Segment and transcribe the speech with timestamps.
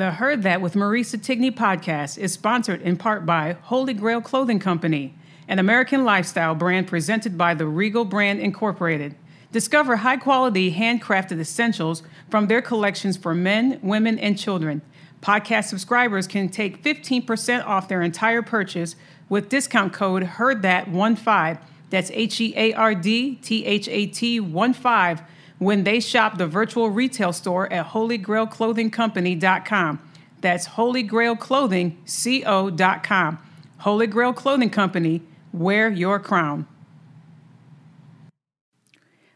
[0.00, 4.58] The Heard That with Marisa Tigney podcast is sponsored in part by Holy Grail Clothing
[4.58, 5.14] Company,
[5.46, 9.14] an American lifestyle brand presented by the Regal Brand Incorporated.
[9.52, 14.80] Discover high quality handcrafted essentials from their collections for men, women, and children.
[15.20, 18.96] Podcast subscribers can take 15% off their entire purchase
[19.28, 21.60] with discount code HEARDTHAT15.
[21.90, 25.22] That's H E A R D T H A T 1 5
[25.60, 30.00] when they shop the virtual retail store at holygrailclothingcompany.com.
[30.40, 33.38] That's holygrailclothingco.com.
[33.78, 35.20] Holy Grail Clothing Company,
[35.52, 36.66] wear your crown.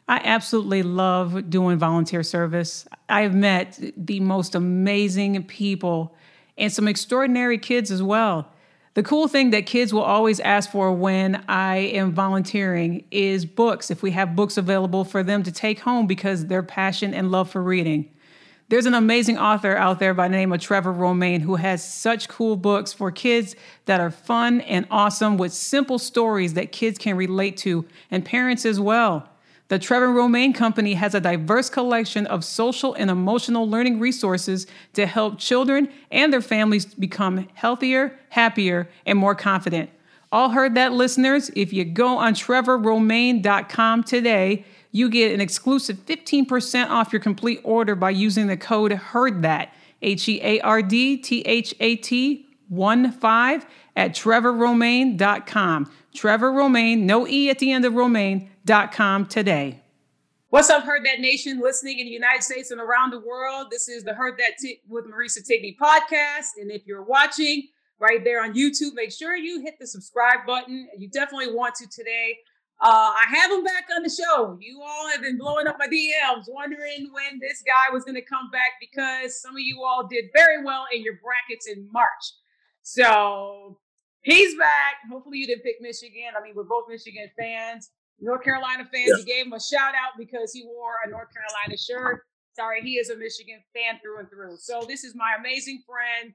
[0.08, 2.86] I absolutely love doing volunteer service.
[3.08, 6.14] I've met the most amazing people
[6.56, 8.48] and some extraordinary kids as well.
[8.95, 13.91] The cool thing that kids will always ask for when I am volunteering is books,
[13.91, 17.51] if we have books available for them to take home because their passion and love
[17.51, 18.09] for reading.
[18.69, 22.29] There's an amazing author out there by the name of Trevor Romain who has such
[22.29, 23.57] cool books for kids
[23.87, 28.65] that are fun and awesome with simple stories that kids can relate to and parents
[28.65, 29.29] as well.
[29.69, 35.07] The Trevor Romain Company has a diverse collection of social and emotional learning resources to
[35.07, 39.89] help children and their families become healthier, happier, and more confident.
[40.30, 41.51] All heard that, listeners?
[41.57, 47.95] If you go on trevorromain.com today, you get an exclusive 15% off your complete order
[47.95, 49.69] by using the code HEARDTHAT,
[50.02, 55.91] H E A R D T H A T 1 5 at trevorromain.com.
[56.13, 57.95] Trevor Romain, no E at the end of
[58.67, 59.80] Romain.com today.
[60.48, 63.69] What's up, Heard That Nation, listening in the United States and around the world?
[63.70, 66.51] This is the Heard That T- with Marisa Tigney podcast.
[66.61, 70.89] And if you're watching right there on YouTube, make sure you hit the subscribe button.
[70.97, 72.39] You definitely want to today.
[72.80, 74.57] Uh, I have him back on the show.
[74.61, 78.25] You all have been blowing up my DMs, wondering when this guy was going to
[78.25, 82.08] come back because some of you all did very well in your brackets in March.
[82.83, 83.79] So
[84.23, 84.96] he's back.
[85.11, 86.33] Hopefully, you didn't pick Michigan.
[86.39, 87.91] I mean, we're both Michigan fans.
[88.20, 91.77] North Carolina fans, he gave him a shout out because he wore a North Carolina
[91.77, 92.23] shirt.
[92.55, 94.57] Sorry, he is a Michigan fan through and through.
[94.58, 96.33] So this is my amazing friend,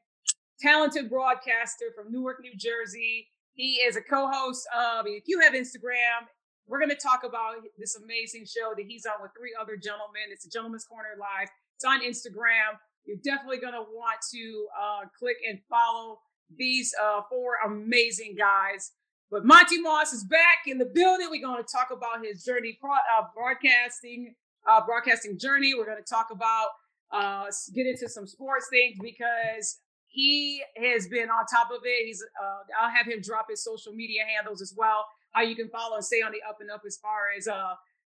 [0.59, 3.28] talented broadcaster from Newark, New Jersey.
[3.53, 5.06] He is a co-host of.
[5.07, 6.28] If you have Instagram,
[6.67, 10.29] we're going to talk about this amazing show that he's on with three other gentlemen.
[10.31, 11.50] It's a Gentleman's Corner Live.
[11.75, 12.78] It's on Instagram.
[13.06, 16.19] You're definitely going to want to uh, click and follow
[16.57, 18.91] these uh, four amazing guys.
[19.31, 21.28] But Monty Moss is back in the building.
[21.29, 24.34] We're going to talk about his journey, pro- uh, broadcasting,
[24.67, 25.73] uh, broadcasting journey.
[25.75, 26.69] We're going to talk about
[27.12, 32.06] uh, get into some sports things because he has been on top of it.
[32.06, 32.23] He's.
[32.41, 35.06] Uh, I'll have him drop his social media handles as well.
[35.31, 37.75] How you can follow and stay on the up and up as far as uh,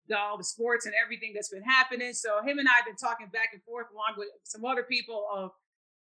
[0.09, 2.13] the, all the sports and everything that's been happening.
[2.13, 5.27] So him and I have been talking back and forth along with some other people
[5.35, 5.51] of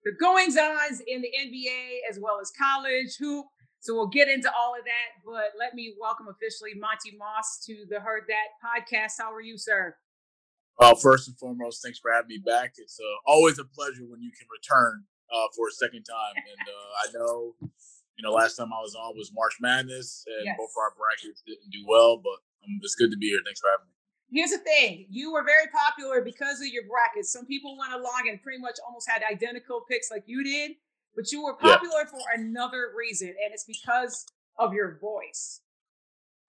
[0.04, 3.46] the goings ons in the NBA as well as college hoop.
[3.80, 5.22] So we'll get into all of that.
[5.24, 9.12] But let me welcome officially Monty Moss to the Heard That podcast.
[9.18, 9.96] How are you, sir?
[10.78, 12.74] Uh, first and foremost, thanks for having me back.
[12.78, 16.34] It's uh, always a pleasure when you can return uh, for a second time.
[16.38, 17.54] And uh, I know,
[18.16, 20.56] you know, last time I was on was March Madness, and Yes.
[20.58, 23.40] both of our brackets didn't do well, but um, it's good to be here.
[23.44, 23.94] Thanks for having me.
[24.30, 27.32] Here's the thing you were very popular because of your brackets.
[27.32, 30.72] Some people went along and pretty much almost had identical picks like you did,
[31.18, 31.74] but you were Yeah.
[31.78, 34.24] popular for another reason, and it's because
[34.56, 35.62] of your voice.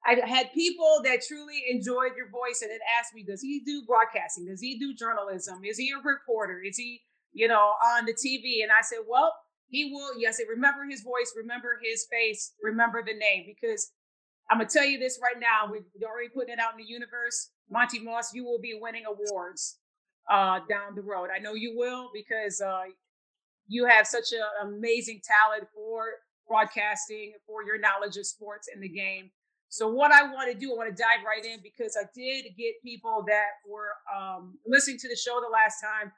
[0.06, 3.84] I had people that truly enjoyed your voice and then asked me, does he do
[3.88, 4.46] broadcasting?
[4.46, 5.66] Does he do journalism?
[5.66, 6.62] Is he a reporter?
[6.62, 7.02] Is he,
[7.34, 8.62] you know, on the TV?
[8.62, 9.34] And I said, well,
[9.70, 10.20] he will.
[10.20, 13.92] Yes, remember his voice, remember his face, remember the name, because
[14.52, 15.72] I'm gonna tell you this right now.
[15.72, 17.50] We've already putting it out in the universe.
[17.70, 19.80] Monty Moss, you will be winning awards
[20.30, 21.30] uh, down the road.
[21.36, 22.86] I know you will because uh,
[23.70, 26.06] you have such an amazing talent for
[26.48, 29.30] broadcasting, for your knowledge of sports and the game.
[29.70, 32.46] So what I want to do, I want to dive right in because I did
[32.58, 36.12] get people that were um, listening to the show the last time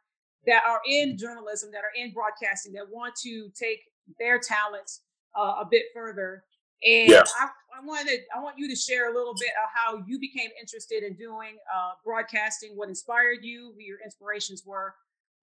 [0.47, 3.81] that are in journalism, that are in broadcasting, that want to take
[4.17, 5.01] their talents
[5.37, 6.45] uh, a bit further.
[6.83, 7.11] And.
[7.13, 10.49] I, I wanted, I want you to share a little bit of how you became
[10.59, 14.93] interested in doing uh, broadcasting, what inspired you, who your inspirations were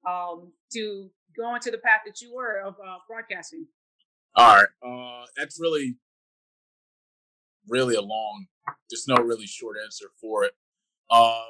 [0.06, 3.66] um, to go into the path that you were of uh, broadcasting.
[4.34, 5.96] All right, uh, that's really,
[7.66, 8.46] really a long.
[8.90, 10.52] There's no really short answer for it.
[11.10, 11.44] Uh,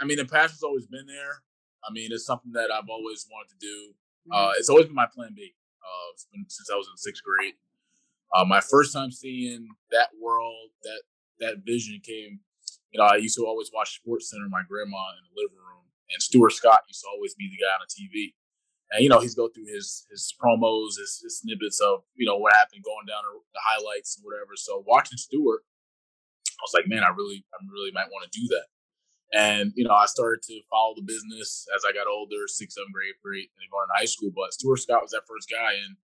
[0.00, 1.42] I mean, the passion's always been there.
[1.86, 3.94] I mean, it's something that I've always wanted to do.
[4.32, 4.52] Uh, mm-hmm.
[4.58, 5.54] it's always been my plan B.
[5.84, 6.16] Uh,
[6.48, 7.54] since I was in sixth grade.
[8.34, 11.02] Uh, my first time seeing that world, that
[11.40, 12.40] that vision came.
[12.90, 14.48] You know, I used to always watch Sports Center.
[14.48, 17.72] My grandma in the living room, and Stuart Scott used to always be the guy
[17.74, 18.34] on the TV.
[18.92, 22.36] And you know, he's go through his his promos, his, his snippets of you know
[22.36, 24.52] what happened, going down the highlights and whatever.
[24.54, 25.64] So watching Stuart,
[26.46, 28.68] I was like, man, I really, I really might want to do that.
[29.34, 32.92] And you know, I started to follow the business as I got older, sixth, seventh
[32.92, 34.30] grade, grade, and going to high school.
[34.30, 35.96] But Stuart Scott was that first guy, and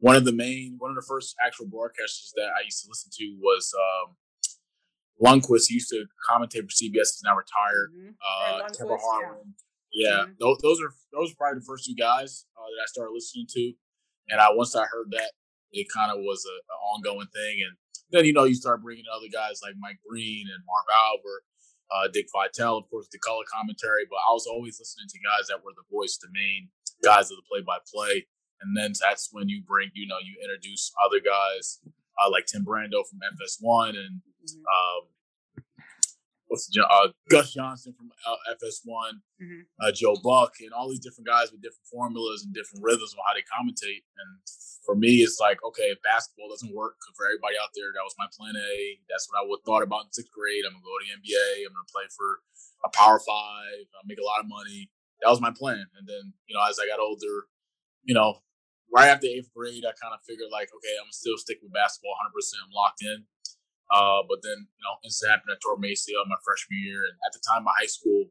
[0.00, 3.10] one of the main, one of the first actual broadcasters that I used to listen
[3.14, 4.16] to was um,
[5.22, 5.68] Lundquist.
[5.68, 7.14] He used to commentate for CBS.
[7.14, 7.92] He's now retired.
[7.94, 8.14] Mm-hmm.
[8.18, 9.54] Uh, Trevor Harlan.
[9.92, 10.16] Yeah, yeah.
[10.22, 10.32] Mm-hmm.
[10.40, 13.46] Those, those are those are probably the first two guys uh, that I started listening
[13.50, 13.72] to.
[14.30, 15.32] And I once I heard that,
[15.72, 16.60] it kind of was an
[16.94, 17.64] ongoing thing.
[17.66, 17.76] And
[18.10, 21.42] then you know you start bringing other guys like Mike Breen and Marv Albert
[21.90, 24.04] uh, Dick Vitale, of course, the color commentary.
[24.08, 26.68] But I was always listening to guys that were the voice, the main
[27.02, 28.26] guys of the play-by-play.
[28.60, 31.80] And then that's when you bring, you know, you introduce other guys
[32.18, 34.60] uh, like Tim Brando from FS1 and mm-hmm.
[34.62, 35.02] um,
[36.48, 39.62] what's uh, Gus Johnson from uh, FS1, mm-hmm.
[39.80, 43.20] uh, Joe Buck, and all these different guys with different formulas and different rhythms of
[43.24, 44.04] how they commentate.
[44.16, 44.40] And
[44.84, 48.16] for me, it's like, okay, if basketball doesn't work for everybody out there, that was
[48.18, 48.98] my plan A.
[49.08, 50.64] That's what I would thought about in sixth grade.
[50.64, 51.68] I'm gonna go to the NBA.
[51.68, 52.40] I'm gonna play for
[52.84, 53.84] a Power Five.
[53.94, 54.90] I'll make a lot of money.
[55.20, 55.84] That was my plan.
[55.98, 57.50] And then, you know, as I got older,
[58.06, 58.40] you know,
[58.88, 61.74] right after eighth grade, I kind of figured like, okay, I'm gonna still stick with
[61.74, 62.32] basketball 100.
[62.32, 63.28] percent I'm locked in.
[63.88, 67.00] Uh, but then, you know, this happened at my ACL my freshman year.
[67.08, 68.28] And at the time, my high school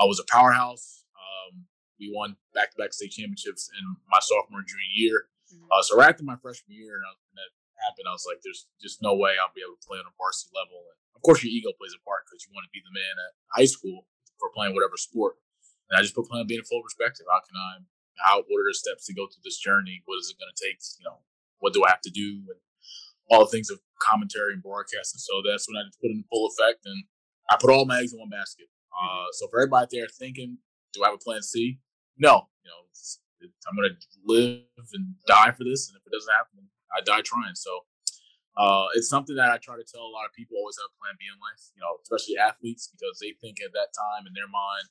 [0.00, 1.04] I was a powerhouse.
[1.12, 1.68] Um,
[2.00, 5.18] we won back to back state championships in my sophomore and junior year.
[5.52, 5.68] Mm-hmm.
[5.68, 7.52] Uh, so right after my freshman year, and, and, that
[7.84, 10.12] happened, I was like, there's just no way I'll be able to play on a
[10.16, 10.84] varsity level.
[10.84, 13.16] And of course, your ego plays a part because you want to be the man
[13.16, 15.40] at high school for playing whatever sport.
[15.88, 17.28] And I just put plan being in full perspective.
[17.28, 17.84] How can I,
[18.20, 20.04] how, what are the steps to go through this journey?
[20.04, 20.80] What is it going to take?
[21.00, 21.24] You know,
[21.60, 22.44] what do I have to do?
[22.52, 22.60] And
[23.30, 25.18] all the things of commentary and broadcasting.
[25.18, 27.04] So that's when I put in full effect, and
[27.48, 28.66] I put all my eggs in one basket.
[28.90, 30.58] Uh, so for everybody there thinking,
[30.92, 31.78] do I have a plan C?
[32.18, 33.96] No, you know, it's, it, I'm going to
[34.26, 37.54] live and die for this, and if it doesn't happen, I die trying.
[37.54, 37.86] So
[38.58, 40.98] uh, it's something that I try to tell a lot of people always have a
[40.98, 41.70] plan B in life.
[41.78, 44.90] You know, especially athletes because they think at that time in their mind,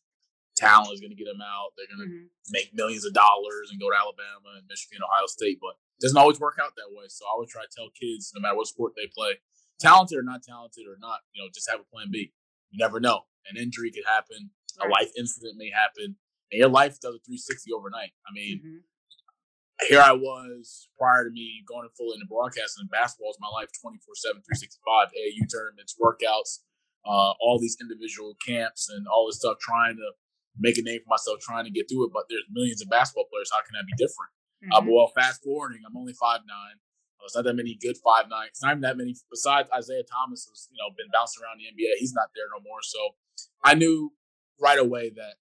[0.55, 1.75] talent is going to get them out.
[1.75, 2.55] They're going to mm-hmm.
[2.55, 6.39] make millions of dollars and go to Alabama and Michigan, Ohio State, but doesn't always
[6.39, 7.05] work out that way.
[7.07, 9.39] So I would try to tell kids, no matter what sport they play,
[9.79, 12.31] talented or not talented or not, you know, just have a plan B.
[12.71, 13.23] You never know.
[13.49, 14.87] An injury could happen, right.
[14.87, 16.15] a life incident may happen,
[16.51, 18.11] and your life does a 360 overnight.
[18.27, 19.87] I mean, mm-hmm.
[19.87, 22.85] here I was prior to me going full into broadcasting.
[22.91, 25.09] Basketball is my life 24 7, 365.
[25.15, 26.61] AAU tournaments, workouts,
[27.07, 30.09] uh, all these individual camps, and all this stuff, trying to
[30.59, 32.13] make a name for myself, trying to get through it.
[32.13, 33.49] But there's millions of basketball players.
[33.49, 34.29] How can I be different?
[34.63, 34.73] Mm-hmm.
[34.73, 36.77] Uh, but well, fast forwarding, I'm only five nine.
[37.19, 38.47] Uh, it's not that many good five nine.
[38.47, 39.15] It's not even that many.
[39.29, 41.99] Besides Isaiah Thomas, has you know been bouncing around the NBA.
[41.99, 42.79] He's not there no more.
[42.81, 42.99] So
[43.63, 44.11] I knew
[44.59, 45.35] right away that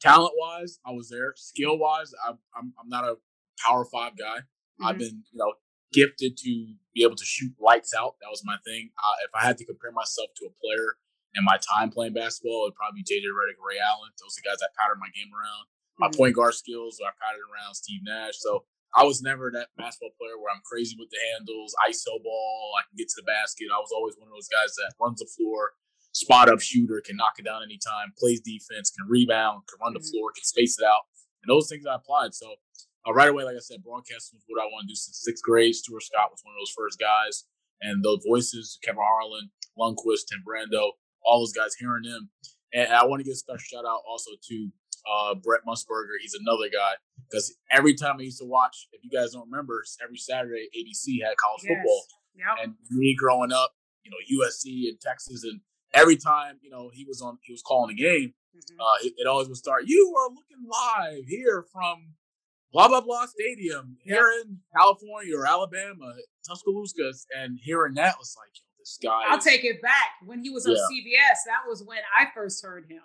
[0.00, 1.34] talent wise, I was there.
[1.36, 3.16] Skill wise, I'm, I'm I'm not a
[3.62, 4.42] power five guy.
[4.42, 4.86] Mm-hmm.
[4.86, 5.54] I've been you know
[5.92, 6.50] gifted to
[6.94, 8.18] be able to shoot lights out.
[8.20, 8.90] That was my thing.
[8.98, 10.98] Uh, if I had to compare myself to a player
[11.38, 14.10] in my time playing basketball, it'd probably be JJ Redick, Ray Allen.
[14.18, 16.16] Those are the guys that patterned my game around my mm-hmm.
[16.16, 18.38] point guard skills kind of around Steve Nash.
[18.38, 22.72] So I was never that basketball player where I'm crazy with the handles, ISO ball,
[22.80, 23.68] I can get to the basket.
[23.68, 25.76] I was always one of those guys that runs the floor,
[26.12, 30.00] spot up shooter, can knock it down anytime, plays defense, can rebound, can run the
[30.00, 30.16] mm-hmm.
[30.16, 31.04] floor, can space it out.
[31.44, 32.32] And those things I applied.
[32.32, 32.56] So
[33.06, 35.44] uh, right away, like I said, broadcasting was what I wanted to do since sixth
[35.44, 35.74] grade.
[35.74, 37.44] Stuart Scott was one of those first guys.
[37.82, 42.30] and those voices, Kevin Harlan, Lundquist, Tim Brando, all those guys hearing them.
[42.76, 44.68] And I want to give a special shout out also to
[45.10, 46.20] uh, Brent Musburger.
[46.20, 46.92] He's another guy
[47.24, 51.24] because every time I used to watch, if you guys don't remember, every Saturday ABC
[51.24, 51.72] had college yes.
[51.72, 52.04] football.
[52.36, 52.64] Yep.
[52.64, 53.72] And me growing up,
[54.04, 55.60] you know, USC and Texas, and
[55.94, 58.34] every time you know he was on, he was calling a game.
[58.54, 58.78] Mm-hmm.
[58.78, 59.84] Uh, it, it, always would start.
[59.86, 62.12] You are looking live here from
[62.72, 64.16] blah blah blah stadium yep.
[64.18, 66.12] here in California or Alabama,
[66.46, 68.52] Tuscaloosa, and hearing that was like,
[68.86, 69.22] this guy.
[69.28, 70.10] I'll take it back.
[70.24, 70.78] When he was on yeah.
[70.78, 73.02] CBS, that was when I first heard him.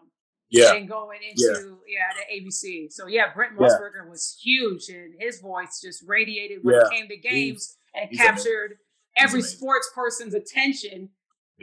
[0.50, 0.74] Yeah.
[0.74, 2.92] And going into yeah, yeah the ABC.
[2.92, 4.10] So yeah, Brent Musburger yeah.
[4.10, 8.76] was huge, and his voice just radiated when it came to games he's, and captured
[9.18, 11.10] every sports person's attention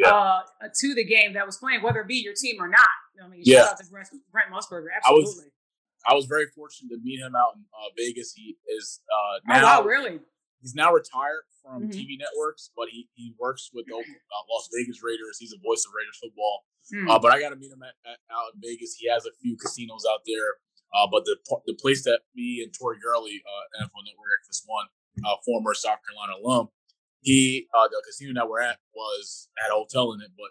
[0.05, 0.41] uh,
[0.81, 2.81] to the game that was playing, whether it be your team or not.
[3.23, 4.87] I mean, shout out to Brent, Brent Musburger.
[4.97, 5.05] Absolutely.
[5.07, 5.45] I was,
[6.07, 8.33] I was very fortunate to meet him out in uh, Vegas.
[8.35, 9.61] He is uh, now.
[9.61, 10.19] Oh wow, really?
[10.63, 11.93] He's now retired from mm-hmm.
[11.93, 15.37] TV networks, but he, he works with the uh, Las Vegas Raiders.
[15.37, 16.65] He's a voice of Raiders football.
[16.89, 17.13] Mm.
[17.13, 18.97] Uh, but I got to meet him at, at, out in Vegas.
[18.97, 20.57] He has a few casinos out there.
[20.89, 21.37] Uh, but the
[21.69, 24.89] the place that me and Tori Gurley, uh, NFL Network this one,
[25.21, 26.73] uh, former South Carolina alum,
[27.21, 30.49] he uh, the casino that we're at was had a hotel in it, but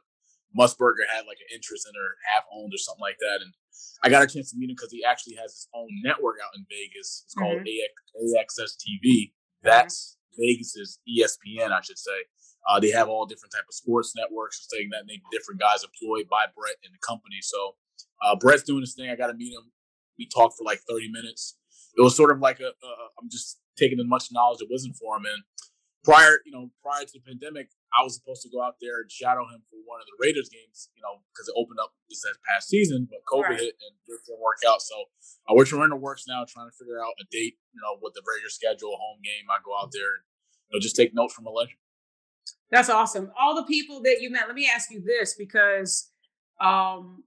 [0.53, 3.41] Musburger had like an interest in it or half owned or something like that.
[3.41, 3.53] And
[4.03, 6.53] I got a chance to meet him because he actually has his own network out
[6.53, 7.25] in Vegas.
[7.25, 8.37] It's called mm-hmm.
[8.37, 9.33] AXS TV.
[9.63, 12.25] That's Vegas's ESPN, I should say.
[12.69, 15.83] Uh, they have all different type of sports networks, and saying that name different guys
[15.83, 17.37] employed by Brett in the company.
[17.41, 17.75] So
[18.21, 19.09] uh, Brett's doing this thing.
[19.09, 19.71] I got to meet him.
[20.19, 21.57] We talked for like 30 minutes.
[21.97, 22.91] It was sort of like a, a
[23.21, 25.25] I'm just taking as much knowledge it wasn't for him.
[25.25, 25.43] And
[26.03, 29.09] prior, you know, prior to the pandemic, I was supposed to go out there and
[29.11, 32.23] shadow him for one of the Raiders games, you know, because it opened up this
[32.43, 33.71] past season, but COVID right.
[33.71, 34.81] hit and it didn't work out.
[34.81, 34.95] So
[35.47, 38.13] uh, we're trying to works now, trying to figure out a date, you know, with
[38.13, 39.47] the Raiders schedule, a home game.
[39.47, 40.23] I go out there and
[40.67, 41.79] you know, just take notes from a legend.
[42.69, 43.31] That's awesome.
[43.39, 44.47] All the people that you met.
[44.47, 46.11] Let me ask you this because
[46.59, 47.23] um,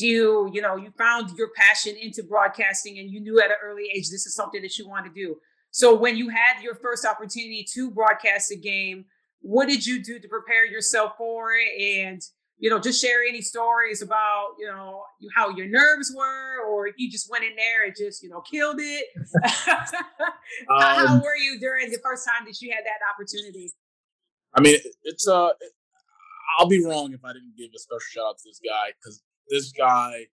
[0.00, 3.84] you you know you found your passion into broadcasting and you knew at an early
[3.94, 5.36] age this is something that you want to do
[5.70, 9.04] so when you had your first opportunity to broadcast a game
[9.40, 11.80] what did you do to prepare yourself for it?
[11.80, 12.22] And
[12.60, 15.02] you know just share any stories about you know
[15.34, 18.40] how your nerves were or if you just went in there and just you know
[18.40, 19.06] killed it.
[20.68, 23.70] Um, how were you during the first time that you had that opportunity?
[24.52, 25.50] I mean it's uh
[26.58, 29.22] i'll be wrong if i didn't give a special shout out to this guy because
[29.48, 30.26] this guy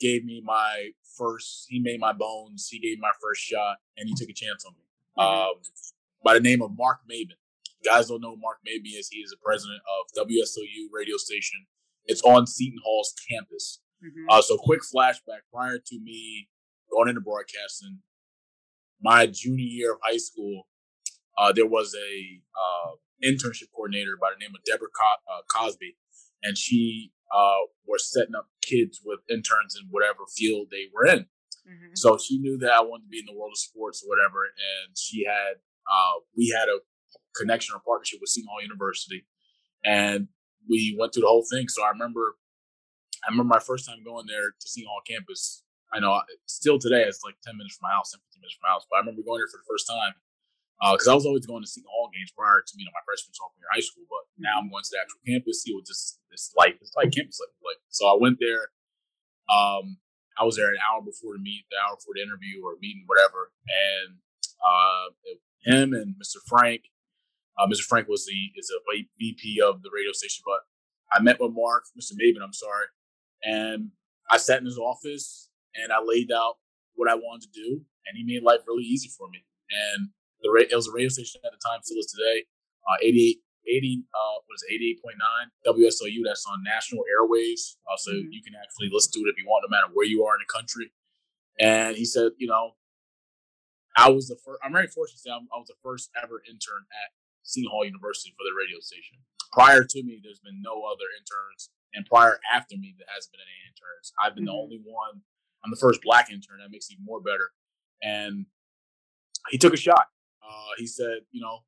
[0.00, 4.08] gave me my first he made my bones he gave me my first shot and
[4.08, 4.82] he took a chance on me.
[5.16, 5.48] Mm-hmm.
[5.48, 5.54] um,
[6.24, 7.38] by the name of mark maben
[7.86, 11.66] guys don't know Mark Maben is, he is the president of WSOU radio station.
[12.06, 13.80] It's on Seton Hall's campus.
[14.04, 14.26] Mm-hmm.
[14.28, 16.48] Uh, so, quick flashback prior to me
[16.90, 18.00] going into broadcasting,
[19.00, 20.66] my junior year of high school,
[21.38, 22.90] uh, there was a uh,
[23.24, 25.96] internship coordinator by the name of Deborah Co- uh, Cosby,
[26.42, 31.26] and she uh, was setting up kids with interns in whatever field they were in.
[31.66, 31.94] Mm-hmm.
[31.94, 34.44] So she knew that I wanted to be in the world of sports or whatever,
[34.44, 36.78] and she had uh, we had a
[37.38, 39.24] connection or partnership with Seton Hall University,
[39.84, 40.28] and
[40.68, 41.68] we went through the whole thing.
[41.68, 42.36] So I remember,
[43.24, 45.62] I remember my first time going there to Seton Hall campus.
[45.92, 48.72] I know still today it's like ten minutes from my house, 15 minutes from my
[48.74, 48.84] house.
[48.90, 50.18] But I remember going there for the first time
[50.92, 53.04] because uh, I was always going to Seton Hall games prior to you know my
[53.06, 54.04] freshman sophomore year high school.
[54.10, 57.14] But now I'm going to the actual campus, see what this this like it's like
[57.14, 57.54] campus like.
[57.62, 57.80] like.
[57.88, 58.74] So I went there.
[59.46, 60.02] Um,
[60.36, 63.04] I was there an hour before the meet, the hour before the interview or meeting,
[63.06, 63.52] whatever.
[63.64, 64.20] And
[64.60, 65.06] uh,
[65.64, 66.44] him and Mr.
[66.46, 66.82] Frank
[67.58, 67.82] uh, Mr.
[67.88, 68.80] Frank was the is a
[69.18, 70.60] VP of the radio station, but
[71.12, 72.12] I met with Mark, Mr.
[72.12, 72.86] Maben, I'm sorry,
[73.42, 73.90] and
[74.30, 76.56] I sat in his office and I laid out
[76.94, 79.44] what I wanted to do, and he made life really easy for me.
[79.70, 80.10] And
[80.42, 82.44] the it was a radio station at the time, still is today,
[82.88, 86.20] uh, 88, 80, uh, what is it, 88.9 WSOU.
[86.24, 88.30] That's on national airways, uh, so mm-hmm.
[88.30, 90.44] you can actually listen to it if you want, no matter where you are in
[90.44, 90.92] the country.
[91.58, 92.76] And he said, you know,
[93.96, 94.60] I was the first.
[94.62, 97.08] I'm very fortunate to say I was the first ever intern at
[97.46, 99.22] Seton Hall University for the radio station.
[99.54, 103.40] Prior to me, there's been no other interns, and prior after me, there hasn't been
[103.46, 104.12] any interns.
[104.20, 104.58] I've been mm-hmm.
[104.58, 105.22] the only one.
[105.64, 106.58] I'm the first black intern.
[106.60, 107.54] That makes it even more better.
[108.02, 108.46] And
[109.50, 110.06] he took a shot.
[110.42, 111.64] Uh, he said, you know,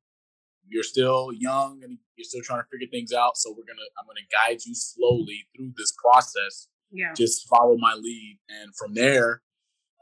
[0.67, 3.37] you're still young and you're still trying to figure things out.
[3.37, 6.67] So we're gonna, I'm gonna guide you slowly through this process.
[6.91, 7.13] Yeah.
[7.15, 9.41] Just follow my lead, and from there,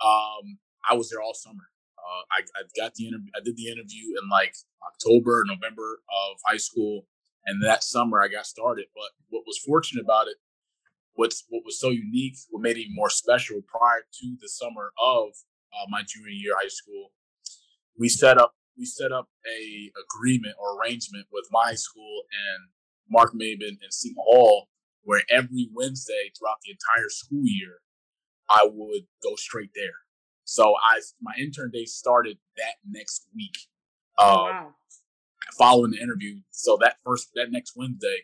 [0.03, 1.63] um, I was there all summer.
[1.97, 3.31] Uh, I, I got the interview.
[3.35, 7.05] I did the interview in like October, November of high school,
[7.45, 8.85] and that summer I got started.
[8.93, 10.37] But what was fortunate about it,
[11.13, 14.91] what's what was so unique, what made it even more special, prior to the summer
[15.01, 15.29] of
[15.73, 17.11] uh, my junior year high school,
[17.99, 22.69] we set up we set up a agreement or arrangement with my school and
[23.09, 24.67] Mark Maben and Seton Hall,
[25.03, 27.79] where every Wednesday throughout the entire school year,
[28.49, 30.06] I would go straight there.
[30.47, 33.57] So I my intern day started that next week.
[34.17, 34.75] Oh, um, wow.
[35.57, 38.23] Following the interview, so that first that next Wednesday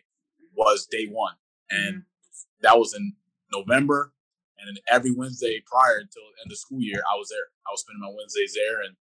[0.54, 1.34] was day one,
[1.70, 2.62] and mm-hmm.
[2.62, 3.12] that was in
[3.52, 4.12] November.
[4.58, 7.52] And then every Wednesday prior until the end of school year, I was there.
[7.68, 8.96] I was spending my Wednesdays there, and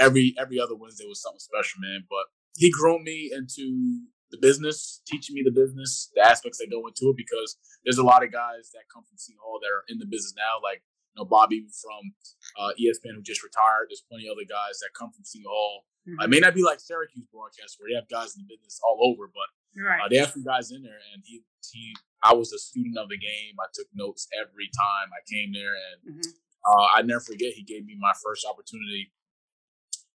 [0.00, 2.06] every every other Wednesday was something special, man.
[2.08, 2.24] But
[2.56, 4.00] he groomed me into
[4.30, 8.02] the business, teaching me the business, the aspects that go into it, because there's a
[8.02, 10.80] lot of guys that come from Seton Hall that are in the business now, like
[11.16, 12.12] know Bobby from
[12.58, 13.88] uh, ESPN who just retired.
[13.88, 15.84] There's plenty of other guys that come from Seton Hall.
[16.08, 16.20] Mm-hmm.
[16.20, 18.98] I may not be like Syracuse broadcast where they have guys in the business all
[19.06, 20.02] over, but right.
[20.02, 20.98] uh, they have some guys in there.
[21.14, 23.54] And he, he, I was a student of the game.
[23.60, 26.30] I took notes every time I came there, and mm-hmm.
[26.66, 27.54] uh, I never forget.
[27.54, 29.12] He gave me my first opportunity.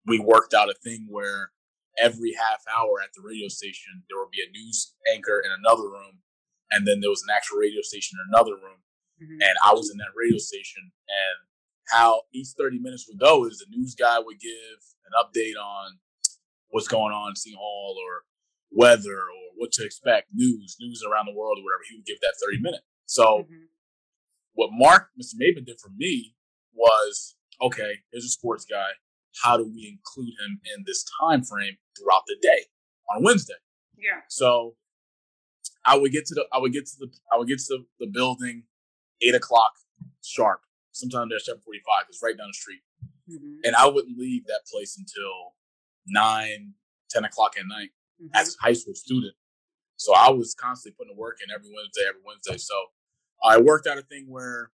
[0.05, 1.51] We worked out a thing where
[1.99, 5.83] every half hour at the radio station, there would be a news anchor in another
[5.83, 6.23] room,
[6.71, 8.83] and then there was an actual radio station in another room.
[9.23, 9.41] Mm-hmm.
[9.41, 11.37] And I was in that radio station, and
[11.91, 15.99] how each 30 minutes would go is the news guy would give an update on
[16.69, 18.23] what's going on in Seton Hall or
[18.71, 21.83] weather or what to expect, news, news around the world or whatever.
[21.89, 22.83] He would give that 30 minutes.
[23.05, 23.69] So mm-hmm.
[24.53, 25.35] what Mark, Mr.
[25.35, 26.35] Maben did for me
[26.73, 28.89] was, okay, here's a sports guy
[29.41, 32.65] how do we include him in this time frame throughout the day
[33.13, 33.55] on Wednesday?
[33.97, 34.21] Yeah.
[34.29, 34.75] So
[35.85, 38.05] I would get to the I would get to the I would get to the,
[38.05, 38.63] the building
[39.21, 39.71] eight o'clock
[40.23, 40.61] sharp.
[40.91, 42.05] Sometimes there's seven forty five.
[42.09, 42.81] It's right down the street,
[43.29, 43.59] mm-hmm.
[43.63, 45.55] and I wouldn't leave that place until
[46.05, 46.73] nine,
[47.11, 47.89] 10 o'clock at night
[48.21, 48.35] mm-hmm.
[48.35, 49.33] as a high school student.
[49.95, 52.57] So I was constantly putting the work in every Wednesday, every Wednesday.
[52.57, 52.75] So
[53.41, 54.71] I worked out a thing where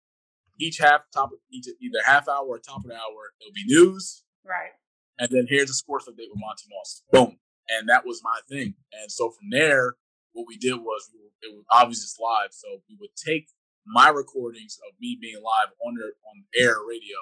[0.61, 4.23] each half top each either half hour or top of the hour it'll be news,
[4.47, 4.71] Right.
[5.19, 7.03] And then here's a sports update with Monty Moss.
[7.11, 7.39] Boom.
[7.69, 8.75] And that was my thing.
[8.93, 9.95] And so from there,
[10.33, 12.51] what we did was we were, it was obviously live.
[12.53, 13.49] So we would take
[13.87, 17.17] my recordings of me being live on their, on air radio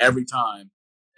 [0.00, 0.70] every time,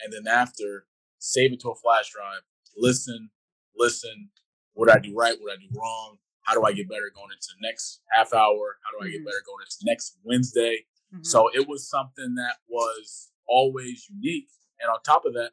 [0.03, 0.87] and then after
[1.19, 2.43] save it to a flash drive,
[2.77, 3.31] listen,
[3.77, 4.31] listen.
[4.75, 5.37] What I do right?
[5.41, 6.19] What I do wrong?
[6.43, 8.77] How do I get better going into the next half hour?
[8.85, 9.25] How do I get mm-hmm.
[9.25, 10.85] better going into next Wednesday?
[11.15, 11.25] Mm-hmm.
[11.25, 14.49] So it was something that was always unique
[14.81, 15.53] and on top of that,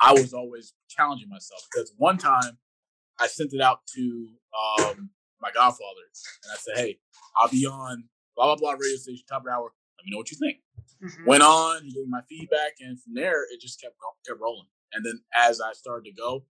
[0.00, 2.58] I was always challenging myself because one time
[3.18, 4.28] I sent it out to
[4.78, 5.10] um,
[5.44, 6.98] my godfather and I said, "Hey,
[7.36, 9.68] I'll be on blah blah blah radio station top of the hour.
[10.00, 10.64] Let me know what you think."
[11.04, 11.28] Mm-hmm.
[11.28, 14.72] Went on, he gave me my feedback, and from there it just kept kept rolling.
[14.96, 16.46] And then as I started to go,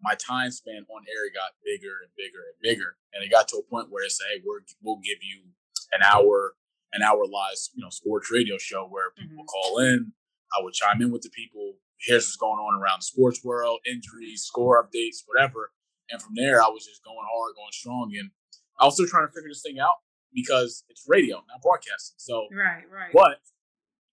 [0.00, 3.60] my time span on air got bigger and bigger and bigger, and it got to
[3.60, 5.52] a point where it said, "Hey, we're, we'll give you
[5.92, 6.54] an hour,
[6.92, 9.52] an hour live, you know, sports radio show where people mm-hmm.
[9.52, 10.12] call in,
[10.56, 11.74] I would chime in with the people.
[11.98, 15.72] Here's what's going on around the sports world, injuries, score updates, whatever.
[16.10, 18.12] And from there, I was just going hard, going strong.
[18.18, 18.30] And
[18.78, 19.96] I was still trying to figure this thing out
[20.32, 22.16] because it's radio, not broadcasting.
[22.18, 23.12] So, right, right.
[23.12, 23.38] But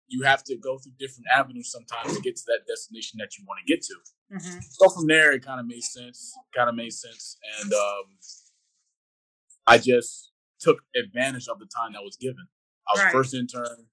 [0.08, 3.46] you have to go through different avenues sometimes to get to that destination that you
[3.48, 3.96] want to get to.
[4.34, 4.60] Mm-hmm.
[4.72, 6.34] So from there, it kind of made sense.
[6.56, 8.06] Kind of made sense, and um,
[9.66, 12.48] I just took advantage of the time that was given.
[12.88, 13.12] I was right.
[13.12, 13.88] first intern.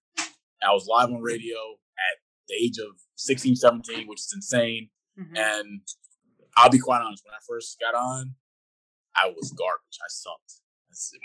[0.63, 1.57] I was live on radio
[1.99, 4.89] at the age of 16, 17, which is insane.
[5.19, 5.37] Mm-hmm.
[5.37, 5.81] And
[6.57, 8.35] I'll be quite honest, when I first got on,
[9.17, 9.99] I was garbage.
[10.03, 10.63] I sucked.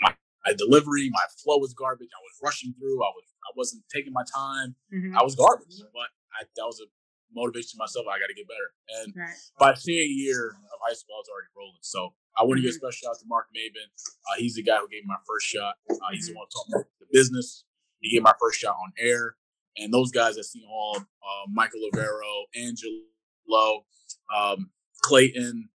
[0.02, 0.14] My,
[0.46, 2.10] my delivery, my flow was garbage.
[2.10, 2.98] I was rushing through.
[3.02, 4.74] I was I wasn't taking my time.
[4.92, 5.16] Mm-hmm.
[5.16, 5.74] I was garbage.
[5.92, 6.86] But I, that was a
[7.34, 8.06] motivation to myself.
[8.06, 8.70] I got to get better.
[9.00, 9.38] And right.
[9.58, 11.82] by senior year of high school, I was already rolling.
[11.82, 12.74] So I want to mm-hmm.
[12.74, 13.86] give a special shout out to Mark Maben.
[13.86, 15.74] Uh, he's the guy who gave me my first shot.
[15.90, 16.46] Uh, he's the mm-hmm.
[16.46, 17.64] one talking me the business.
[18.00, 19.36] He gave my first shot on air.
[19.78, 23.86] And those guys at Seton Hall, uh, Michael Lavero, Angelo,
[24.34, 24.70] um,
[25.02, 25.68] Clayton,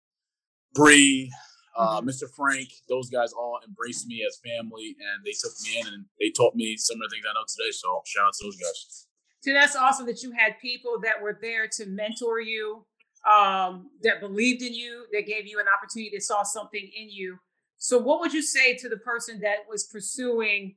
[0.74, 1.30] Bree,
[1.76, 2.08] uh, mm-hmm.
[2.08, 2.24] Mr.
[2.34, 6.30] Frank, those guys all embraced me as family and they took me in and they
[6.30, 7.70] taught me some of the things I know today.
[7.72, 9.06] So shout out to those guys.
[9.40, 12.86] So that's awesome that you had people that were there to mentor you,
[13.30, 17.38] um, that believed in you, that gave you an opportunity, that saw something in you.
[17.76, 20.76] So, what would you say to the person that was pursuing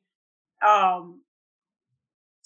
[0.68, 1.22] um,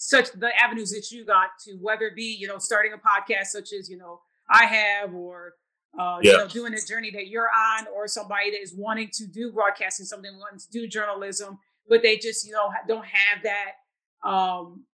[0.02, 3.46] such the avenues that you got to whether it be you know starting a podcast
[3.46, 5.54] such as you know i have or
[5.98, 6.32] uh, yeah.
[6.32, 9.52] you know doing a journey that you're on or somebody that is wanting to do
[9.52, 14.84] broadcasting something wanting to do journalism but they just you know don't have that um,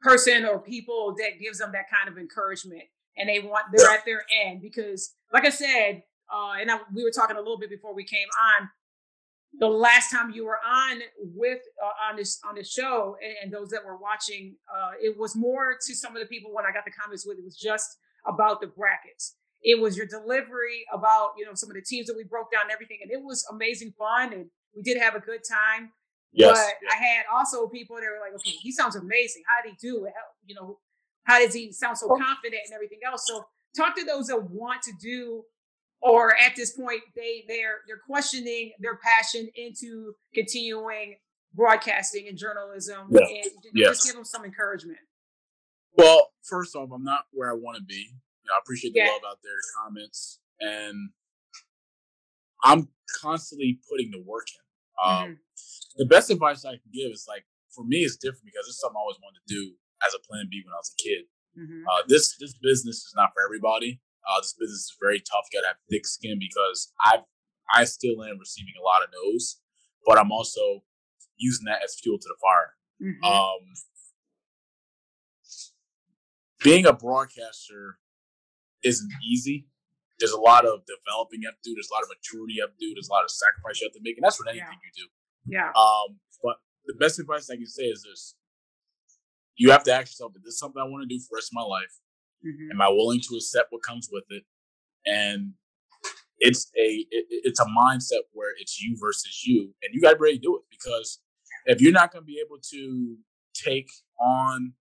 [0.00, 2.82] person or people that gives them that kind of encouragement
[3.16, 6.02] and they want they're at their end because like i said
[6.32, 8.28] uh, and I, we were talking a little bit before we came
[8.58, 8.68] on
[9.60, 13.52] the last time you were on with uh, on this on the show and, and,
[13.52, 16.72] those that were watching uh, it was more to some of the people when i
[16.72, 19.36] got the comments with it was just about the brackets.
[19.64, 22.62] It was your delivery about, you know, some of the teams that we broke down
[22.64, 22.98] and everything.
[23.02, 24.46] And it was amazing fun and
[24.76, 25.90] we did have a good time.
[26.32, 26.50] Yes.
[26.58, 26.92] But yes.
[26.92, 29.42] I had also people that were like, okay, he sounds amazing.
[29.48, 30.12] How did he do it?
[30.14, 30.78] How, you know,
[31.24, 33.24] how does he sound so confident and everything else?
[33.26, 33.44] So
[33.76, 35.42] talk to those that want to do
[36.02, 41.16] or at this point they they're they're questioning their passion into continuing
[41.54, 43.20] broadcasting and journalism Yeah.
[43.26, 43.88] and Yes.
[43.96, 44.98] just give them some encouragement.
[45.96, 48.10] Well, first off, I'm not where I want to be.
[48.44, 49.08] You know, I appreciate the Yeah.
[49.12, 51.10] love out there, the comments, and
[52.62, 52.88] I'm
[53.20, 54.60] constantly putting the work in.
[55.02, 55.40] Um, Mhm.
[55.96, 58.96] The best advice I can give is like for me, it's different because it's something
[58.96, 59.76] I always wanted to do
[60.06, 61.28] as a plan B when I was a kid.
[61.56, 61.84] Mhm.
[61.88, 64.00] Uh, this this business is not for everybody.
[64.28, 65.46] Uh, this business is very tough.
[65.52, 67.24] You gotta have thick skin because I
[67.72, 69.60] I still am receiving a lot of no's,
[70.04, 70.84] but I'm also
[71.36, 72.76] using that as fuel to the fire.
[73.00, 73.24] Mhm.
[73.24, 73.74] Um,
[76.62, 77.98] being a broadcaster
[78.84, 79.66] isn't easy.
[80.18, 81.74] There's a lot of developing you have to do.
[81.74, 82.94] There's a lot of maturity you have to do.
[82.94, 84.90] There's a lot of sacrifice you have to make, and that's what anything Yeah.
[84.94, 85.08] you do.
[85.46, 85.70] yeah.
[85.74, 88.36] Um, but the best advice I can say is this:
[89.56, 91.50] you have to ask yourself, "Is this something I want to do for the rest
[91.50, 92.00] of my life?
[92.44, 92.70] Mhm.
[92.72, 94.44] Am I willing to accept what comes with it?"
[95.06, 95.54] And
[96.38, 100.16] it's a it, it's a mindset where it's you versus you, and you got to
[100.16, 101.20] be ready to do it because
[101.66, 103.18] if you're not going to be able to
[103.54, 104.74] take on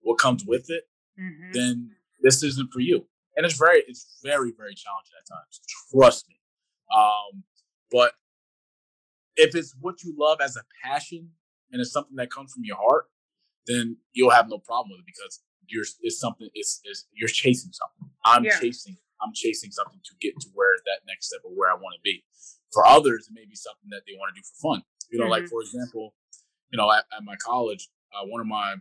[0.00, 0.88] what comes with it,
[1.18, 1.52] Mhm.
[1.52, 3.08] then this isn't for you.
[3.36, 5.60] And it's very, it's very, very challenging at times.
[5.92, 6.36] Trust me.
[6.96, 7.44] Um,
[7.90, 8.12] but
[9.36, 11.30] if it's what you love as a passion
[11.70, 13.06] and it's something that comes from your heart,
[13.66, 17.72] then you'll have no problem with it because you're it's something it's, it's you're chasing
[17.72, 18.14] something.
[18.24, 18.58] I'm Yeah.
[18.58, 21.94] chasing I'm chasing something to get to where that next step of where I want
[21.96, 22.22] to be.
[22.72, 24.84] For others, it may be something that they want to do for fun.
[25.10, 25.48] You know, like Mhm.
[25.48, 26.14] for example,
[26.70, 28.76] you know, at, at my college, uh, one of my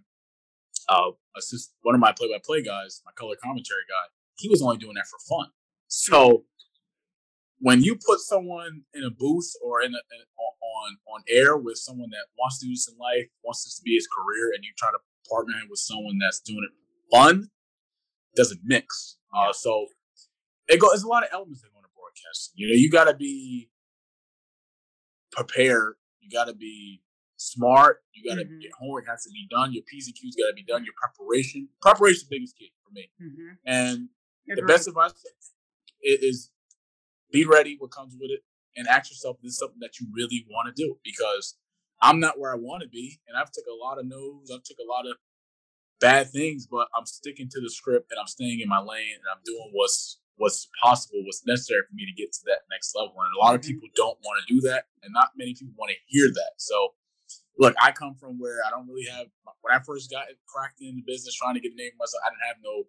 [0.88, 4.06] uh, assist one of my play-by-play guys, my color commentary guy,
[4.38, 5.50] he was only doing that for fun.
[5.88, 6.45] So
[7.60, 11.78] when you put someone in a booth or in, a, in on on air with
[11.78, 14.63] someone that wants to do this in life, wants this to be his career, and
[14.63, 14.98] you try to
[15.30, 17.50] partner him with someone that's doing it for fun,
[18.36, 19.17] doesn't mix.
[19.34, 19.88] Uh, so
[20.67, 20.89] it go.
[20.89, 22.54] There's a lot of elements that go into broadcasting.
[22.56, 23.69] You know, you got to be
[25.32, 25.95] prepared.
[26.19, 27.02] You got to be
[27.38, 28.04] smart.
[28.13, 28.62] You got to Mhm.
[28.62, 29.74] your homework has to be done.
[29.74, 30.84] Your P's and Q's got to be done.
[30.86, 33.12] Your preparation, preparation, is the biggest key for me.
[33.21, 33.58] Mhm.
[33.65, 34.10] And
[34.48, 35.14] the best advice
[36.02, 36.52] is
[37.32, 38.42] be ready what comes with it
[38.76, 41.58] and ask yourself this is something that you really want to do because
[42.02, 44.64] I'm not where I want to be and I've took a lot of no's, I've
[44.64, 45.18] took a lot of
[46.00, 49.30] bad things, but I'm sticking to the script and I'm staying in my lane and
[49.32, 53.16] I'm doing what's what's possible, what's necessary for me to get to that next level.
[53.16, 53.68] And a lot of Mhm.
[53.68, 56.54] people don't want to do that and not many people want to hear that.
[56.58, 56.94] So
[57.58, 59.28] look, I come from where I don't really have
[59.62, 62.30] when I first got cracked in the business trying to get a name myself, I
[62.30, 62.84] didn't have no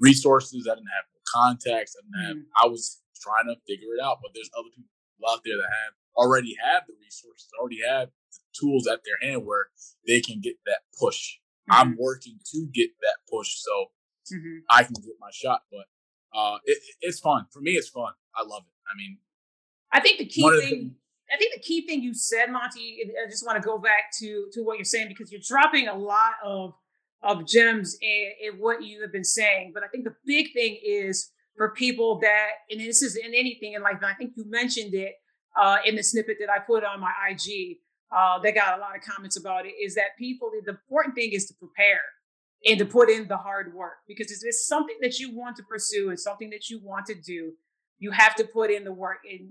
[0.00, 2.46] resources, I didn't have contacts, I didn't have Mhm.
[2.56, 4.18] I was trying to figure it out.
[4.22, 4.90] But there's other people
[5.28, 9.46] out there that have already have the resources, already have the tools at their hand
[9.46, 9.70] where
[10.06, 11.36] they can get that push.
[11.70, 13.92] I'm working to get that push so
[14.32, 14.62] Mhm.
[14.68, 15.66] I can get my shot.
[15.70, 15.86] But
[16.32, 17.72] uh, it, it- it's fun for me.
[17.72, 18.12] It's fun.
[18.34, 18.72] I love it.
[18.92, 19.18] I mean,
[19.92, 20.96] I think the key of the thing.
[21.32, 23.12] I think the key thing you said, Monty.
[23.20, 25.94] I just want to go back to to what you're saying because you're dropping a
[25.96, 26.74] lot of
[27.22, 29.72] of gems in, in what you have been saying.
[29.74, 33.74] But I think the big thing is for people that, and this is in anything
[33.74, 33.96] in life.
[33.96, 35.14] And I think you mentioned it
[35.60, 37.78] uh, in the snippet that I put on my IG.
[38.12, 39.74] Uh, that got a lot of comments about it.
[39.80, 40.50] Is that people?
[40.50, 42.00] The important thing is to prepare
[42.66, 45.62] and to put in the hard work because if it's something that you want to
[45.62, 47.52] pursue, it's something that you want to do.
[48.00, 49.50] You have to put in the work and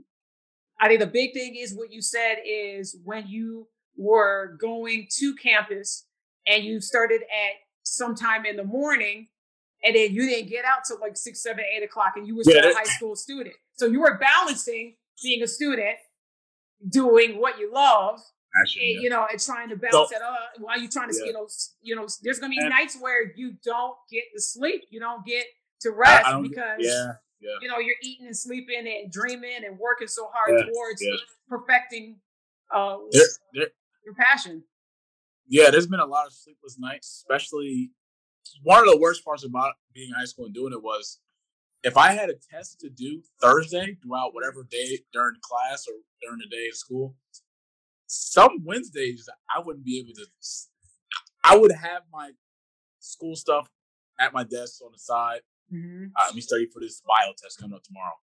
[0.79, 5.36] I think the big thing is what you said is when you were going to
[5.36, 6.05] campus
[6.49, 9.27] and you started at sometime in the morning
[9.83, 12.43] and then you didn't get out till like six, seven, eight o'clock and you were
[12.45, 13.55] Yeah, still a high school student.
[13.77, 15.95] So you were balancing being a student,
[16.89, 18.19] doing what you love,
[18.62, 21.25] actually, and, you know, and trying to balance it up while you're trying to, Yeah.
[21.27, 21.47] you know,
[21.81, 25.25] you know, there's gonna be And- nights where you don't get to sleep, you don't
[25.25, 25.45] get
[25.81, 27.57] to rest I don't- because yeah, yeah.
[27.62, 31.15] you know, you're eating and sleeping and dreaming and working so hard Yeah, towards yeah.
[31.47, 32.21] perfecting
[32.71, 33.67] uh, There, there,
[34.05, 34.63] your passion.
[35.49, 37.91] Yeah, there's been a lot of sleepless nights, especially
[38.63, 41.19] one of the worst parts about being in high school and doing it was
[41.83, 46.39] if I had a test to do Thursday throughout whatever day during class or during
[46.39, 47.15] the day at school,
[48.07, 50.25] some Wednesdays I wouldn't be able to.
[51.43, 52.31] I would have my
[52.99, 53.69] school stuff
[54.19, 55.41] at my desk on the side.
[55.73, 56.07] Mm-hmm.
[56.15, 58.15] Uh, let me study for this bio test coming up tomorrow.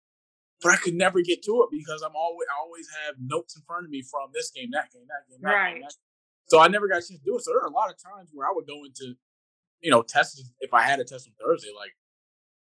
[0.63, 3.63] But I could never get to it because I'm always I always have notes in
[3.67, 5.75] front of me from this game, that game, that game, that Right.
[5.75, 5.83] game.
[5.83, 6.06] That game.
[6.49, 7.43] So I never got a chance to do it.
[7.43, 9.15] So there are a lot of times where I would go into,
[9.81, 11.93] you know, tests if I had a test on Thursday, like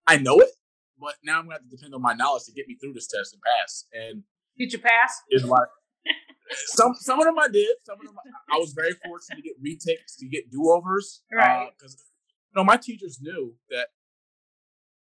[0.06, 0.50] I know it,
[0.98, 3.06] but now I'm gonna have to depend on my knowledge to get me through this
[3.06, 3.86] test and pass.
[3.92, 4.22] And
[4.58, 5.22] did you pass?
[5.30, 5.64] Is my
[6.66, 7.76] some some of them I did.
[7.84, 8.14] Some of them
[8.50, 11.22] I was very fortunate to get retakes, to get do overs.
[11.32, 11.68] Right.
[11.76, 12.04] Because uh,
[12.52, 13.88] you know my teachers knew that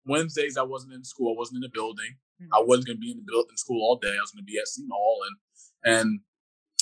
[0.05, 2.15] Wednesdays I wasn't in school, I wasn't in the building.
[2.41, 2.53] Mm-hmm.
[2.53, 4.15] I wasn't going to be in the building school all day.
[4.15, 6.19] I was going to be at Seton Hall, and and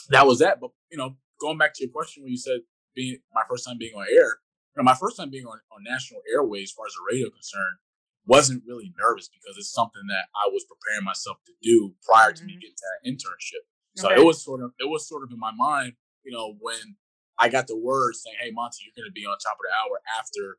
[0.09, 0.59] that was that.
[0.59, 2.59] But you know, going back to your question when you said
[2.95, 4.39] being my first time being on air,
[4.73, 7.29] you know, my first time being on, on national airways as far as the radio
[7.29, 7.77] concerned
[8.25, 12.39] wasn't really nervous because it's something that I was preparing myself to do prior to
[12.39, 12.47] mm-hmm.
[12.47, 13.63] me getting to that internship.
[13.95, 14.19] So okay.
[14.19, 15.93] it was sort of it was sort of in my mind,
[16.23, 16.95] you know, when
[17.39, 19.71] I got the word saying, "Hey, Monty, you're going to be on top of the
[19.71, 20.57] hour after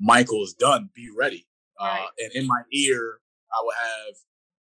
[0.00, 0.90] Michael is done.
[0.94, 1.46] Be ready."
[1.80, 2.00] Right.
[2.00, 3.20] Uh, and in my ear,
[3.52, 4.14] I would have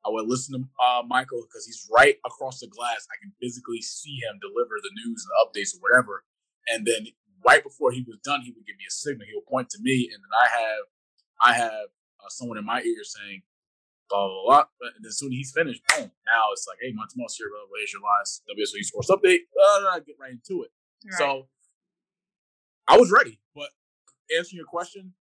[0.05, 3.07] I would listen to uh, Michael because he's right across the glass.
[3.11, 6.25] I can physically see him deliver the news and updates or whatever.
[6.69, 7.07] And then
[7.47, 9.27] right before he was done, he would give me a signal.
[9.27, 10.85] He would point to me, and then I have
[11.41, 11.88] I have
[12.19, 13.43] uh, someone in my ear saying
[14.09, 14.65] blah blah blah.
[14.81, 16.11] But then as soon as he's finished, boom.
[16.27, 17.62] Now it's like, hey, Monty Moss here, bro.
[17.73, 19.47] Raise your last WSOU Sports Update.
[19.55, 20.71] Uh, get right into it.
[21.05, 21.19] Right.
[21.19, 21.49] So
[22.88, 23.71] I was ready, but
[24.37, 25.15] answering your question,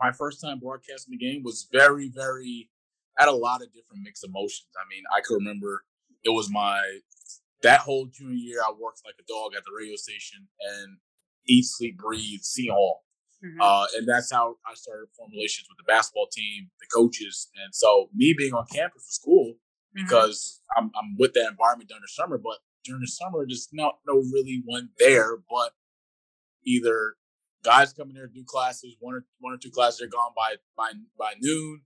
[0.00, 2.68] my first time broadcasting the game was very, very
[3.20, 4.68] had a lot of different mixed emotions.
[4.76, 5.84] I mean, I could remember
[6.24, 6.80] it was my
[7.62, 8.60] that whole junior year.
[8.66, 10.98] I worked like a dog at the radio station and
[11.46, 13.04] eat, sleep, breathe, Seton Hall.
[13.44, 13.60] Mm-hmm.
[13.60, 17.48] Uh, and that's how I started forming relations with the basketball team, the coaches.
[17.62, 20.04] And so me being on campus was cool mm-hmm.
[20.04, 20.84] because mm-hmm.
[20.84, 22.38] I'm, I'm with that environment during the summer.
[22.38, 25.72] But during the summer, just not no really one there, but
[26.64, 27.16] either
[27.62, 30.92] guys coming there do classes, one or one or two classes are gone by by
[31.18, 31.82] by noon,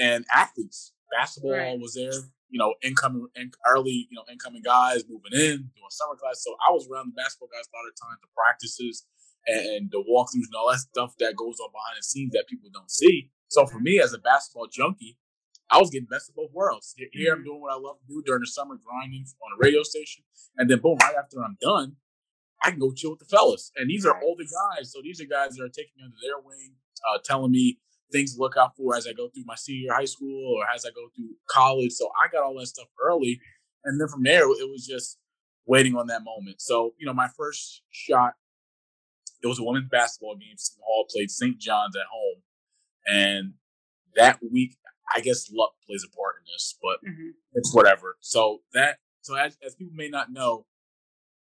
[0.00, 0.92] and athletes.
[1.12, 1.78] Basketball right.
[1.78, 2.12] was there,
[2.50, 6.42] you know, incoming in, early, you know, incoming guys moving in, doing summer class.
[6.42, 9.06] So I was around the basketball guys a lot of times, the practices
[9.46, 12.48] and, and the walkthroughs and all that stuff that goes on behind the scenes that
[12.48, 13.30] people don't see.
[13.48, 15.18] So for me as a basketball junkie,
[15.70, 16.94] I was getting best of both worlds.
[16.96, 17.38] Here mm-hmm.
[17.38, 20.24] I'm doing what I love to do during the summer, grinding on a radio station,
[20.56, 21.96] and then boom, right after I'm done,
[22.62, 23.70] I can go chill with the fellas.
[23.76, 26.38] And these are older guys, so these are guys that are taking me under their
[26.44, 26.74] wing,
[27.08, 27.78] uh, telling me
[28.14, 30.84] things to look out for as I go through my senior high school or as
[30.84, 31.92] I go through college.
[31.92, 33.40] So I got all that stuff early.
[33.84, 35.18] And then from there, it was just
[35.66, 36.60] waiting on that moment.
[36.60, 38.34] So, you know, my first shot,
[39.42, 40.56] it was a women's basketball game.
[40.56, 41.58] Seton Hall played St.
[41.58, 42.42] John's at home.
[43.06, 43.54] And
[44.14, 44.76] that week,
[45.14, 47.30] I guess luck plays a part in this, but mm-hmm.
[47.54, 48.16] it's whatever.
[48.20, 50.66] So that, so as, as people may not know,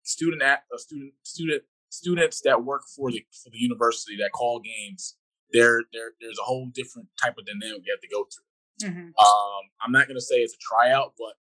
[0.04, 4.30] student at a uh, student, student, students that work for the for the university that
[4.32, 5.16] call games
[5.52, 8.90] there, there there's a whole different type of dynamic you have to go through.
[8.90, 9.08] Mm-hmm.
[9.08, 11.34] Um, I'm not gonna say it's a tryout, but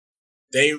[0.53, 0.75] they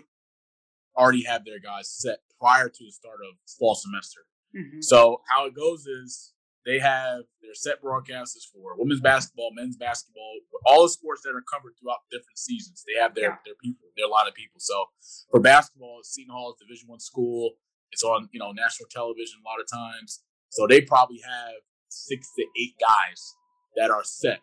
[0.98, 4.22] already have their guys set prior to the start of fall semester.
[4.56, 4.82] Mm-hmm.
[4.82, 6.34] So how it goes is
[6.66, 10.34] they have their set broadcasters for women's basketball, men's basketball,
[10.66, 12.84] all the sports that are covered throughout different seasons.
[12.86, 13.46] They have their yeah.
[13.46, 13.88] their people.
[13.96, 14.60] There are a lot of people.
[14.60, 14.86] So
[15.32, 17.54] for basketball, Seton Hall is Division One school.
[17.92, 20.24] It's on you know national television a lot of times.
[20.50, 23.36] So they probably have six to eight guys
[23.76, 24.39] that are set,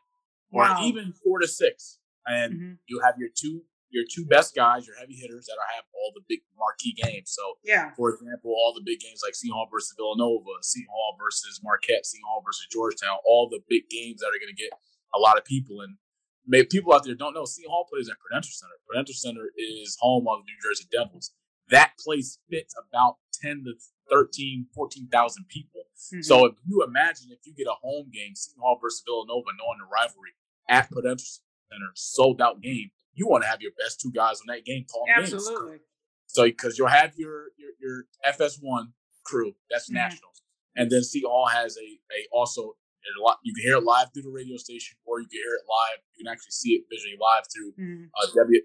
[0.52, 0.80] or wow.
[0.82, 2.72] even four to six, and mm-hmm.
[2.86, 3.62] you have your two
[3.94, 7.30] your two best guys, your heavy hitters that are have all the big marquee games.
[7.30, 11.16] So, yeah, for example, all the big games like Seton Hall versus Villanova, Seton Hall
[11.16, 14.74] versus Marquette, Seton Hall versus Georgetown, all the big games that are going to get
[15.14, 15.80] a lot of people.
[15.80, 15.94] And
[16.42, 18.74] maybe people out there don't know, Seton Hall plays at Prudential Center.
[18.82, 21.30] Prudential Center is home of the New Jersey Devils.
[21.70, 23.78] That place fits about 10 to
[24.10, 25.82] 13, 14,000 people.
[25.96, 26.22] Mm-hmm.
[26.22, 29.78] So if you imagine if you get a home game, Seton Hall versus Villanova, knowing
[29.78, 30.34] the rivalry
[30.68, 31.24] at Prudential
[31.70, 34.84] Center, sold out game, you want to have your best two guys on that game
[34.90, 35.78] calling Absolutely.
[35.78, 35.82] games.
[36.26, 38.92] So because you'll have your your, your FS1
[39.24, 39.96] crew, that's mm-hmm.
[39.96, 40.32] national,
[40.76, 43.38] and then Seton Hall has a a also a lot.
[43.44, 45.98] You can hear it live through the radio station, or you can hear it live.
[46.16, 48.04] You can actually see it visually live through mm-hmm.
[48.16, 48.60] uh, w.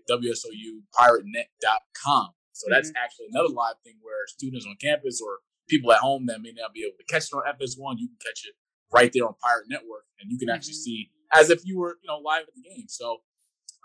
[2.59, 2.75] So mm-hmm.
[2.75, 5.39] that's actually another live thing where students on campus or
[5.71, 8.19] people at home that may not be able to catch it on FS1, you can
[8.19, 8.59] catch it
[8.91, 11.07] right there on Pirate Network, and you can actually mm-hmm.
[11.07, 12.91] see as if you were, you know, live at the game.
[12.91, 13.23] So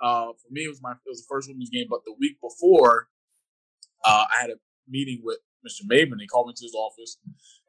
[0.02, 2.42] uh, for me, it was my it was the first women's game, but the week
[2.42, 3.08] before,
[4.02, 4.58] uh, I had a
[4.88, 5.86] meeting with Mr.
[5.86, 6.18] Maben.
[6.18, 7.18] He called me to his office,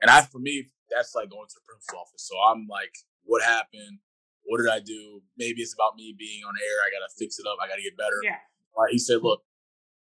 [0.01, 2.25] and I, for me, that's like going to the principal's office.
[2.25, 2.97] So I'm like,
[3.29, 4.01] what happened?
[4.45, 5.21] What did I do?
[5.37, 6.77] Maybe it's about me being on air.
[6.81, 7.57] I gotta fix it up.
[7.61, 8.17] I gotta get better.
[8.23, 8.41] Yeah.
[8.77, 8.91] Right.
[8.91, 9.41] He said, look,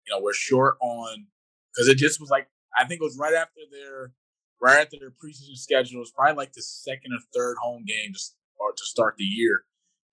[0.08, 1.26] you know, we're short on
[1.72, 4.12] because it just was like I think it was right after their
[4.60, 5.98] right after their preseason schedule.
[5.98, 9.24] It was probably like the second or third home game just start to start the
[9.24, 9.62] year.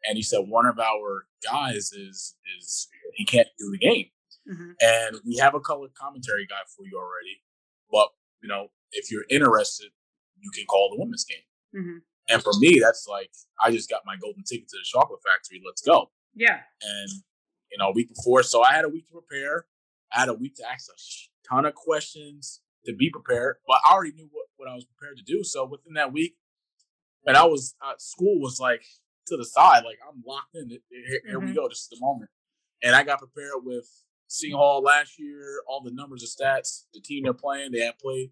[0.08, 4.08] And he said one of our guys is is he can't do the game.
[4.52, 4.72] Mm-hmm.
[4.80, 7.42] And we have a color commentary guy for you already.
[7.92, 8.10] But,
[8.42, 9.90] you know, if you're interested,
[10.40, 11.82] you can call the women's game.
[11.82, 11.98] Mm-hmm.
[12.30, 13.32] And for me, that's like
[13.64, 15.62] I just got my golden ticket to the chocolate factory.
[15.66, 16.12] Let's go.
[16.36, 16.60] Yeah.
[16.82, 17.10] And
[17.72, 19.66] you know, a week before, so I had a week to prepare.
[20.16, 23.94] I had a week to ask a ton of questions to be prepared, but I
[23.94, 25.44] already knew what, what I was prepared to do.
[25.44, 26.36] So within that week,
[27.26, 28.86] and I was uh, school was like
[29.28, 30.70] to the side, like I'm locked in.
[30.70, 31.48] Here, here mm-hmm.
[31.48, 31.68] we go.
[31.68, 32.30] This is the moment.
[32.84, 33.88] And I got prepared with
[34.28, 38.00] Seton Hall last year, all the numbers and stats, the team they're playing, they have
[38.00, 38.32] played.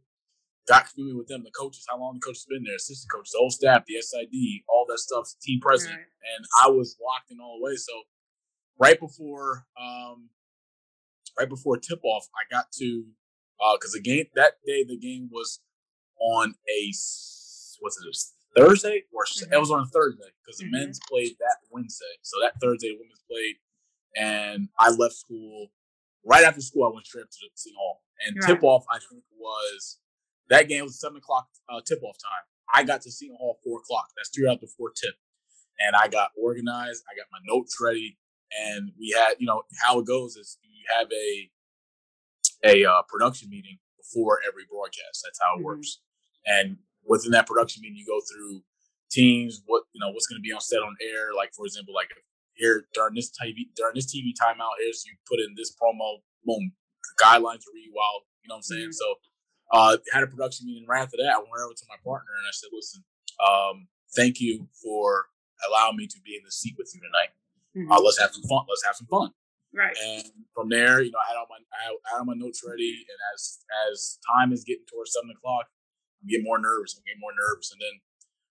[0.68, 3.30] Got familiar with them, the coaches, how long the coach has been there, assistant coach,
[3.32, 6.38] the whole staff, the SID, all that stuff, team president, right.
[6.38, 7.76] and I was locked in all the way.
[7.76, 7.92] So
[8.80, 10.30] right before, um,
[11.38, 13.06] right before tip off, I got to
[13.76, 15.60] because uh, the game that day the game was
[16.20, 16.94] on a
[17.80, 18.08] what's it
[18.56, 19.54] Thursday or mm-hmm.
[19.54, 20.86] it was on a Thursday because the mm-hmm.
[20.86, 22.14] men's played that Wednesday.
[22.22, 23.56] So that Thursday the women's played,
[24.16, 25.70] and I left school
[26.26, 26.86] right after school.
[26.86, 28.48] I went straight to the Seton Hall, and right.
[28.48, 30.00] tip off I think was
[30.50, 32.46] that game was seven o'clock uh, tip off time.
[32.74, 34.10] I got to Seton Hall four o'clock.
[34.16, 35.16] That's three hours before tip,
[35.80, 37.04] and I got organized.
[37.10, 38.18] I got my notes ready,
[38.62, 41.50] and we had you know how it goes is you have a
[42.64, 45.24] a uh, production meeting before every broadcast.
[45.24, 45.66] That's how it mm-hmm.
[45.66, 46.00] works.
[46.46, 48.62] And within that production meeting, you go through
[49.12, 51.36] teams, what you know, what's going to be on set on air.
[51.36, 52.10] Like for example, like
[52.54, 56.72] here during this TV during this TV timeout, here's you put in this promo, boom,
[57.22, 58.92] guidelines to read while you know what I'm saying.
[58.92, 59.00] Mm-hmm.
[59.00, 59.16] So
[59.72, 60.86] uh, had a production meeting.
[60.88, 63.04] Right after that, I went over to my partner and I said, "Listen,
[63.40, 65.28] um, thank you for
[65.68, 67.32] allowing me to be in the seat with you tonight.
[67.76, 67.92] Mm-hmm.
[67.92, 68.66] Uh, let's have some fun.
[68.70, 69.32] Let's have some fun."
[69.74, 69.96] Right.
[70.06, 73.06] And from there, you know, I had all my I had, all my notes ready,
[73.10, 75.66] and as as time is getting towards seven o'clock,
[76.22, 76.94] I'm getting more nervous.
[76.94, 77.98] I'm getting more nervous, and then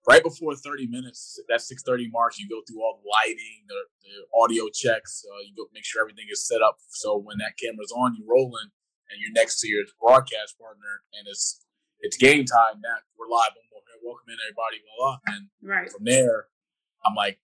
[0.03, 4.15] right before 30 minutes, that 6:30 mark, you go through all the lighting, the, the
[4.35, 5.23] audio checks.
[5.23, 8.27] Uh, you go make sure everything is set up so when that camera's on, you're
[8.27, 8.75] rolling,
[9.11, 11.63] and you're next to your broadcast partner, and it's
[12.01, 12.83] it's game time.
[12.83, 13.55] Now we're live.
[14.03, 14.83] Welcome in, everybody.
[14.83, 15.35] Blah, blah.
[15.35, 15.87] And right.
[15.91, 16.47] from there,
[17.07, 17.39] I'm like,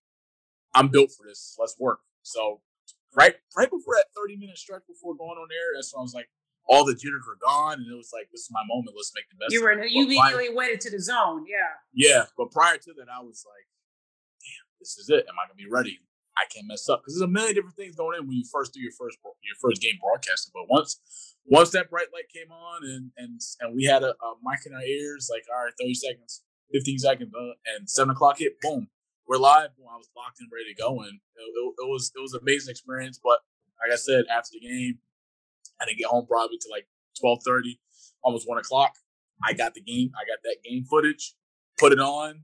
[0.73, 1.55] I'm built for this.
[1.59, 1.99] Let's work.
[2.23, 2.61] So
[3.15, 6.13] right right before that 30 minute stretch before going on air, that's when I was
[6.13, 6.29] like,
[6.67, 8.95] all the jitters were gone, and it was like, this is my moment.
[8.95, 9.51] Let's make the best.
[9.51, 11.81] You were you immediately went into the zone, yeah.
[11.93, 13.65] Yeah, but prior to that, I was like,
[14.37, 15.25] damn, this is it.
[15.27, 15.99] Am I gonna be ready?
[16.37, 18.73] I can't mess up because there's a million different things going in when you first
[18.73, 20.51] do your first your first game broadcasting.
[20.53, 21.01] But once
[21.45, 24.73] once that bright light came on and and and we had a, a mic in
[24.73, 28.87] our ears, like all right, 30 seconds, 15 seconds, uh, and seven o'clock hit, boom,
[29.29, 29.69] we're live.
[29.77, 32.33] When I was locked and ready to go, and it, it, it, was it was
[32.33, 33.21] an amazing experience.
[33.21, 33.37] But
[33.77, 34.97] like I said, after the game,
[35.79, 37.79] I didn't get home probably to like twelve thirty,
[38.25, 38.97] almost one o'clock.
[39.45, 40.11] I got the game.
[40.17, 41.37] I got that game footage,
[41.77, 42.43] put it on,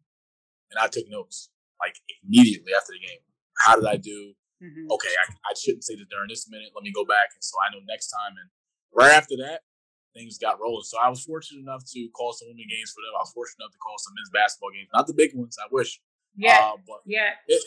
[0.69, 1.50] and I took notes
[1.82, 3.26] like immediately after the game.
[3.58, 4.38] How did I do?
[4.63, 4.88] Mm-hmm.
[4.88, 6.69] Okay, I, I shouldn't say this during this minute.
[6.74, 8.38] Let me go back, and so I know next time.
[8.39, 8.48] And
[8.93, 9.67] right after that,
[10.15, 10.88] things got rolling.
[10.88, 13.12] So I was fortunate enough to call some women games for them.
[13.17, 15.58] I was fortunate enough to call some men's basketball games, not the big ones.
[15.60, 16.00] I wish,
[16.38, 16.71] yeah.
[16.74, 17.32] Uh, but yeah.
[17.48, 17.62] It,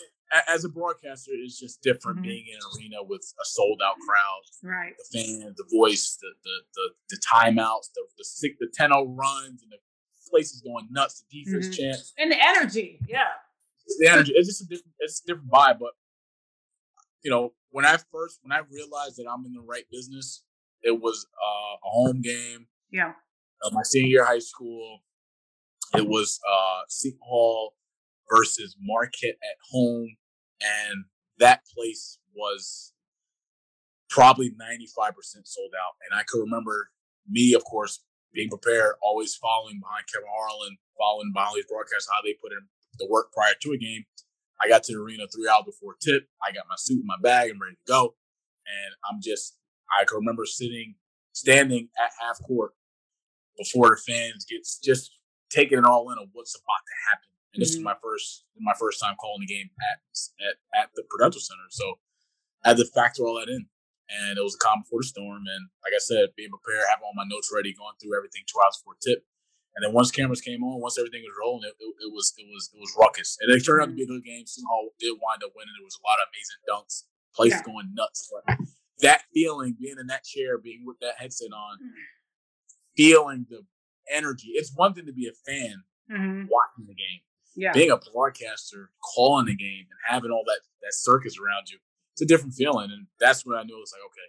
[0.48, 2.28] as a broadcaster, it's just different mm-hmm.
[2.28, 4.42] being in an arena with a sold out crowd.
[4.62, 4.92] Right.
[5.10, 9.62] The fans, the voice, the the the, the timeouts, the the six, the 10 runs,
[9.62, 9.78] and the
[10.30, 11.24] place is going nuts.
[11.30, 12.22] The defense mm-hmm.
[12.22, 13.00] and the energy.
[13.08, 13.22] Yeah.
[13.86, 14.32] It's the energy.
[14.34, 14.92] It's just a different.
[14.98, 15.78] It's a different vibe.
[15.78, 15.92] But
[17.24, 20.42] you know, when I first when I realized that I'm in the right business,
[20.82, 22.66] it was uh, a home game.
[22.90, 23.12] Yeah.
[23.64, 25.00] Uh, my senior year high school.
[25.96, 27.72] It was uh, Seton Hall
[28.30, 30.16] versus Marquette at home.
[30.60, 31.04] And
[31.38, 32.92] that place was
[34.10, 35.14] probably 95%
[35.44, 35.94] sold out.
[36.08, 36.90] And I could remember
[37.28, 42.34] me, of course, being prepared, always following behind Kevin Harlan, following behind broadcast, how they
[42.42, 42.60] put in
[42.98, 44.04] the work prior to a game.
[44.60, 46.26] I got to the arena three hours before tip.
[46.42, 48.16] I got my suit in my bag and ready to go.
[48.66, 49.56] And I'm just,
[49.88, 50.96] I can remember sitting,
[51.32, 52.72] standing at half court
[53.56, 55.12] before the fans gets just
[55.50, 57.30] taking it all in of what's about to happen.
[57.58, 57.82] And this mm-hmm.
[57.82, 59.98] is my first my first time calling the game at
[60.38, 61.66] at, at the Prudential Center.
[61.74, 61.98] So
[62.62, 63.66] I had to factor all that in.
[64.06, 65.42] And it was a calm before the storm.
[65.42, 68.62] And like I said, being prepared, having all my notes ready, going through everything two
[68.62, 69.26] hours before tip.
[69.74, 72.46] And then once cameras came on, once everything was rolling, it, it, it was it
[72.46, 73.34] was it was ruckus.
[73.42, 74.46] And it turned out to be a good game.
[74.70, 75.74] Hall did wind up winning.
[75.74, 77.66] There was a lot of amazing dunks, place yeah.
[77.66, 78.30] going nuts.
[78.30, 78.54] But
[79.02, 81.90] that feeling, being in that chair, being with that headset on, mm.
[82.94, 83.66] feeling the
[84.14, 84.54] energy.
[84.54, 86.46] It's one thing to be a fan mm-hmm.
[86.48, 87.26] watching the game
[87.56, 87.72] yeah.
[87.72, 91.78] being a broadcaster, calling the game, and having all that that circus around you,
[92.14, 92.90] it's a different feeling.
[92.90, 94.28] And that's when I knew it was like, okay,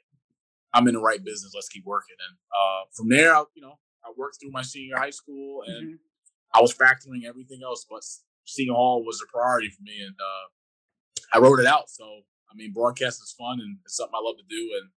[0.74, 1.53] I'm in the right business.
[1.53, 2.15] Let's keep working.
[2.28, 5.88] And uh, from there, I, you know, I worked through my senior high school, and
[5.88, 6.57] mm-hmm.
[6.57, 8.01] I was factoring everything else, but
[8.45, 11.89] Seton Hall was a priority for me, and uh, I wrote it out.
[11.89, 14.89] So I mean, broadcast is fun, and it's something I love to do, and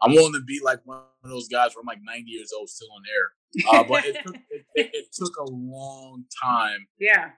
[0.00, 2.68] I'm willing to be like one of those guys where I'm like 90 years old,
[2.68, 3.32] still on air.
[3.72, 7.30] Uh, but it took, it, it, it, took a long time yeah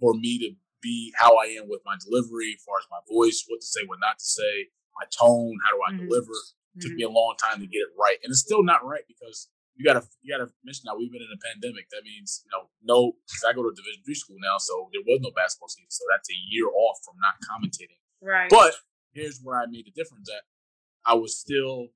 [0.00, 0.50] for me to
[0.82, 3.84] be how I am with my delivery, as far as my voice, what to say,
[3.86, 6.08] what not to say, my tone, how do I mm-hmm.
[6.08, 6.32] deliver.
[6.32, 6.80] Mm-hmm.
[6.80, 9.50] Took me a long time to get it right, and it's still not right because
[9.74, 11.90] you gotta you gotta mention now we've been in a pandemic.
[11.90, 13.16] That means you know no.
[13.26, 16.04] Cause I go to Division three school now, so there was no basketball season, so
[16.12, 17.98] that's a year off from not commentating.
[18.22, 18.52] Right.
[18.52, 18.76] But
[19.16, 20.30] here's where I made the difference.
[20.30, 20.46] At
[21.02, 21.90] I was still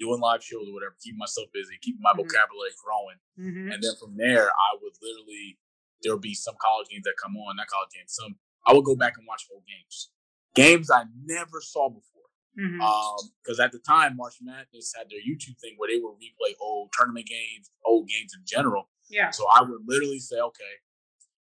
[0.00, 2.24] doing live shows or whatever, keeping myself busy, keeping my mm-hmm.
[2.24, 3.76] vocabulary growing, mm-hmm.
[3.76, 5.60] and then from there I would literally
[6.02, 8.36] there would be some college games that come on, not college games, some
[8.66, 10.10] I would go back and watch old games,
[10.54, 12.16] games I never saw before.
[12.58, 12.80] Mm-hmm.
[12.80, 16.54] Um, because at the time, March Madness had their YouTube thing where they would replay
[16.60, 18.88] old tournament games, old games in general.
[19.10, 19.30] Yeah.
[19.30, 20.74] So I would literally say, okay,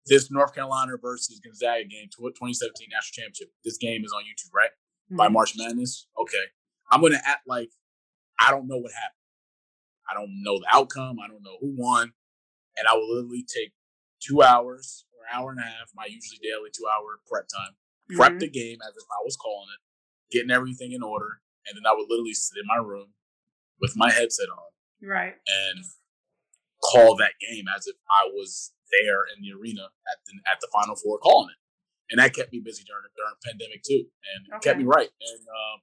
[0.06, 3.50] this North Carolina versus Gonzaga game, 2017 national championship.
[3.66, 4.70] This game is on YouTube, right?
[4.70, 5.18] Mm-hmm.
[5.18, 6.08] By March Madness.
[6.20, 6.45] Okay,
[6.91, 7.72] I'm gonna act like
[8.39, 9.16] I don't know what happened.
[10.10, 11.18] I don't know the outcome.
[11.24, 12.12] I don't know who won,
[12.78, 13.74] and I will literally take
[14.22, 17.76] two hours or hour and a half, my usually daily two hour prep time,
[18.15, 18.39] prep mm-hmm.
[18.39, 19.82] the game as if I was calling it,
[20.36, 23.13] getting everything in order, and then I would literally sit in my room
[23.82, 24.70] with my headset on,
[25.07, 25.86] right, and
[26.84, 30.70] call that game as if I was there in the arena at the at the
[30.74, 31.59] Final Four calling it,
[32.11, 34.05] and that kept me busy during during pandemic too,
[34.36, 34.70] and okay.
[34.70, 35.09] kept me right.
[35.09, 35.78] And uh,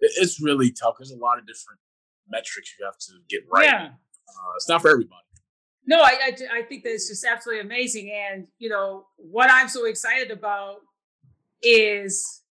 [0.00, 0.96] it's really tough.
[0.98, 1.80] There's a lot of different
[2.28, 3.66] metrics you have to get right.
[3.66, 3.88] Yeah.
[4.28, 5.22] Uh, it's not for everybody.
[5.86, 8.12] No, I, I, I think that it's just absolutely amazing.
[8.12, 10.76] And, you know, what I'm so excited about
[11.62, 12.42] is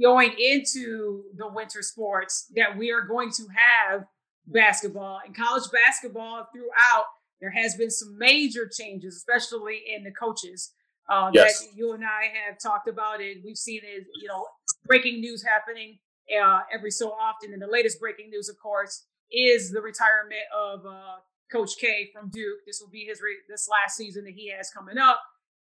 [0.00, 4.04] going into the winter sports that we are going to have
[4.46, 7.04] basketball and college basketball throughout.
[7.40, 10.72] There has been some major changes, especially in the coaches
[11.08, 11.60] uh, yes.
[11.60, 13.38] that you and I have talked about it.
[13.44, 14.46] We've seen it, you know,
[14.86, 15.98] breaking news happening
[16.42, 17.52] uh, every so often.
[17.52, 21.16] And the latest breaking news, of course, is the retirement of uh,
[21.52, 22.60] Coach K from Duke.
[22.66, 25.20] This will be his re- this last season that he has coming up,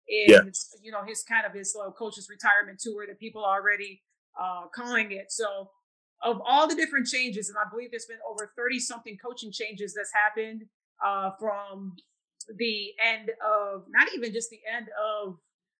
[0.07, 0.41] and yeah.
[0.81, 4.01] you know his kind of his uh, coach's retirement tour that people are already
[4.39, 5.31] uh, calling it.
[5.31, 5.69] So,
[6.23, 9.93] of all the different changes, and I believe there's been over thirty something coaching changes
[9.95, 10.63] that's happened
[11.03, 11.95] uh, from
[12.57, 15.37] the end of not even just the end of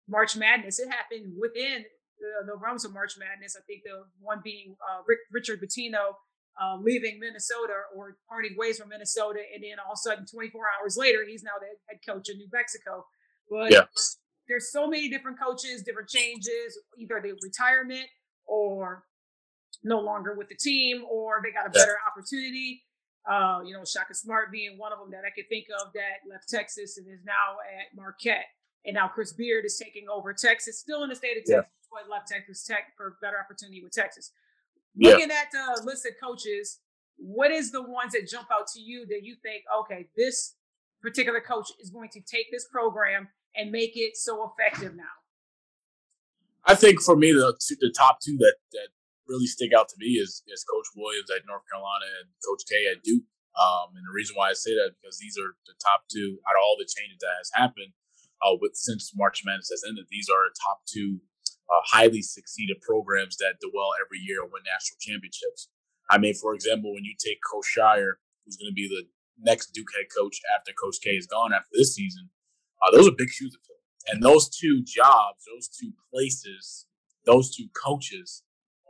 [0.07, 0.80] March Madness.
[0.80, 1.86] It happened within
[2.20, 3.55] the, the realms of March Madness.
[3.57, 6.16] I think the one being uh, Rick, Richard Pitino
[6.62, 10.62] uh, leaving Minnesota or parting ways from Minnesota, and then all of a sudden, 24
[10.80, 13.05] hours later, he's now the head coach of New Mexico.
[13.49, 13.86] But yeah.
[14.47, 18.07] there's so many different coaches, different changes, either the retirement
[18.45, 19.03] or
[19.84, 22.12] no longer with the team, or they got a better yeah.
[22.12, 22.84] opportunity.
[23.30, 26.28] Uh, you know, Shaka Smart being one of them that I could think of that
[26.30, 28.45] left Texas and is now at Marquette.
[28.86, 31.91] And now Chris Beard is taking over Texas, still in the state of Texas, yeah.
[31.91, 34.32] but left Texas Tech for better opportunity with Texas.
[34.97, 36.79] Looking at the list of coaches,
[37.17, 40.55] what is the ones that jump out to you that you think, okay, this
[41.01, 45.03] particular coach is going to take this program and make it so effective now?
[46.65, 48.89] I think for me, the the top two that that
[49.27, 52.75] really stick out to me is is Coach Williams at North Carolina and Coach K
[52.91, 53.23] at Duke.
[53.57, 56.55] Um, and the reason why I say that because these are the top two out
[56.55, 57.91] of all the changes that has happened
[58.43, 60.05] uh, with since March Madness has ended.
[60.11, 61.19] These are top two
[61.70, 65.70] uh, highly succeeded programs that do well every year and win national championships.
[66.09, 69.05] I mean, for example, when you take Coach Scheyer, who's going to be the
[69.38, 72.30] next Duke head coach after Coach K is gone after this season,
[72.82, 73.78] uh, those are big shoes to fill.
[74.07, 76.88] And those two jobs, those two places,
[77.26, 78.43] those two coaches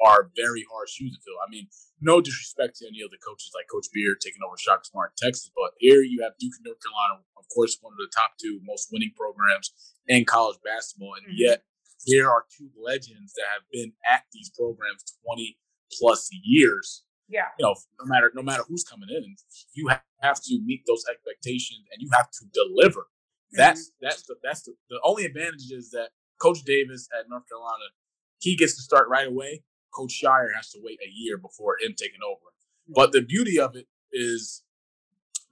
[0.06, 1.36] are very hard shoes to fill.
[1.46, 1.68] I mean,
[2.00, 5.28] no disrespect to any of the coaches like Coach Beard taking over Shaka Smart in
[5.28, 8.40] Texas, but here you have Duke and North Carolina, of course, one of the top
[8.40, 9.76] two most winning programs
[10.08, 11.44] in college basketball, and mm-hmm.
[11.52, 11.68] yet
[12.08, 15.58] there are two legends that have been at these programs 20
[16.00, 17.04] plus years.
[17.28, 17.50] Yeah.
[17.60, 19.36] You know, no matter no matter who's coming in,
[19.74, 19.90] you
[20.22, 23.02] have to meet those expectations and you have to deliver.
[23.02, 23.58] Mm-hmm.
[23.58, 26.10] That's that's the that's the, the only advantage is that
[26.42, 27.94] Coach Davis at North Carolina,
[28.40, 29.64] he gets to start right away.
[29.94, 32.40] Coach Scheyer has to wait a year before him taking over.
[32.40, 32.94] Mm-hmm.
[32.94, 34.64] But the beauty of it is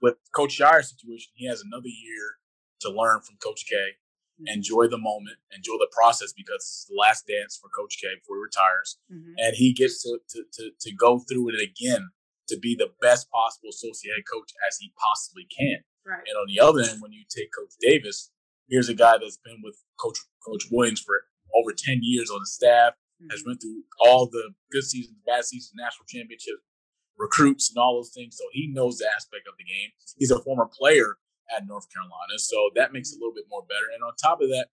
[0.00, 2.38] with Coach Scheyer's situation, he has another year
[2.80, 3.76] to learn from Coach K
[4.46, 8.36] enjoy the moment, enjoy the process because it's the last dance for Coach K before
[8.36, 9.34] he retires, mm-hmm.
[9.38, 12.10] and he gets to, to, to to go through it again
[12.48, 15.84] to be the best possible associate head coach as he possibly can.
[16.06, 16.24] Right.
[16.26, 18.30] And on the other end, when you take Coach Davis,
[18.68, 21.22] here's a guy that's been with Coach Coach Williams for
[21.54, 23.30] over ten years on the staff, mm-hmm.
[23.30, 26.62] has went through all the good seasons, bad seasons, national championships,
[27.18, 28.36] recruits, and all those things.
[28.36, 29.90] So he knows the aspect of the game.
[30.16, 31.16] He's a former player
[31.54, 32.38] at North Carolina.
[32.38, 33.88] So that makes it a little bit more better.
[33.94, 34.68] And on top of that,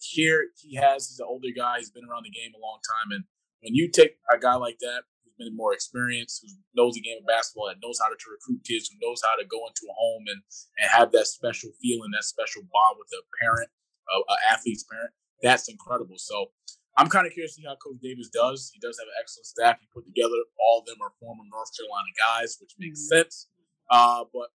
[0.00, 3.10] here he has, he's an older guy, he's been around the game a long time.
[3.12, 3.24] And
[3.62, 7.18] when you take a guy like that, who's been more experienced, who knows the game
[7.18, 9.90] of basketball, that knows how to, to recruit kids, who knows how to go into
[9.90, 10.40] a home and,
[10.78, 13.70] and have that special feeling, that special bond with a parent,
[14.06, 15.10] a, a athlete's parent.
[15.42, 16.18] That's incredible.
[16.18, 16.54] So
[16.98, 18.70] I'm kind of curious to see how Coach Davis does.
[18.74, 20.34] He does have an excellent staff he put together.
[20.58, 23.22] All of them are former North Carolina guys, which makes mm-hmm.
[23.22, 23.46] sense.
[23.90, 24.50] Uh, but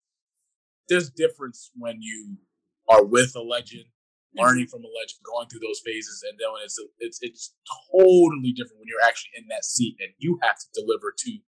[0.90, 2.36] there's difference when you
[2.88, 3.84] are with a legend,
[4.36, 4.70] learning mm-hmm.
[4.70, 7.54] from a legend, going through those phases, and then when it's a, it's it's
[7.90, 11.38] totally different when you're actually in that seat and you have to deliver to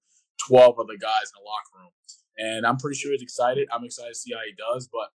[0.49, 1.93] 12 other guys in the locker room.
[2.39, 3.69] And I'm pretty sure he's excited.
[3.71, 4.89] I'm excited to see how he does.
[4.89, 5.13] But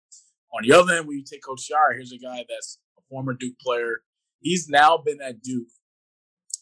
[0.55, 3.33] on the other end, when you take Coach Scheyer, here's a guy that's a former
[3.33, 4.01] Duke player
[4.43, 5.71] he's now been at Duke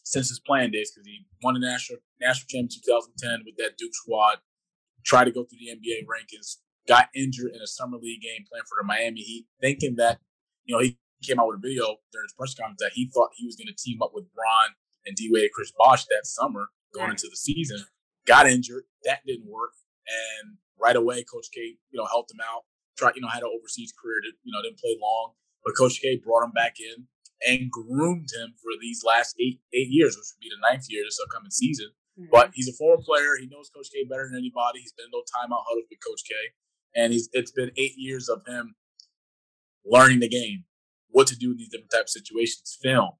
[0.04, 3.94] since his playing days because he won the national national championship 2010 with that Duke
[3.94, 4.38] squad.
[5.04, 8.64] Tried to go through the NBA rankings, got injured in a summer league game playing
[8.68, 10.18] for the Miami Heat, thinking that
[10.64, 13.30] you know he came out with a video during his press conference that he thought
[13.36, 14.74] he was going to team up with Bron
[15.06, 17.84] and D Wade, Chris Bosh that summer going into the season.
[18.26, 19.74] Got injured, that didn't work,
[20.06, 22.62] and right away, Coach K, you know, helped him out.
[22.96, 25.32] Tried, you know, had an overseas career, that, you know, didn't play long,
[25.64, 27.10] but Coach K brought him back in
[27.42, 31.02] and groomed him for these last eight eight years, which would be the ninth year
[31.02, 31.90] this upcoming season.
[32.14, 32.30] Mm-hmm.
[32.30, 33.40] But he's a former player.
[33.40, 34.84] He knows Coach K better than anybody.
[34.84, 36.34] He's been in no timeout huddles with Coach K,
[36.94, 38.74] and he's it's been eight years of him
[39.84, 40.64] learning the game,
[41.08, 43.10] what to do in these different types of situations, film.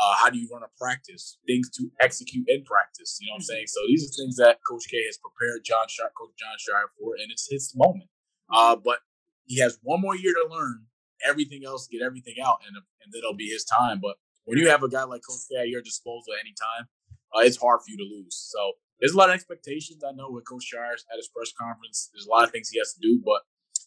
[0.00, 1.38] Uh, how do you run a practice?
[1.46, 3.18] Things to execute in practice.
[3.20, 3.66] You know what I'm saying?
[3.66, 7.14] So these are things that Coach K has prepared John Scheyer, Coach John Scheyer for,
[7.14, 8.08] and it's his moment.
[8.52, 8.98] Uh, but
[9.44, 10.86] he has one more year to learn
[11.26, 14.00] everything else, get everything out, and and it'll be his time.
[14.00, 16.88] But when you have a guy like Coach K at your disposal anytime,
[17.34, 18.34] uh, it's hard for you to lose.
[18.34, 20.02] So there's a lot of expectations.
[20.06, 22.78] I know with Coach Scheyer at his press conference, there's a lot of things he
[22.78, 23.42] has to do, but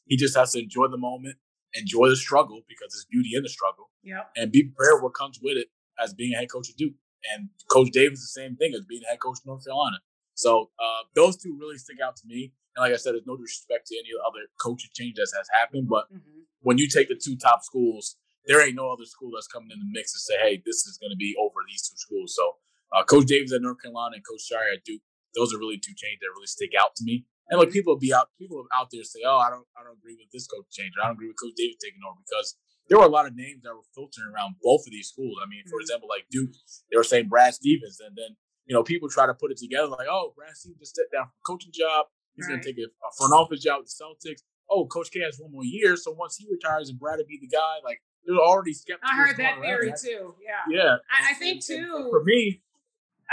[0.05, 1.37] he just has to enjoy the moment,
[1.73, 5.39] enjoy the struggle because there's beauty in the struggle, yeah, and be prepared what comes
[5.41, 5.67] with it
[6.01, 6.95] as being a head coach of Duke.
[7.33, 9.97] And Coach Davis, the same thing as being a head coach of North Carolina.
[10.35, 12.51] So uh, those two really stick out to me.
[12.75, 15.87] And like I said, there's no disrespect to any other coaching change that has happened,
[15.87, 18.15] but mm-hmm when you take the two top schools,
[18.47, 20.97] there ain't no other school that's coming in the mix to say, hey, this is
[20.97, 22.35] going to be over these two schools.
[22.35, 22.55] So
[22.93, 25.01] uh, Coach Davis at North Carolina and Coach Scheyer at Duke,
[25.35, 27.25] those are really two changes that really stick out to me.
[27.49, 30.15] And like people be out, people out there say, oh, I don't, I don't agree
[30.15, 30.93] with this coach change.
[30.95, 32.55] I don't agree with Coach Davis taking over because
[32.87, 35.35] there were a lot of names that were filtering around both of these schools.
[35.43, 35.83] I mean, for mm-hmm.
[35.83, 36.55] example, like Duke,
[36.89, 39.87] they were saying Brad Stevens, and then you know people try to put it together
[39.87, 42.07] like, oh, Brad Stevens just stepped down from coaching job.
[42.35, 42.57] He's right.
[42.57, 45.37] going to take a, a front office job with the Celtics oh, Coach K has
[45.39, 48.39] one more year, so once he retires and Brad will be the guy, like there's
[48.39, 49.09] already skeptics.
[49.11, 50.35] I heard that theory too.
[50.41, 50.77] Yeah.
[50.77, 50.95] Yeah.
[51.11, 52.07] I, I think too.
[52.09, 52.61] For me,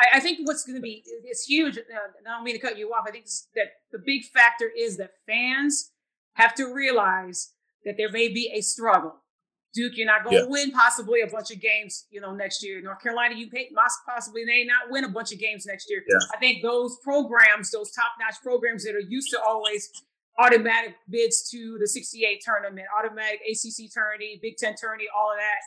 [0.00, 1.76] I, I think what's going to be it's huge.
[1.76, 1.80] Uh,
[2.26, 3.04] I don't mean to cut you off.
[3.06, 5.92] I think that the big factor is that fans
[6.34, 7.52] have to realize
[7.84, 9.14] that there may be a struggle.
[9.72, 10.48] Duke, you're not going to yeah.
[10.48, 12.82] win possibly a bunch of games, you know, next year.
[12.82, 13.48] North Carolina, you
[14.04, 16.02] possibly may not win a bunch of games next year.
[16.08, 16.18] Yeah.
[16.34, 19.88] I think those programs, those top-notch programs that are used to always
[20.40, 25.60] automatic bids to the 68 tournament, automatic ACC tourney, Big Ten tourney, all of that.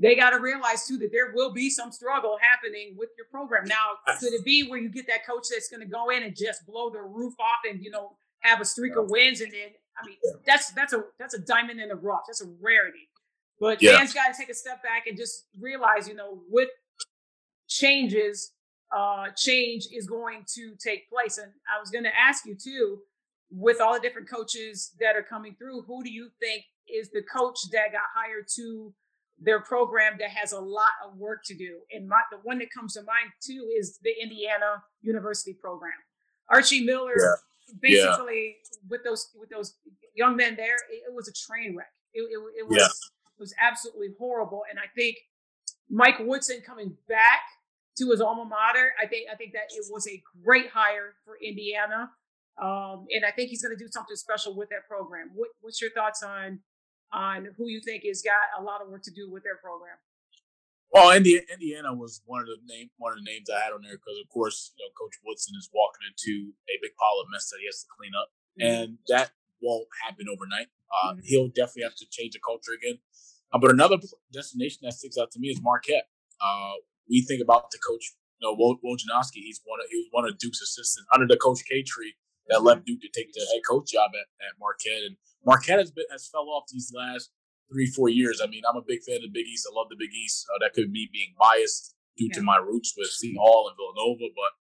[0.00, 3.66] They got to realize too that there will be some struggle happening with your program.
[3.66, 6.34] Now, could it be where you get that coach that's going to go in and
[6.34, 9.68] just blow the roof off and you know have a streak of wins and then
[10.02, 12.22] I mean that's that's a that's a diamond in the rough.
[12.26, 13.08] That's a rarity.
[13.60, 13.98] But yeah.
[13.98, 16.70] fans got to take a step back and just realize, you know, with
[17.68, 18.52] changes,
[18.90, 21.36] uh, change is going to take place.
[21.36, 23.00] And I was going to ask you too
[23.50, 27.22] with all the different coaches that are coming through, who do you think is the
[27.22, 28.94] coach that got hired to
[29.40, 31.80] their program that has a lot of work to do?
[31.92, 35.92] And my, the one that comes to mind too is the Indiana University program.
[36.48, 37.34] Archie Miller, yeah.
[37.80, 38.78] basically yeah.
[38.88, 39.76] with those with those
[40.14, 41.92] young men there, it, it was a train wreck.
[42.12, 42.86] It, it, it was yeah.
[42.86, 44.62] it was absolutely horrible.
[44.68, 45.16] And I think
[45.88, 47.42] Mike Woodson coming back
[47.98, 51.36] to his alma mater, I think I think that it was a great hire for
[51.42, 52.10] Indiana.
[52.60, 55.30] Um, and I think he's going to do something special with that program.
[55.34, 56.60] What, what's your thoughts on
[57.12, 59.96] on who you think has got a lot of work to do with their program?
[60.92, 63.82] Well, Indiana, Indiana was one of the name one of the names I had on
[63.82, 67.30] there because, of course, you know, Coach Woodson is walking into a big pile of
[67.30, 68.66] mess that he has to clean up, mm-hmm.
[68.66, 69.30] and that
[69.62, 70.66] won't happen overnight.
[70.90, 71.20] Uh, mm-hmm.
[71.22, 72.98] He'll definitely have to change the culture again.
[73.52, 73.98] Uh, but another
[74.32, 76.10] destination that sticks out to me is Marquette.
[76.42, 79.42] Uh, we think about the coach, you know, Wojciechowski.
[79.46, 82.14] He's one of he was one of Duke's assistants under the Coach K tree
[82.48, 85.06] that left Duke to take the head coach job at, at Marquette.
[85.06, 87.30] And Marquette has been has fell off these last
[87.70, 88.40] three, four years.
[88.42, 89.66] I mean, I'm a big fan of the Big East.
[89.70, 90.46] I love the Big East.
[90.50, 92.38] Uh, that could be being biased due yeah.
[92.38, 94.26] to my roots with Seton Hall and Villanova.
[94.34, 94.52] But,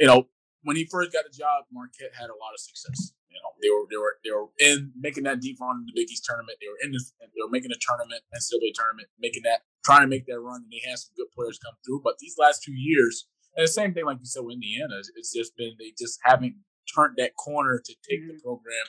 [0.00, 0.26] you know,
[0.64, 3.12] when he first got the job, Marquette had a lot of success.
[3.28, 5.96] You know, they were they were they were in making that deep run in the
[5.98, 6.58] Big East tournament.
[6.62, 10.10] They were in the, they were making a tournament, NCAA tournament, making that trying to
[10.10, 12.00] make that run, and they had some good players come through.
[12.06, 13.26] But these last two years,
[13.58, 16.62] and the same thing like you said with Indiana, it's just been they just haven't
[16.92, 18.36] turned that corner to take mm-hmm.
[18.36, 18.86] the program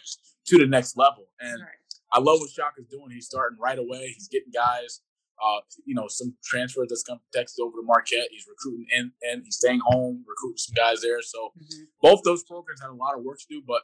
[0.47, 1.27] to the next level.
[1.39, 1.85] And right.
[2.13, 3.11] I love what Shaka's doing.
[3.11, 4.13] He's starting right away.
[4.13, 5.01] He's getting guys.
[5.35, 8.27] Uh, you know, some transfers that's come from Texas over to Marquette.
[8.31, 11.21] He's recruiting and and he's staying home, recruiting some guys there.
[11.21, 11.83] So mm-hmm.
[12.01, 13.61] both those programs had a lot of work to do.
[13.65, 13.81] But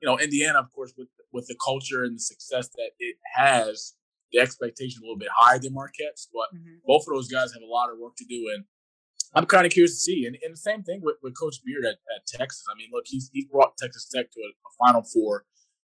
[0.00, 3.94] you know, Indiana, of course, with with the culture and the success that it has,
[4.30, 6.28] the expectation a little bit higher than Marquette's.
[6.32, 6.86] But mm-hmm.
[6.86, 8.64] both of those guys have a lot of work to do, and
[9.34, 10.26] I'm kind of curious to see.
[10.26, 12.64] And, and the same thing with, with Coach Beard at, at Texas.
[12.70, 15.44] I mean, look, he's he's brought Texas Tech to a, a Final Four.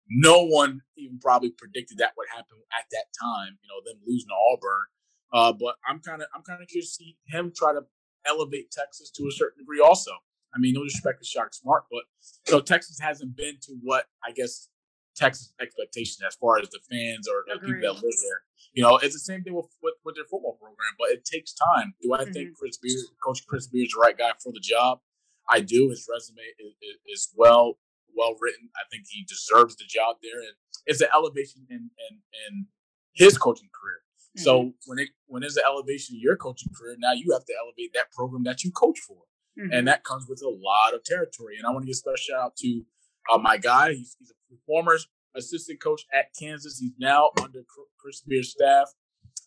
[0.09, 3.57] No one even probably predicted that would happen at that time.
[3.61, 4.85] You know, them losing to Auburn.
[5.33, 7.81] Uh, but I'm kind of I'm kind of curious to see him try to
[8.25, 9.79] elevate Texas to a certain degree.
[9.79, 10.11] Also,
[10.55, 14.31] I mean, no disrespect to Shaka Smart, but so Texas hasn't been to what I
[14.31, 14.69] guess
[15.17, 18.41] Texas expectation as far as the fans or the people that live there.
[18.73, 21.53] You know, it's the same thing with, with, with their football program, but it takes
[21.53, 21.93] time.
[22.01, 22.31] Do I mm-hmm.
[22.31, 24.99] think Chris Beard, Coach Chris Beard, is the right guy for the job?
[25.49, 25.89] I do.
[25.89, 26.73] His resume is,
[27.07, 27.79] is, well
[28.15, 28.69] well written.
[28.75, 30.53] I think he deserves the job there, and
[30.85, 32.65] it's an elevation in in, in
[33.13, 34.01] his coaching career.
[34.37, 34.43] Mm-hmm.
[34.43, 37.53] So when it when there's an elevation in your coaching career, now you have to
[37.59, 39.23] elevate that program that you coach for,
[39.57, 39.71] mm-hmm.
[39.71, 41.55] and that comes with a lot of territory.
[41.57, 42.83] And I want to give a special shout out to
[43.31, 43.93] uh, my guy.
[43.93, 44.97] He's, he's a former
[45.35, 46.79] assistant coach at Kansas.
[46.79, 47.61] He's now under
[47.99, 48.93] Chris Beard's staff.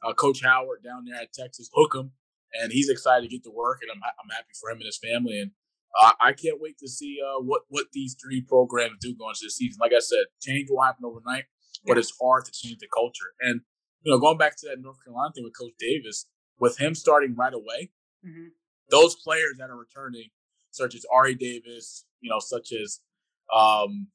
[0.02, 2.12] Uh, coach Howard down there at Texas, hook him,
[2.54, 3.80] and he's excited to get to work.
[3.82, 5.38] And I'm I'm happy for him and his family.
[5.38, 5.50] And
[6.00, 9.46] uh, I can't wait to see uh, what what these three programs do going into
[9.46, 9.78] the season.
[9.80, 11.44] Like I said, change will happen overnight,
[11.84, 13.34] but it's hard to change the culture.
[13.40, 13.60] And
[14.02, 16.26] you know, going back to that North Carolina thing with Coach Davis,
[16.58, 17.90] with him starting right away,
[18.24, 18.48] mm-hmm.
[18.90, 20.30] those players that are returning,
[20.70, 23.00] such as RJ Davis, you know, such as
[23.54, 24.08] um,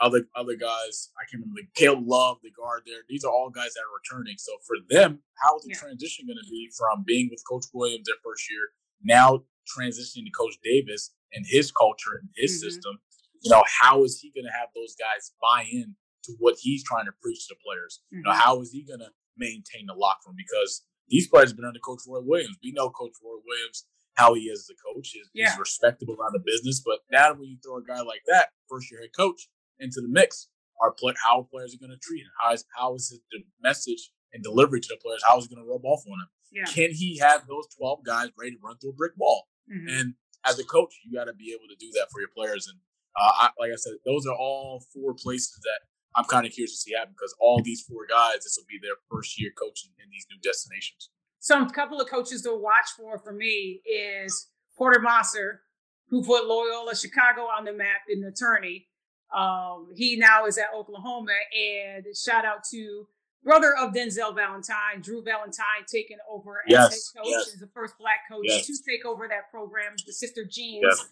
[0.00, 3.02] other other guys, I can't remember, like Caleb Love, the guard there.
[3.08, 4.36] These are all guys that are returning.
[4.38, 5.80] So for them, how is the yeah.
[5.80, 8.72] transition going to be from being with Coach Williams their first year,
[9.02, 12.70] now transitioning to Coach Davis and his culture and his mm-hmm.
[12.70, 12.98] system?
[13.42, 16.84] You know, how is he going to have those guys buy in to what he's
[16.84, 18.00] trying to preach to the players?
[18.06, 18.16] Mm-hmm.
[18.18, 18.40] You know, mm-hmm.
[18.40, 20.36] how is he going to maintain the locker room?
[20.38, 22.56] Because these players have been under Coach Roy Williams.
[22.62, 23.84] We know Coach Roy Williams
[24.14, 25.10] how he is as a coach.
[25.12, 25.50] He's, yeah.
[25.50, 26.82] he's respectable around the business.
[26.84, 29.48] But now when you throw a guy like that, first year head coach,
[29.82, 30.48] into the mix,
[30.80, 32.30] our play, how players are going to treat him.
[32.40, 35.22] How is how is the message and delivery to the players?
[35.28, 36.28] How is it going to rub off on him?
[36.52, 36.64] Yeah.
[36.64, 39.48] Can he have those twelve guys ready to run through a brick wall?
[39.72, 39.88] Mm-hmm.
[39.88, 40.14] And
[40.44, 42.66] as a coach, you got to be able to do that for your players.
[42.68, 42.78] And
[43.16, 45.80] uh, I, like I said, those are all four places that
[46.16, 48.78] I'm kind of curious to see happen because all these four guys, this will be
[48.82, 51.10] their first year coaching in these new destinations.
[51.40, 55.62] Some couple of coaches to watch for for me is Porter Moser,
[56.08, 58.88] who put Loyola Chicago on the map, an attorney.
[59.32, 63.06] Um, he now is at Oklahoma, and shout out to
[63.42, 67.52] brother of Denzel Valentine, Drew Valentine, taking over as yes, head coach, yes.
[67.58, 68.66] the first black coach yes.
[68.66, 69.92] to take over that program.
[70.06, 71.08] The Sister Jeans, yes.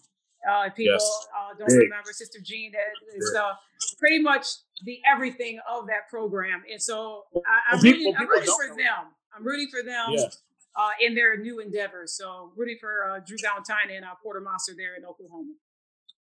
[0.49, 1.89] uh, people uh, don't Big.
[1.89, 2.71] remember Sister Jean.
[2.71, 3.53] That is uh,
[3.99, 4.45] pretty much
[4.85, 9.11] the everything of that program, and so I, am well, rooting, I'm rooting for them.
[9.35, 10.29] I'm rooting for them.
[10.73, 12.13] Uh, in their new endeavors.
[12.13, 15.51] So rooting for uh, Drew Valentine and uh, Porter Moser there in Oklahoma.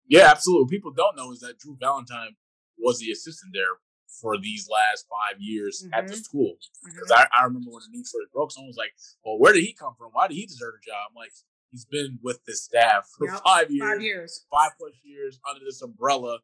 [0.07, 0.65] Yeah, absolutely.
[0.65, 2.37] What people don't know is that Drew Valentine
[2.79, 3.81] was the assistant there
[4.21, 5.95] for these last five years mm-hmm.
[5.95, 6.23] at the mm-hmm.
[6.23, 6.55] school.
[6.85, 7.27] Because mm-hmm.
[7.33, 8.95] I, I, remember when the knee first broke, someone was like,
[9.25, 10.11] "Well, where did he come from?
[10.13, 11.33] Why did he deserve a job?" I'm like,
[11.71, 13.43] "He's been with the staff for yep.
[13.45, 16.39] five years, five years, five plus years under this umbrella."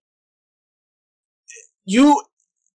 [1.85, 2.23] You,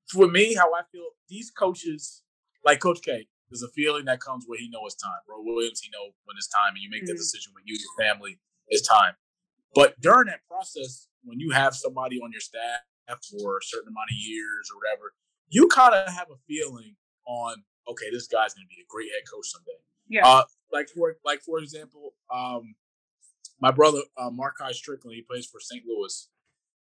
[0.08, 2.24] for me, how I feel, these coaches,
[2.66, 5.22] like Coach K, there's a feeling that comes where he knows it's time.
[5.30, 7.14] Roy Williams, he know when it's time, and you make mm-hmm.
[7.14, 9.14] that decision when you your family, it's time.
[9.74, 14.10] But during that process, when you have somebody on your staff for a certain amount
[14.12, 15.14] of years or whatever,
[15.50, 16.96] you kind of have a feeling
[17.28, 19.80] on, okay, this guy's going to be a great head coach someday.
[20.08, 20.28] Yeah.
[20.28, 22.76] Uh, like for like for example, um,
[23.60, 25.84] my brother uh, Markai Strickland, he plays for St.
[25.88, 26.30] Louis.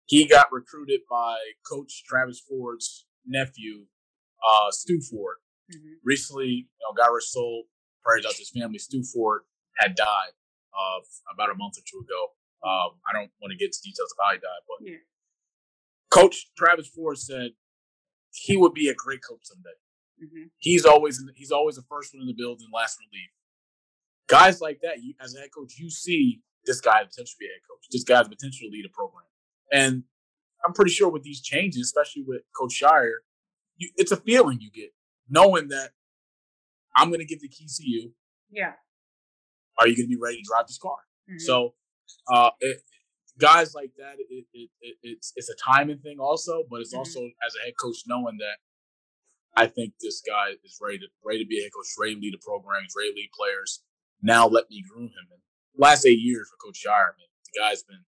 [0.06, 1.36] He got recruited by
[1.68, 3.86] Coach Travis Ford's nephew,
[4.42, 5.36] uh, Stu Ford.
[5.72, 5.94] Mm-hmm.
[6.04, 7.64] Recently, you know, got soul.
[8.04, 8.78] Prayers out to his family.
[8.78, 9.42] Stu Ford
[9.78, 10.32] had died
[10.74, 11.00] uh,
[11.32, 12.32] about a month or two ago.
[12.62, 15.00] Um, I don't want to get to details of how he died, but yeah.
[16.10, 17.52] Coach Travis Ford said
[18.32, 19.78] he would be a great coach someday.
[20.22, 20.48] Mm-hmm.
[20.58, 23.30] He's always he's always the first one in the building, last one to leave.
[24.28, 27.54] Guys like that, you, as a head coach, you see this guy potentially be a
[27.54, 27.86] head coach.
[27.90, 29.24] This guy's potential to lead a program,
[29.72, 30.04] and
[30.64, 33.24] I'm pretty sure with these changes, especially with Coach Scheyer,
[33.76, 34.90] you, it's a feeling you get
[35.28, 35.90] knowing that
[36.96, 38.12] I'm going to give the keys to you.
[38.50, 38.72] Yeah.
[39.78, 40.96] Are you going to be ready to drive this car?
[41.30, 41.38] Mm-hmm.
[41.38, 41.74] So
[42.28, 42.78] uh, it,
[43.38, 46.98] guys like that, it, it, it, it's it's a timing thing also, but it's mm-hmm.
[46.98, 48.58] also as a head coach knowing that
[49.56, 52.20] I think this guy is ready to ready to be a head coach, ready to
[52.20, 53.82] lead the program, ready to lead players.
[54.22, 55.26] Now let me groom him.
[55.32, 55.40] And
[55.76, 58.04] last eight years for Coach Scheyer, man, the guy's been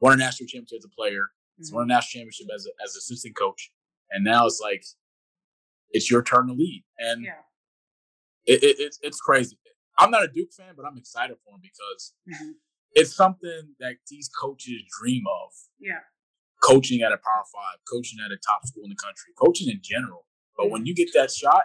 [0.00, 1.28] won a national championship as a player.
[1.56, 1.76] He's mm-hmm.
[1.76, 3.70] won a national championship as a, as assistant coach,
[4.10, 4.84] and now it's like
[5.90, 7.42] it's your turn to lead, and Yeah.
[8.46, 9.58] it, it, it's it's crazy.
[9.96, 12.50] I'm not a Duke fan, but I'm excited for him because hmm
[12.94, 15.52] it's something that these coaches dream of.
[15.80, 16.00] Yeah.
[16.62, 19.80] Coaching at a Power Five, coaching at a top school in the country, coaching in
[19.82, 20.26] general.
[20.56, 20.86] But when mm-hmm.
[20.86, 21.64] you get that shot,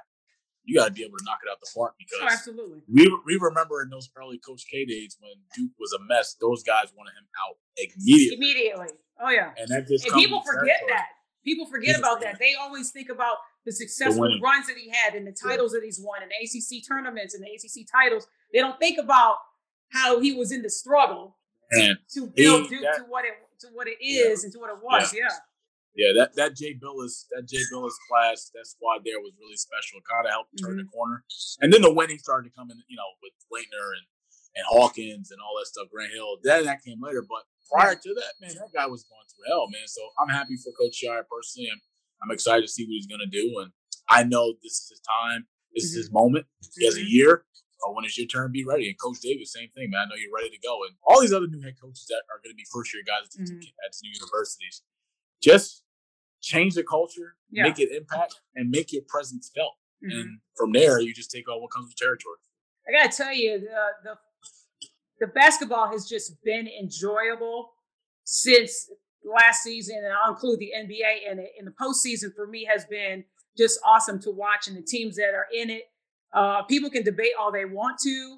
[0.66, 2.82] you got to be able to knock it out the park Oh, because absolutely.
[2.88, 6.64] we we remember in those early Coach K days when Duke was a mess, those
[6.64, 8.88] guys wanted him out immediately, Immediately.
[9.22, 9.52] Oh yeah.
[9.58, 11.08] and that just And people forget that.
[11.44, 12.38] People forget People about that.
[12.38, 14.42] They always think about the successful winning.
[14.42, 17.44] runs that he had and the titles that he's won and the ACC tournaments and
[17.44, 18.28] the ACC titles.
[18.54, 19.38] They don't think about
[19.92, 21.38] how he was in the struggle
[21.72, 24.32] And to build He- Duke that- to what it to what it Yeah.
[24.32, 25.14] and to what it was.
[25.14, 25.28] Yeah.
[25.96, 30.00] yeah, that that Jay Bilas, that Jay Bilas class, that squad there was really special.
[30.00, 30.90] It kind of helped turn the Mm-hmm.
[30.92, 31.26] corner,
[31.62, 32.78] and then the winning started to come in.
[32.88, 34.08] You know, with Laettner and
[34.56, 36.38] and Hawkins and all that stuff, Grant Hill.
[36.44, 39.68] That that came later, but prior to that, man, that guy was going through hell,
[39.70, 39.88] man.
[39.88, 41.70] So I'm happy for Coach Scheyer personally.
[41.72, 41.82] I'm,
[42.24, 43.72] I'm excited to see what he's going to do, and
[44.10, 45.48] I know this is his time.
[45.76, 46.48] This is his moment.
[46.76, 47.10] He has a Mhm.
[47.10, 47.46] year.
[47.82, 48.90] Or when it's your turn, be ready.
[48.90, 50.02] And Coach Davis, same thing, man.
[50.02, 50.84] I know you're ready to go.
[50.86, 53.30] And all these other new head coaches that are going to be first year guys
[53.38, 53.56] Mhm.
[53.86, 54.82] at new universities,
[55.42, 55.84] just
[56.42, 57.64] change the culture, Yeah.
[57.64, 59.78] make it impact, and make your presence felt.
[60.04, 60.12] Mhm.
[60.20, 62.38] And from there, you just take on what comes with territory.
[62.88, 64.20] I gotta tell you, the, the
[65.20, 67.74] the basketball has just been enjoyable
[68.24, 68.90] since
[69.24, 71.52] last season, and I'll include the NBA in it.
[71.58, 73.26] In the postseason, for me, has been
[73.58, 75.89] just awesome to watch, and the teams that are in it.
[76.34, 78.38] Uh, people can debate all they want to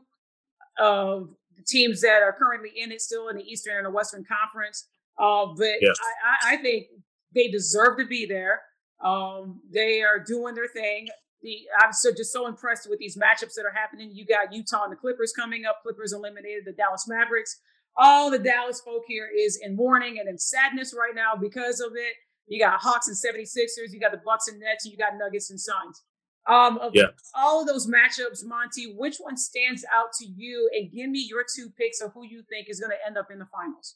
[0.79, 4.23] of the teams that are currently in it, still in the Eastern and the Western
[4.23, 4.87] Conference.
[5.17, 5.95] Uh, but Yes.
[6.01, 6.87] I, I, I think
[7.35, 8.61] they deserve to be there.
[9.03, 11.07] Um, they are doing their thing
[11.41, 14.11] the I'm so just so impressed with these matchups that are happening.
[14.13, 15.81] You got Utah and the Clippers coming up.
[15.83, 17.59] Clippers eliminated the Dallas Mavericks.
[17.97, 21.91] All the Dallas folk here is in mourning and in sadness right now because of
[21.95, 22.13] it.
[22.47, 25.51] You got Hawks and 76ers, you got the Bucks and Nets, and you got Nuggets
[25.51, 26.03] and Suns.
[26.47, 27.09] Um, of Yeah.
[27.35, 30.69] all of those matchups, Monty, which one stands out to you?
[30.73, 33.27] And give me your two picks of who you think is going to end up
[33.31, 33.95] in the finals.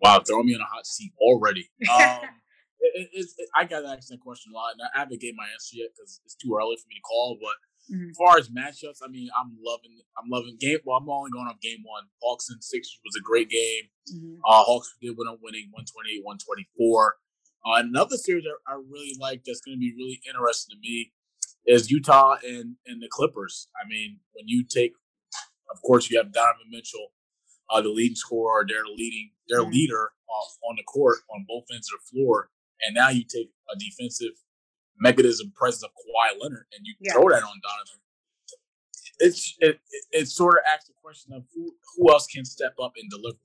[0.00, 1.70] Wow, throw me on a hot seat already.
[1.92, 2.18] Um,
[2.84, 5.46] it, it, it, I got asked that question a lot, and I haven't gave my
[5.54, 7.38] answer yet because it's too early for me to call.
[7.40, 7.54] But
[7.94, 8.10] Mhm.
[8.10, 10.78] as far as matchups, I mean, I'm loving, I'm loving game.
[10.84, 12.04] Well, I'm only going off game one.
[12.20, 13.84] Hawks and Sixers was a great game.
[14.44, 17.16] Uh, Hawks did win up winning 128, 124.
[17.64, 21.12] Uh, another series that I really like that's going to be really interesting to me
[21.66, 23.68] is Utah and, and the Clippers.
[23.82, 24.92] I mean, when you take,
[25.72, 27.12] of course, you have Donovan Mitchell,
[27.70, 29.72] uh, the leading scorer, they're leading, their Mhm.
[29.72, 32.50] leader uh, on the court on both ends of the floor,
[32.80, 34.32] and now you take a defensive
[34.98, 37.12] mechanism presence of Kawhi Leonard and you Yeah.
[37.14, 38.00] throw that on Donovan.
[39.18, 42.74] It's it, it, it sort of asks the question of who who else can step
[42.82, 43.38] up and deliver.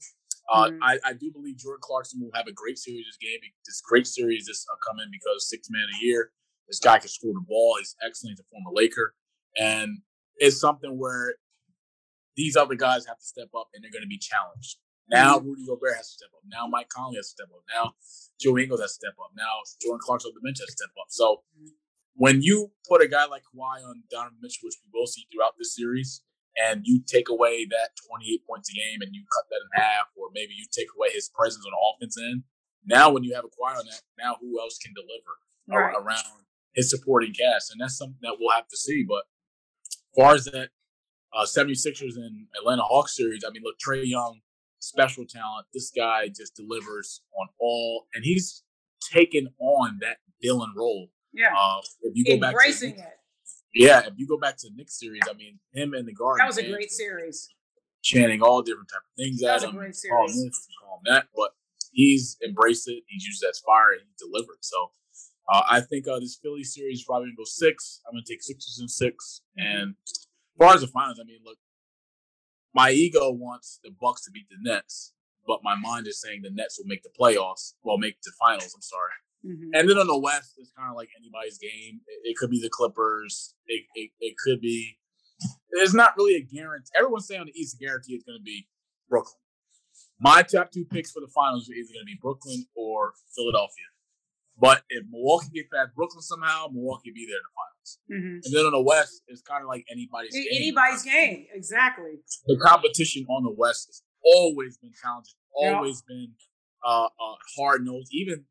[0.49, 0.79] Uh, Mhm.
[0.81, 3.39] I, I do believe Jordan Clarkson will have a great series this game.
[3.65, 6.31] This great series this coming because six man a year.
[6.67, 7.77] This guy can score the ball.
[7.79, 8.31] He's excellent.
[8.37, 9.15] He's a former Laker,
[9.57, 9.99] and
[10.37, 11.35] it's something where
[12.35, 14.77] these other guys have to step up and they're going to be challenged.
[15.09, 16.43] Now Rudy Gobert has to step up.
[16.45, 17.63] Now Mike Conley has to step up.
[17.73, 17.93] Now
[18.39, 19.31] Joe Ingles has to step up.
[19.35, 21.07] Now Jordan Clarkson on the bench has to step up.
[21.09, 21.43] So
[22.15, 25.53] when you put a guy like Kawhi on Donovan Mitchell, which we will see throughout
[25.57, 26.21] this series,
[26.65, 30.07] and you take away that 28 points a game and you cut that in half,
[30.15, 32.43] or maybe you take away his presence on the offense end,
[32.85, 35.37] now when you have a Kawhi on that, now who else can deliver
[35.69, 35.93] Right.
[35.97, 36.23] around
[36.73, 37.71] his supporting cast?
[37.71, 39.03] And that's something that we'll have to see.
[39.07, 39.23] But
[39.91, 40.69] as far as that
[41.33, 44.39] uh, 76ers and Atlanta Hawks series, I mean, look, Trae Young,
[44.79, 45.67] special talent.
[45.73, 48.63] This guy just delivers on all, and he's
[49.11, 51.09] taken on that villain role.
[51.33, 51.53] Yeah.
[51.55, 53.09] Uh, if you go back to Embracing it.
[53.73, 56.39] Yeah, if you go back to the Knicks series, I mean, him and the guard
[56.39, 57.49] That was a great series.
[58.03, 60.43] chanting all different type of things That at was a him, great call series.
[60.45, 61.51] this, call that, but
[61.91, 63.03] he's embraced it.
[63.07, 64.57] He's used that as fire and he delivered.
[64.61, 64.91] So
[65.51, 68.01] uh, I think uh, this Philly series probably gonna go six.
[68.07, 69.67] I'm gonna take Sixers and 6 Mm-hmm.
[69.77, 70.27] And as
[70.59, 71.57] far as the finals, I mean, look,
[72.73, 75.13] my ego wants the Bucks to beat the Nets,
[75.47, 77.73] but my mind is saying the Nets will make the playoffs.
[77.83, 78.73] Well, make the finals.
[78.75, 79.11] I'm sorry.
[79.45, 79.69] Mhm.
[79.73, 82.01] And then on the West, it's kind of like anybody's game.
[82.07, 83.55] It, it could be the Clippers.
[83.67, 84.97] It, it, it could be.
[85.71, 86.89] There's not really a guarantee.
[86.97, 88.67] Everyone's saying on the East, the guarantee is going to be
[89.09, 89.35] Brooklyn.
[90.19, 93.85] My top two picks for the finals are either going to be Brooklyn or Philadelphia.
[94.59, 97.99] But if Milwaukee gets past Brooklyn somehow, Milwaukee be there in the finals.
[98.09, 98.41] Mhm.
[98.43, 100.47] And then on the West, it's kind of like anybody's game.
[100.51, 101.45] Anybody's game.
[101.53, 102.17] Exactly.
[102.47, 105.75] The competition on the West has always been challenging, Yeah.
[105.75, 106.33] always been
[106.83, 108.09] uh, uh, hard nosed.
[108.11, 108.45] Even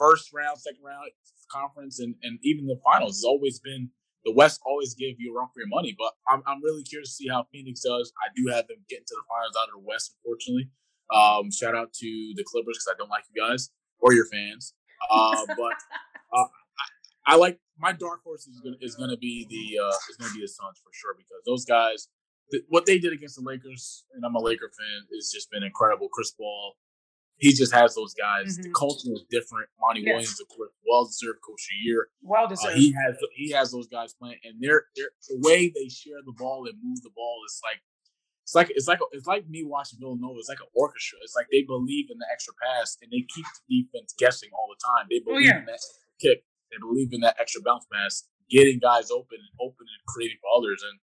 [0.00, 1.12] first round, second round
[1.52, 3.90] conference, and, and even the finals has always been
[4.24, 4.60] the West.
[4.64, 5.94] Always give you a run for your money.
[5.96, 8.12] But I'm I'm really curious to see how Phoenix does.
[8.18, 10.70] I do have them getting to the finals out of the West, unfortunately.
[11.12, 14.74] Um, shout out to the Clippers because I don't like you guys or your fans.
[15.10, 15.76] Uh, but
[16.32, 16.46] uh,
[17.26, 20.32] I, I like my dark horse is gonna is gonna be the uh, is gonna
[20.34, 22.08] be the Suns for sure because those guys,
[22.50, 25.62] th- what they did against the Lakers, and I'm a Laker fan, has just been
[25.62, 26.08] incredible.
[26.12, 26.76] Chris Paul,
[27.40, 28.56] he just has those guys.
[28.56, 28.74] The Mhm.
[28.74, 29.68] culture is different.
[29.80, 30.12] Monty Yes.
[30.12, 32.08] Williams, of course, well deserved coach of the year.
[32.22, 32.76] Well Uh, deserved.
[32.76, 36.32] he has he has those guys playing, and they're, they're the way they share the
[36.36, 37.80] ball and move the ball is like
[38.44, 40.38] it's like it's like it's like me watching Villanova.
[40.38, 41.18] It's like an orchestra.
[41.22, 44.68] It's like they believe in the extra pass and they keep the defense guessing all
[44.68, 45.06] the time.
[45.08, 45.58] They Oh, believe yeah.
[45.60, 46.44] in that extra kick.
[46.70, 50.50] They believe in that extra bounce pass, getting guys open and open and creating for
[50.58, 50.82] others.
[50.82, 50.98] And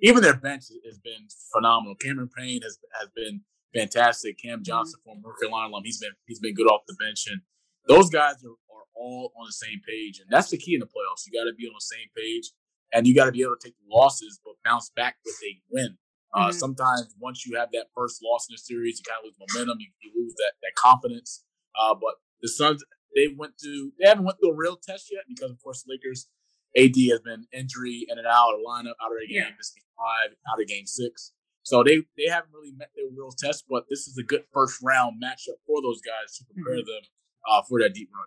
[0.00, 1.94] even their bench has been phenomenal.
[1.96, 3.44] Cameron Payne has has been
[3.74, 4.38] fantastic.
[4.42, 7.40] Cam Johnson from North Carolina alum, he's been he's been good off the bench, and
[7.86, 10.86] those guys are, are all on the same page, and that's the key in the
[10.86, 11.24] playoffs.
[11.26, 12.50] You got to be on the same page,
[12.92, 15.98] and you got to be able to take losses but bounce back with a win.
[16.34, 16.54] Uh, Mhm.
[16.54, 19.78] Sometimes once you have that first loss in the series, you kind of lose momentum.
[19.80, 21.44] You, you lose that that confidence.
[21.78, 22.84] Uh, but the Suns,
[23.16, 25.92] they went to they haven't went through a real test yet because of course the
[25.92, 26.28] Lakers.
[26.76, 29.38] AD has been injury in and out of lineup, out of game.
[29.40, 29.44] Yeah.
[29.48, 31.32] Game five, out of game six.
[31.68, 34.78] So they they haven't really met their real test, but this is a good first
[34.82, 37.02] round matchup for those guys to prepare them
[37.48, 38.26] uh, for that deep run.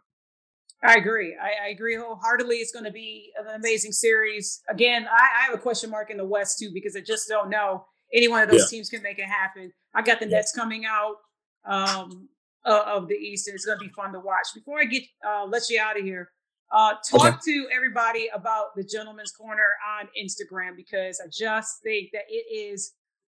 [0.84, 1.36] I agree.
[1.40, 2.58] I, I agree wholeheartedly.
[2.58, 4.62] It's going to be an amazing series.
[4.70, 7.50] Again, I, I have a question mark in the West too because I just don't
[7.50, 9.72] know any one of those teams can make it happen.
[9.94, 10.38] I got the Yeah.
[10.38, 11.16] Nets coming out
[11.66, 12.30] um,
[12.66, 14.48] uh, of the East, and it's going to be fun to watch.
[14.54, 16.30] Before I get uh, let you out of here,
[16.72, 22.24] uh, talk to everybody about the Gentleman's Corner on Instagram because I just think that
[22.28, 22.94] it is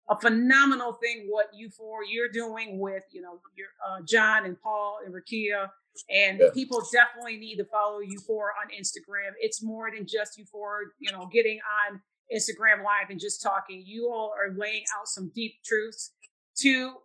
[0.08, 4.60] a phenomenal thing what you four you're doing with you know your uh, John and
[4.60, 5.68] Paul and Rakia
[6.10, 6.48] and Yeah.
[6.54, 9.30] people definitely need to follow you four on Instagram.
[9.40, 11.58] It's more than just you four, you know, getting
[11.90, 12.00] on
[12.34, 13.82] Instagram live and just talking.
[13.86, 16.12] You all are laying out some deep truths
[16.58, 16.96] to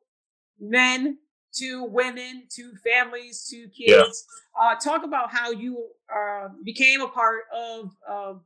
[0.60, 1.18] men,
[1.54, 4.04] to women, to families, to Yeah.
[4.04, 4.26] kids.
[4.60, 8.44] Uh, talk about how you uh, became a part of of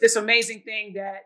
[0.00, 1.22] this amazing thing that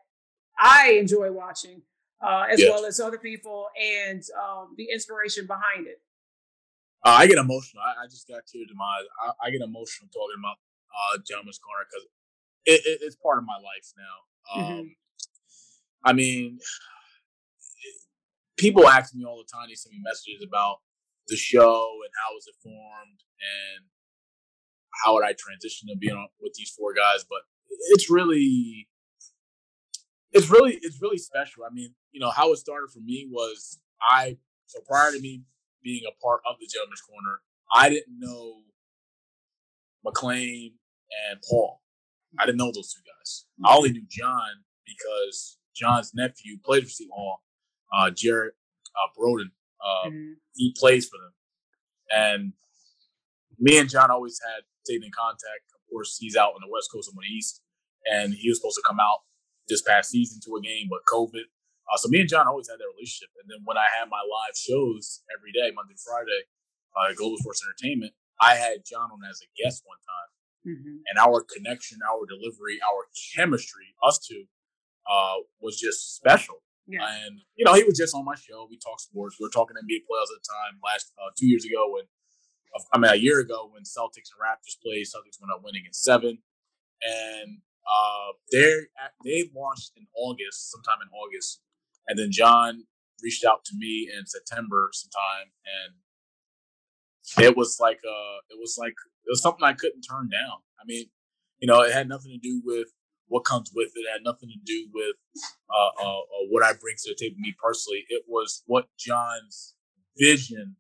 [0.59, 1.81] I enjoy watching,
[2.21, 2.71] uh, as Yes.
[2.71, 6.01] well as other people, and um, the inspiration behind it.
[7.05, 7.83] Uh, I get emotional.
[7.83, 9.07] I, I just got tears in my eyes.
[9.43, 10.57] I, I get emotional talking about
[10.91, 12.07] uh, Gentleman's Corner because
[12.65, 14.17] it, it, it's part of my life now.
[14.63, 14.91] Um, Mhm.
[16.07, 16.59] I mean,
[18.57, 19.69] people ask me all the time.
[19.69, 20.79] They send me messages about
[21.29, 23.85] the show and how was it formed and
[25.05, 27.25] how would I transition to being on with these four guys.
[27.29, 27.41] But
[27.91, 28.87] it's really,
[30.35, 31.65] it's really, it's really special.
[31.65, 34.37] I mean, you know, how it started for me was I.
[34.67, 35.43] So prior to me
[35.83, 37.41] being a part of the Gentleman's Corner,
[37.73, 38.63] I didn't know
[40.05, 40.75] McLean
[41.31, 41.81] and Paul.
[42.39, 43.45] I didn't know those two guys.
[43.65, 47.43] I only knew John because John's nephew played for Seton Hall,
[47.97, 48.53] uh, Jared
[48.97, 49.51] uh, Rhoden.
[49.81, 50.35] Uh, Mhm.
[50.55, 51.35] he plays for them.
[52.11, 52.53] And
[53.59, 55.71] me and John always had stayed in contact.
[55.75, 57.63] Of course, he's out on the West Coast, I'm on the East,
[58.11, 59.21] and he was supposed to come out
[59.69, 61.47] this past season to a game, but COVID.
[61.93, 63.29] Uh, so me and John always had that relationship.
[63.41, 66.49] And then when I had my live shows every day, Monday, Friday,
[66.97, 70.31] uh, at Global Sports Entertainment, I had John on as a guest one time
[70.67, 71.03] Mhm.
[71.07, 73.07] and our connection, our delivery, our
[73.37, 74.47] chemistry, us two,
[75.07, 76.63] uh, was just special.
[76.87, 77.05] Yeah.
[77.05, 78.67] And you know, he was just on my show.
[78.69, 79.37] We talked sports.
[79.39, 80.81] We were talking NBA playoffs at the time.
[80.85, 82.05] Last uh, two years ago, when
[82.93, 85.93] I mean a year ago, when Celtics and Raptors played, Celtics went up winning in
[85.93, 86.43] seven,
[87.03, 88.73] and uh, they
[89.25, 91.61] they launched in August, sometime in August,
[92.09, 92.85] and then John
[93.23, 98.95] reached out to me in September sometime, and it was like uh, it was like
[99.25, 100.59] it was something I couldn't turn down.
[100.81, 101.07] I mean,
[101.59, 102.89] you know, it had nothing to do with
[103.29, 104.01] what comes with it.
[104.01, 105.17] It had nothing to do with
[105.71, 108.05] uh, uh, uh, what I bring to the table, me personally.
[108.09, 109.75] It was what John's
[110.19, 110.77] vision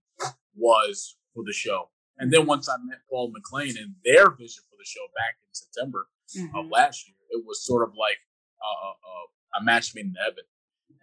[0.55, 1.90] was for the show.
[2.18, 5.48] And then once I met Paul McLean and their vision for the show back in
[5.52, 6.07] September
[6.55, 6.70] of Mhm.
[6.70, 8.18] last year, it was sort of like
[8.62, 10.45] uh, uh, uh, a match made in heaven.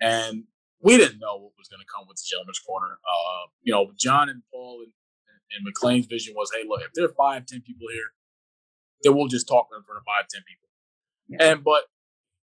[0.01, 0.47] And
[0.79, 2.97] we didn't know what was going to come with the Gentleman's Corner.
[3.05, 4.93] Uh, you know, John and Paul and,
[5.51, 8.13] and McLean's vision was, hey, look, if there are five, ten people here,
[9.03, 10.69] then we'll just talk in front of five, ten people.
[11.27, 11.51] Yeah.
[11.53, 11.83] And but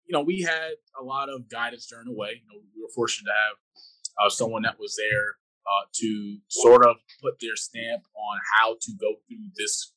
[0.05, 2.41] you know, we had a lot of guidance during the way.
[2.41, 3.57] You know, we were fortunate to have
[4.25, 8.91] uh, someone that was there uh, to sort of put their stamp on how to
[8.99, 9.93] go through this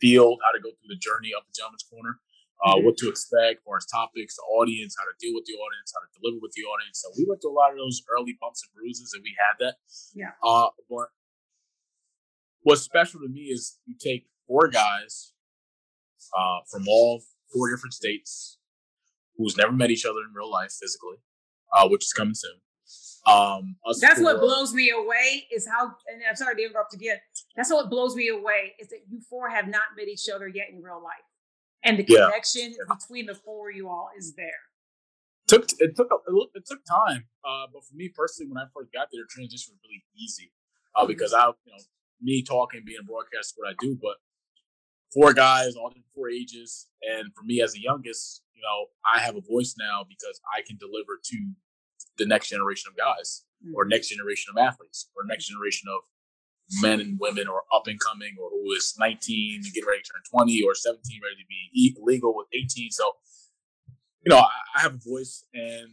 [0.00, 2.20] field, how to go through the journey of the Gentleman's Corner,
[2.64, 2.84] uh, Mhm.
[2.84, 6.00] what to expect for its topics, the audience, how to deal with the audience, how
[6.00, 7.00] to deliver with the audience.
[7.00, 9.54] So we went through a lot of those early bumps and bruises, and we had
[9.60, 9.76] that.
[10.14, 10.32] Yeah.
[10.42, 11.08] Uh, but
[12.62, 15.32] what's special to me is you take four guys
[16.36, 17.22] uh, from all
[17.52, 18.58] four different states
[19.36, 21.16] who's never met each other in real life physically,
[21.72, 22.60] uh, which is coming soon.
[23.26, 27.18] Um, That's what blows me away is how, and I'm sorry to interrupt again.
[27.56, 30.68] That's what blows me away is that you four have not met each other yet
[30.70, 31.24] in real life.
[31.84, 32.24] and the Yeah.
[32.26, 34.60] connection between the four of you all is there.
[35.46, 36.16] took it took a,
[36.54, 37.26] it took time.
[37.44, 40.52] Uh, but for me personally, when I first got there, the transition was really easy
[40.96, 41.78] uh, because I, you know,
[42.20, 44.16] me talking, being a broadcaster, what I do, but
[45.14, 49.20] four guys, all different four ages, and for me as the youngest, you know, I
[49.20, 51.36] have a voice now because I can deliver to
[52.18, 53.44] the next generation of guys
[53.74, 53.90] or mm.
[53.90, 55.54] next generation of athletes or next mm.
[55.54, 56.00] generation of
[56.82, 60.10] men and women or up and coming or who is 19 and getting ready to
[60.12, 63.12] turn 20 or 17 ready to be legal with 18 so
[64.24, 65.88] you know I, have a voice and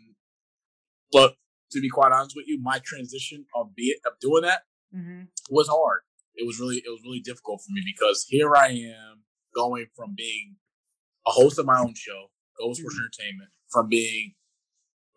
[1.14, 1.36] look
[1.72, 4.64] to be quite honest with you my transition of being of doing that
[4.96, 5.24] Mm-hmm.
[5.50, 6.02] was hard.
[6.36, 9.24] It was really it was really difficult for me because here i am
[9.54, 10.58] going from being
[11.26, 12.28] a host of my own show
[12.60, 13.04] go sports mm-hmm.
[13.04, 14.34] entertainment from being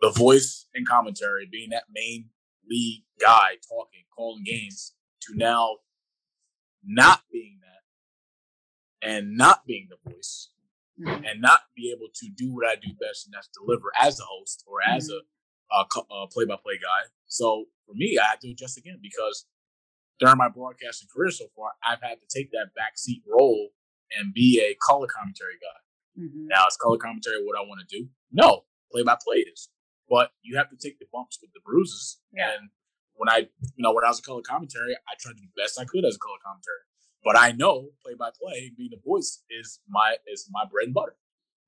[0.00, 2.30] the voice and commentary being that main
[2.68, 5.76] lead guy talking calling games to now
[6.84, 10.50] not being that and not being the voice
[11.00, 11.30] Mhm.
[11.30, 14.24] and not be able to do what I do best, and that's deliver as a
[14.24, 15.20] host or as a,
[15.72, 17.08] a a play-by-play guy.
[17.26, 19.46] So for me, I had to adjust again because
[20.18, 23.70] during my broadcasting career so far, I've had to take that backseat role
[24.10, 26.22] and be a color commentary guy.
[26.22, 26.46] Mm-hmm.
[26.48, 28.08] Now, is color commentary what I want to do?
[28.32, 29.68] No, play-by-play is.
[30.08, 32.18] But you have to take the bumps with the bruises.
[32.32, 32.50] Yeah.
[32.54, 32.70] And
[33.14, 35.62] when I, you know, when I was a color commentary, I tried to do the
[35.62, 36.82] best I could as a color commentary.
[37.24, 41.16] But I know play-by-play, being the voice, is my is my bread and butter.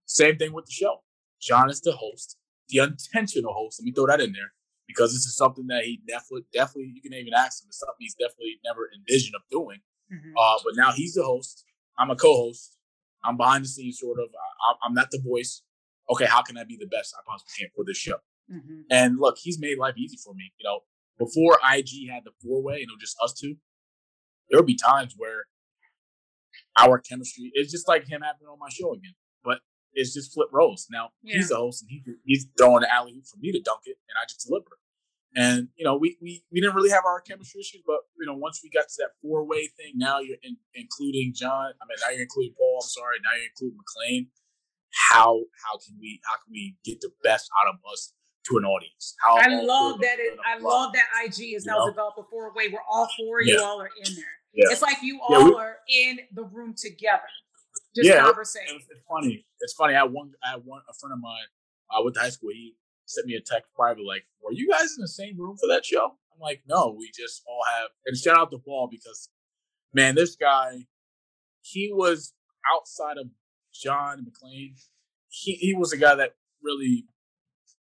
[0.06, 1.02] Same thing with the show.
[1.40, 2.36] John is the host,
[2.68, 3.80] the intentional host.
[3.80, 4.52] Let me throw that in there
[4.86, 7.68] because this is something that he definitely, definitely, you can even ask him.
[7.68, 9.78] It's something he's definitely never envisioned of doing.
[10.12, 10.32] Mm-hmm.
[10.36, 11.64] Uh, but now he's the host.
[11.98, 12.76] I'm a co-host.
[13.24, 14.28] I'm behind the scenes, sort of.
[14.28, 15.62] I, I'm not the voice.
[16.10, 18.16] Okay, how can I be the best I possibly can for this show?
[18.52, 18.80] Mm-hmm.
[18.90, 20.52] And look, he's made life easy for me.
[20.58, 20.80] You know,
[21.18, 23.56] before IG had the four way, you know, just us two,
[24.48, 25.44] there would be times where
[26.78, 29.14] our chemistry is just like him happening on my show again.
[29.44, 29.60] But
[29.92, 30.86] it's just flip roles.
[30.90, 33.96] Now he's the host and he, he's throwing the alley for me to dunk it,
[34.08, 34.78] and I just deliver.
[35.36, 38.34] And you know, we we we didn't really have our chemistry issues, but you know,
[38.34, 41.72] once we got to that four way thing, now you're in, including John.
[41.80, 42.80] I mean, now you're including Paul.
[42.82, 44.26] I'm sorry, now you're including McLean.
[45.10, 48.12] How how can we how can we get the best out of us
[48.48, 49.14] to an audience?
[49.22, 50.18] How I love that.
[50.18, 53.08] It, I gonna love that IG is You now developed a four way where all
[53.18, 53.60] four of you Yeah.
[53.64, 54.24] all are in there.
[54.52, 54.64] Yeah.
[54.70, 57.28] It's like you Yeah, all we- are in the room together,
[57.94, 58.22] just Yeah.
[58.24, 58.76] conversating.
[58.76, 59.46] It's, it's funny.
[59.60, 59.94] It's funny.
[59.94, 60.32] I had one.
[60.42, 60.82] I had one.
[60.88, 61.46] A friend of mine
[61.90, 62.50] uh, with high school.
[62.50, 65.66] He sent me a text private, like, "Were you guys in the same room for
[65.68, 69.28] that show?" I'm like, "No, we just all have." And shout out to Paul because,
[69.92, 70.86] man, this guy,
[71.60, 72.32] he was
[72.74, 73.26] outside of
[73.72, 74.74] John McLean.
[75.28, 77.04] He he was a guy that really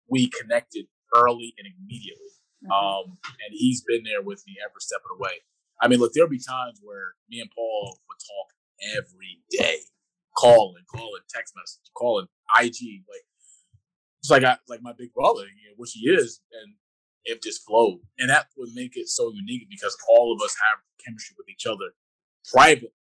[0.08, 2.30] we connected early and immediately.
[2.64, 2.70] Mhm.
[2.72, 5.42] Um, and he's been there with me every step of the way.
[5.80, 9.80] I mean, look, there'll be times where me and Paul would talk every day,
[10.36, 12.28] calling, calling, text message, calling,
[12.58, 13.24] IG, like
[14.20, 16.74] it's like I like my big brother, you know, which he is, and
[17.24, 20.78] it just flowed, and that would make it so unique because all of us have
[21.04, 21.94] chemistry with each other
[22.52, 22.95] privately,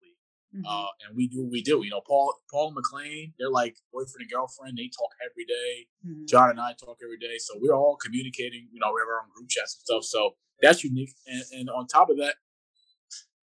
[0.55, 0.63] Mhm.
[0.65, 1.83] uh, and we do what we do.
[1.83, 4.77] You know, Paul, Paul and McLean, they're like boyfriend and girlfriend.
[4.77, 5.87] They talk every day.
[6.05, 6.27] Mhm.
[6.27, 8.69] John and I talk every day, so we're all communicating.
[8.71, 10.03] You know, we have our own group chats and stuff.
[10.05, 11.13] So that's unique.
[11.27, 12.35] And, and on top of that,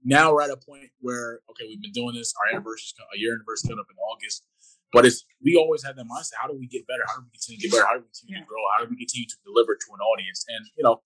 [0.04, 2.32] now we're at a point where okay, we've been doing this.
[2.40, 4.44] Our anniversary, is a year anniversary coming up in August.
[4.92, 6.34] But it's we always have that mindset.
[6.40, 7.02] How do we get better?
[7.06, 7.86] How do we continue to get better?
[7.86, 8.44] How do we continue Yeah.
[8.44, 8.60] to grow?
[8.76, 10.44] How do we continue to deliver to an audience?
[10.48, 11.02] And you know,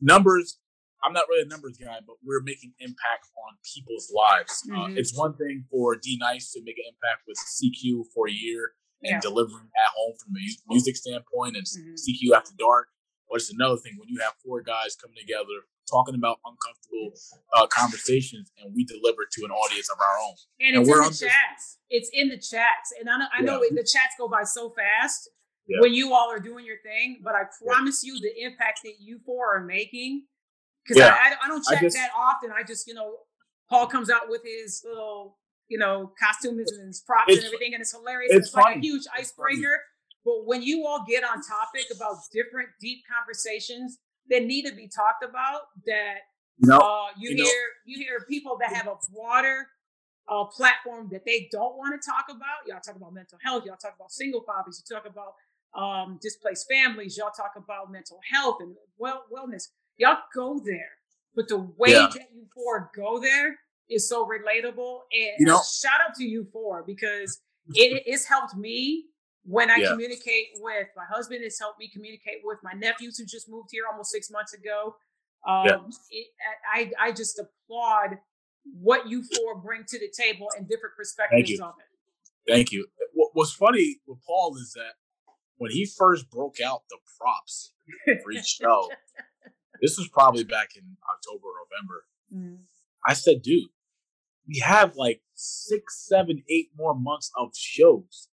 [0.00, 0.58] numbers.
[1.06, 4.62] I'm not really a numbers guy, but we're making impact on people's lives.
[4.74, 4.96] Uh, Mhm.
[4.98, 8.74] it's one thing for D Nice to make an impact with CQ for a year
[9.02, 9.20] and Yeah.
[9.20, 11.96] delivering at home from a music standpoint and Mhm.
[11.96, 12.88] CQ after dark.
[13.28, 17.12] But it's another thing when you have four guys coming together talking about uncomfortable
[17.54, 20.34] uh, conversations and we deliver to an audience of our own.
[20.58, 20.90] And And it's
[21.22, 21.78] in the chats.
[21.88, 22.92] It's in the chats.
[22.98, 23.70] And I know, I know Yeah.
[23.76, 25.28] the chats go by so fast
[25.68, 25.80] Yeah.
[25.80, 29.20] when you all are doing your thing, but I promise you the impact that you
[29.24, 30.26] four are making.
[30.86, 31.14] Because Yeah.
[31.14, 32.50] I, I, I don't I check just- that often.
[32.52, 33.16] I just, you know,
[33.68, 37.80] Paul comes out with his little, you know, costumes and his props and everything, and
[37.80, 38.32] it's hilarious.
[38.32, 39.80] it's It's, like a huge icebreaker.
[40.24, 43.98] But when you all get on topic about different deep conversations
[44.30, 46.18] that need to be talked about, that
[46.58, 49.68] You know, uh, you, you know- hear you hear people that have a broader
[50.28, 52.66] uh, platform that they don't want to talk about.
[52.66, 53.64] Y'all talk about mental health.
[53.64, 54.82] Y'all talk about single fathers.
[54.88, 55.34] You talk about
[55.80, 57.16] um, displaced families.
[57.16, 59.68] Y'all talk about mental health and well wellness.
[59.98, 60.90] Y'all go there,
[61.34, 62.08] but the way Yeah.
[62.12, 65.00] that you four go there is so relatable.
[65.12, 67.40] And You know- shout out to you four because
[67.74, 69.06] it it's helped me
[69.44, 69.90] when I Yeah.
[69.90, 71.42] communicate with my husband.
[71.44, 74.96] It's helped me communicate with my nephews who just moved here almost six months ago.
[75.46, 75.78] Um, Yeah.
[76.10, 76.26] it,
[76.72, 78.18] I I just applaud
[78.80, 82.50] what you four bring to the table and different perspectives of it.
[82.52, 82.86] Thank you.
[83.12, 84.94] What, what's funny with Paul is that
[85.58, 87.72] when he first broke out the props
[88.22, 88.90] for each show,
[89.80, 92.04] this was probably back in October or November.
[92.32, 92.64] Mhm.
[93.06, 93.68] I said, dude,
[94.48, 98.28] we have like six, seven, eight more months of shows.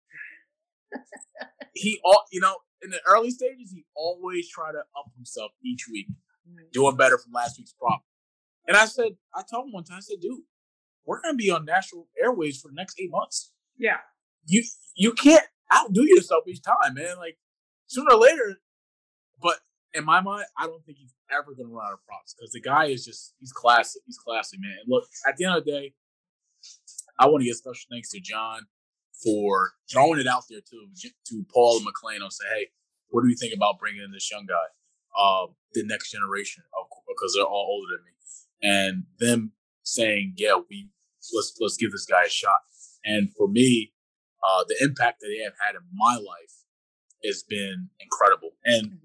[1.74, 5.86] he all you know, in the early stages, he always tried to up himself each
[5.90, 6.08] week,
[6.72, 8.02] doing better from last week's prop.
[8.66, 10.40] And I said, I told him one time, I said, dude,
[11.04, 13.52] we're gonna be on national airways for the next eight months.
[13.76, 13.98] Yeah.
[14.46, 14.62] You
[14.94, 17.16] you can't outdo yourself each time, man.
[17.18, 17.38] Like
[17.86, 18.56] sooner or later,
[19.40, 19.58] but
[19.94, 22.60] in my mind, I don't think he's ever gonna run out of props because the
[22.60, 24.02] guy is just he's classic.
[24.06, 24.76] He's classy, man.
[24.80, 25.94] And look, at the end of the day,
[27.18, 28.66] I want to give special thanks to John
[29.24, 32.66] for throwing it out there to to Paul and McLean and say, hey,
[33.08, 34.68] what do you think about bringing in this young guy,
[35.18, 38.12] uh, the next generation, of because they're all older than me,
[38.62, 39.52] and them
[39.82, 40.88] saying, yeah, we
[41.34, 42.60] let's let's give this guy a shot.
[43.04, 43.92] And for me,
[44.42, 46.64] uh, the impact that they have had in my life
[47.24, 48.50] has been incredible.
[48.64, 49.00] And Mhm.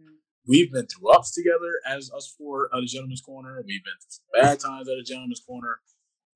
[0.48, 3.64] We've been through ups together as us four at the Gentleman's Corner.
[3.66, 5.80] We've been through some bad times at a Gentleman's Corner.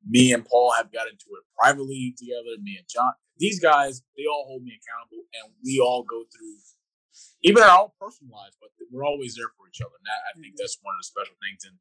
[0.05, 2.61] Me and Paul have got into it privately together.
[2.61, 3.13] Me and John.
[3.37, 6.57] These guys, they all hold me accountable, and we all go through,
[7.43, 9.93] even our own personal lives, but we're always there for each other.
[9.97, 10.63] And that, I think mm-hmm.
[10.63, 11.65] that's one of the special things.
[11.65, 11.77] And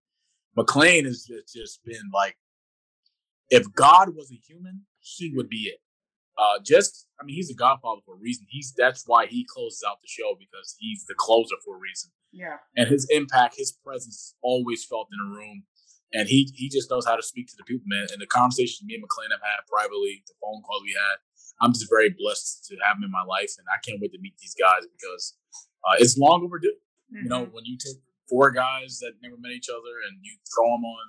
[0.56, 2.36] McLean has just, just been like,
[3.48, 5.80] if God was a human, he would be it.
[6.38, 8.46] Uh, just, I mean, he's a godfather for a reason.
[8.50, 12.10] He's that's why he closes out the show because he's the closer for a reason
[12.32, 12.58] Yeah.
[12.76, 15.64] and his impact, his presence always felt in a room.
[16.12, 18.06] And he he just knows how to speak to the people, man.
[18.12, 21.16] And the conversations me and McLean have had privately, the phone calls we had,
[21.60, 24.18] I'm just very blessed to have him in my life, and I can't wait to
[24.20, 25.36] meet these guys because
[25.88, 26.76] uh, it's long overdue.
[27.10, 27.52] You know, Mhm.
[27.52, 27.96] when you take
[28.28, 31.04] four guys that never met each other and you throw them on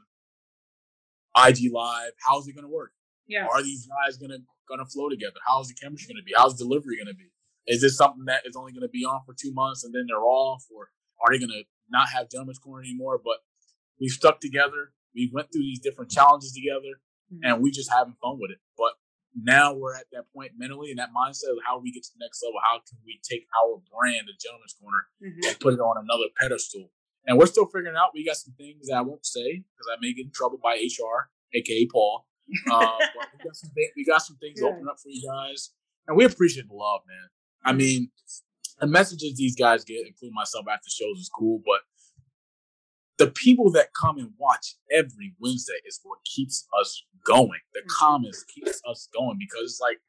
[1.50, 2.92] IG Live, how's it going to work?
[3.28, 3.48] Yeah.
[3.52, 5.40] Are these guys gonna gonna flow together?
[5.46, 6.34] How's the chemistry gonna be?
[6.36, 7.32] How's delivery gonna be?
[7.68, 10.24] Is this something that is only gonna be on for two months and then they're
[10.24, 10.90] off, or
[11.22, 13.20] are they gonna not have gentlemen's corner anymore?
[13.24, 13.40] But
[14.00, 14.94] we've stuck together.
[15.14, 17.02] We went through these different challenges together,
[17.34, 17.40] Mhm.
[17.44, 18.60] and we just having fun with it.
[18.78, 18.94] But
[19.36, 22.24] now we're at that point mentally and that mindset of how we get to the
[22.24, 22.60] next level.
[22.64, 25.50] How can we take our brand, the gentleman's corner, Mhm.
[25.50, 26.92] and put it on another pedestal?
[27.26, 28.12] And we're still figuring out.
[28.14, 30.76] We got some things that I won't say because I may get in trouble by
[30.76, 32.28] HR, aka Paul.
[32.72, 32.98] Uh,
[33.34, 34.68] we got some things, we got some things Good.
[34.68, 35.72] open up for you guys,
[36.08, 37.30] and we appreciate the love, man.
[37.64, 38.10] I mean,
[38.80, 41.82] the messages these guys get, including myself after shows, is cool, but
[43.18, 47.60] the people that come and watch every Wednesday is what keeps us going.
[47.74, 47.88] The Mhm.
[47.88, 50.00] comments keeps us going because it's like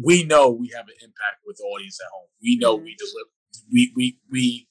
[0.00, 2.28] we know we have an impact with the audience at home.
[2.40, 2.84] We know Mhm.
[2.84, 3.30] we deliver.
[3.70, 4.68] We we we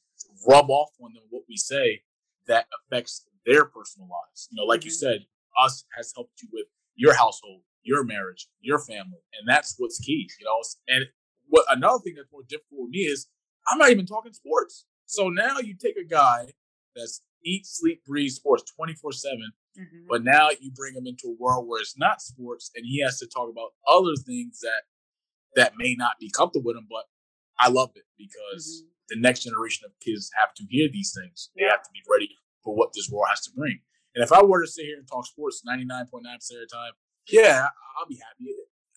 [0.47, 2.03] rub off on them what we say
[2.47, 4.47] that affects their personal lives.
[4.49, 4.95] You know, like you Mhm.
[4.95, 5.27] said,
[5.59, 10.29] us has helped you with your household, your marriage, your family, and that's what's key.
[10.39, 11.05] You know, and
[11.47, 13.27] what another thing that's more difficult for me is
[13.67, 14.85] I'm not even talking sports.
[15.05, 16.53] So now you take a guy
[16.95, 20.07] that's eat, sleep, breathe sports 24 seven, Mhm.
[20.09, 23.19] but now you bring him into a world where it's not sports, and he has
[23.19, 24.83] to talk about other things that
[25.55, 26.87] that may not be comfortable with him.
[26.89, 27.05] But
[27.59, 28.89] I love it because Mhm.
[29.09, 31.49] the next generation of kids have to hear these things.
[31.55, 33.81] They have to be ready for what this world has to bring.
[34.17, 36.93] And if I were to sit here and talk sports 99.9% of the time,
[37.29, 38.49] yeah, I'll be happy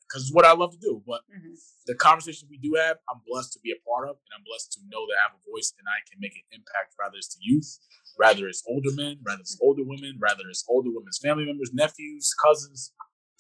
[0.09, 1.05] because it's what I love to do.
[1.07, 1.61] But Mhm.
[1.85, 4.73] the conversations we do have, I'm blessed to be a part of, and I'm blessed
[4.73, 7.29] to know that I have a voice and I can make an impact, rather it's
[7.35, 7.79] to youth,
[8.19, 12.33] rather it's older men, rather it's older women, rather it's older women's family members, nephews,
[12.33, 12.95] cousins.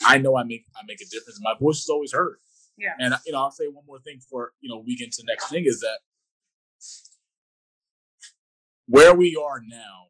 [0.04, 1.40] I know I make I make a difference.
[1.40, 2.40] My voice is always heard.
[2.76, 2.94] Yeah.
[2.98, 5.26] And you know, I'll say one more thing for you know we get to the
[5.32, 6.00] next thing is that
[8.86, 10.09] where we are now,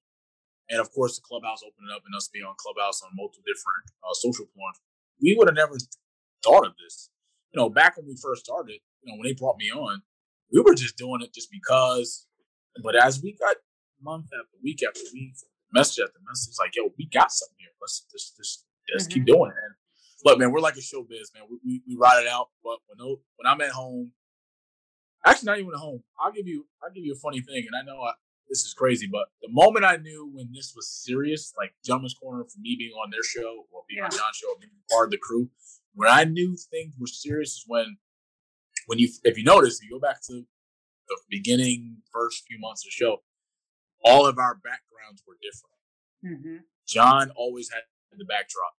[0.71, 3.85] and of course the clubhouse opening up and us being on clubhouse on multiple different
[4.07, 4.79] uh, social forums,
[5.21, 5.77] we would have never
[6.43, 7.11] thought of this.
[7.53, 10.03] You know, back when we first started, you know, when they brought me on,
[10.53, 12.27] we were just doing it just because.
[12.83, 13.57] But as we got
[14.01, 15.35] month after week after week,
[15.73, 17.75] message after message, like, yo, we got something here.
[17.81, 19.59] Let's just just let's keep doing it.
[19.59, 19.75] And
[20.25, 21.45] look, man, we're like a show biz, man.
[21.51, 22.49] We, we, we ride it out.
[22.63, 24.13] But when when I'm at home,
[25.27, 27.67] actually not even at home, I'll give you I'll give you a funny thing.
[27.67, 28.13] And I know I,
[28.51, 32.45] this is crazy, but the moment I knew when this was serious, like Gentleman's Corner
[32.45, 34.19] for me being on their show or being on Yeah.
[34.19, 35.51] John's show or being part of the crew,
[35.95, 37.97] when I knew things were serious is when
[38.87, 40.45] when you if you notice, you go back to
[41.09, 43.23] the beginning first few months of the show,
[44.05, 46.45] all of our backgrounds were different.
[46.45, 46.65] Mhm.
[46.87, 47.83] John always had
[48.13, 48.75] the backdrop.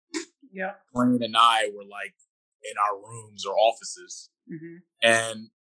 [0.51, 0.75] Yeah.
[0.93, 2.15] Blaine and I were like
[2.63, 4.29] in our rooms or offices.
[4.49, 4.81] Mhm.
[5.01, 5.51] And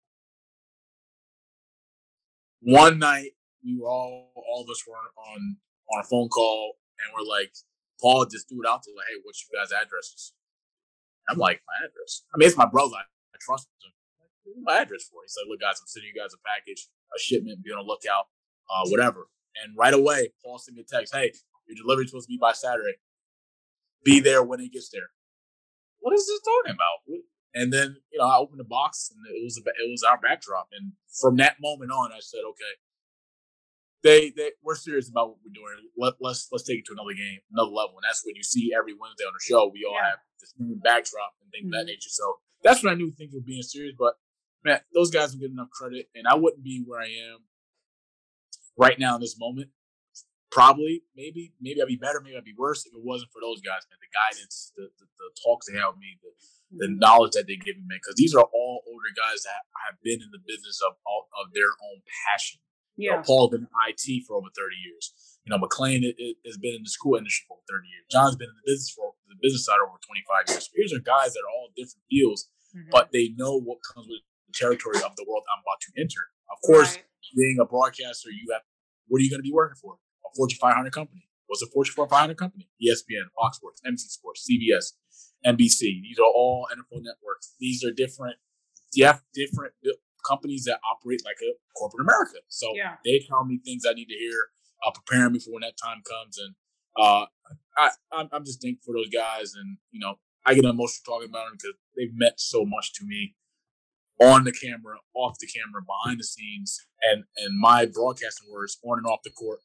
[2.60, 3.32] one night
[3.64, 5.56] we were all all of us were on
[5.90, 7.52] on a phone call and we're like,
[8.00, 10.32] Paul just threw it out to like, hey, what's you guys' addresses?
[11.28, 12.24] I'm like, my address.
[12.32, 12.96] I mean, it's my brother.
[12.96, 13.92] I, I trust him.
[14.64, 15.22] My address for.
[15.22, 15.30] It.
[15.30, 17.62] He's like, look, guys, I'm sending you guys a package, a shipment.
[17.62, 18.26] Be on the lookout,
[18.66, 19.28] uh, whatever.
[19.62, 21.14] And right away, Paul sent me a text.
[21.14, 21.32] Hey,
[21.68, 22.98] your delivery's supposed to be by Saturday.
[24.04, 25.14] Be there when it gets there.
[26.00, 27.04] What is this talking about?
[27.54, 30.18] And then you know, I opened the box and it was a, it was our
[30.18, 30.68] backdrop.
[30.72, 32.74] And from that moment on, I said, okay,
[34.02, 35.76] they they we're serious about what we're doing.
[35.96, 38.00] Let, let's let's take it to another game, another level.
[38.00, 40.16] And that's when you see every Wednesday on the show, we all yeah.
[40.16, 41.74] have this new backdrop and things mm-hmm.
[41.74, 42.00] of that mm-hmm.
[42.00, 42.12] nature.
[42.12, 43.94] So that's when I knew things were being serious.
[43.98, 44.16] But
[44.64, 47.44] man, those guys don't get enough credit, and I wouldn't be where I am
[48.76, 49.68] right now in this moment.
[50.50, 53.62] Probably, maybe, maybe I'd be better, maybe I'd be worse if it wasn't for those
[53.62, 54.02] guys, man.
[54.02, 56.32] The guidance, the the, the talks they have with me, the
[56.74, 56.98] the mm-hmm.
[56.98, 58.02] knowledge that they give me, man.
[58.02, 61.70] Because these are all older guys that have been in the business of of their
[61.70, 62.58] own passion.
[63.00, 63.10] Yeah.
[63.10, 65.16] You know, Paul's been in IT for over 30 years.
[65.44, 68.04] You know, McLean has been in the school industry for 30 years.
[68.12, 70.68] John's been in the business for the business side over 25 years.
[70.76, 72.92] These are guys that are all different fields, mm-hmm.
[72.92, 76.28] but they know what comes with the territory of the world I'm about to enter.
[76.52, 77.08] Of course, right.
[77.32, 78.62] being a broadcaster, you have
[79.08, 79.98] what are you going to be working for?
[80.26, 81.26] A Fortune 500 company.
[81.46, 82.68] What's a Fortune 500 company?
[82.78, 84.94] ESPN, Fox Sports, NBC Sports, CBS,
[85.44, 86.02] NBC.
[86.02, 87.56] These are all NFL networks.
[87.58, 88.36] These are different.
[88.92, 89.74] You have different
[90.26, 92.38] companies that operate like a corporate America.
[92.48, 92.96] So yeah.
[93.04, 94.50] they tell me things I need to hear,
[94.86, 96.38] uh, preparing me for when that time comes.
[96.38, 96.54] And
[96.96, 97.26] uh,
[97.78, 99.54] I, I'm, I'm just thankful for those guys.
[99.54, 100.14] And, you know,
[100.46, 103.34] I get emotional talking about them because they've meant so much to me
[104.20, 108.98] on the camera, off the camera, behind the scenes, and and my broadcasting words on
[108.98, 109.60] and off the court.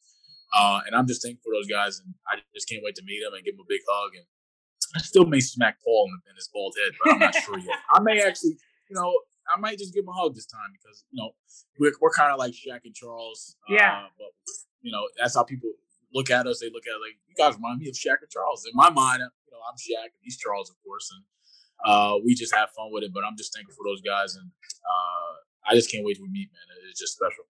[0.55, 3.19] Uh, and I'm just thankful for those guys, and I just can't wait to meet
[3.23, 4.11] them and give them a big hug.
[4.15, 4.25] And
[4.95, 7.79] I still may smack Paul in, in his bald head, but I'm not sure yet.
[7.91, 8.55] I may actually,
[8.89, 9.11] you know,
[9.53, 11.31] I might just give him a hug this time because you know
[11.79, 13.55] we're, we're kind of like Shaq and Charles.
[13.69, 14.05] Yeah.
[14.05, 14.31] Uh, but
[14.81, 15.71] you know that's how people
[16.13, 16.59] look at us.
[16.59, 18.65] They look at like you guys remind me of Shaq and Charles.
[18.65, 21.23] In my mind, you know I'm Shaq and he's Charles, of course, and
[21.85, 23.11] uh, we just have fun with it.
[23.13, 26.49] But I'm just thankful for those guys, and uh, I just can't wait to meet,
[26.51, 26.89] man.
[26.89, 27.45] It's just special.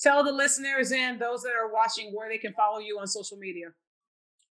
[0.00, 3.36] Tell the listeners and those that are watching where they can follow you on social
[3.36, 3.68] media.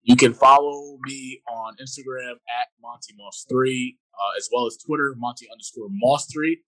[0.03, 5.15] You can follow me on Instagram at Monty Moss three, uh, as well as Twitter
[5.17, 6.63] Monty underscore Moss three,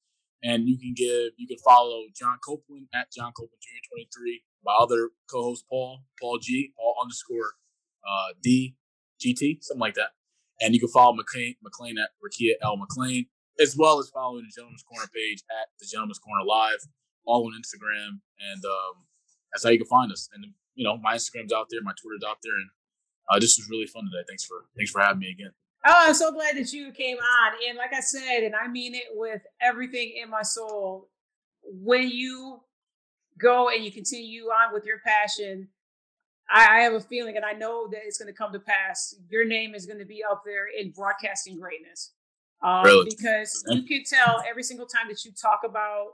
[0.45, 4.43] and you can give you can follow John Copeland at John Copeland Junior twenty three.
[4.65, 7.59] My other co-host Paul Paul G Paul underscore
[8.07, 8.77] uh, D
[9.21, 10.11] GT something like that,
[10.61, 13.27] and you can follow McLean McLean at Rakia L McLean,
[13.61, 16.87] as well as following the Gentleman's Corner page at the Gentleman's Corner Live,
[17.27, 19.11] all on Instagram, and um,
[19.53, 20.29] that's how you can find us.
[20.33, 22.71] And you know my Instagram's out there, my Twitter's out there, and
[23.29, 24.25] uh, this was really fun today.
[24.29, 25.51] Thanks for thanks for having me again.
[25.87, 27.53] Oh, I'm so glad that you came on.
[27.69, 31.11] And like I said, and I mean it with everything in my soul,
[31.63, 32.61] when you
[33.39, 35.69] go and you continue on with your passion,
[36.51, 39.15] I, I have a feeling, and I know that it's going to come to pass.
[39.29, 42.13] Your name is going to be up there in broadcasting greatness.
[42.63, 43.11] Um, really?
[43.11, 46.13] Because you can tell every single time that you talk about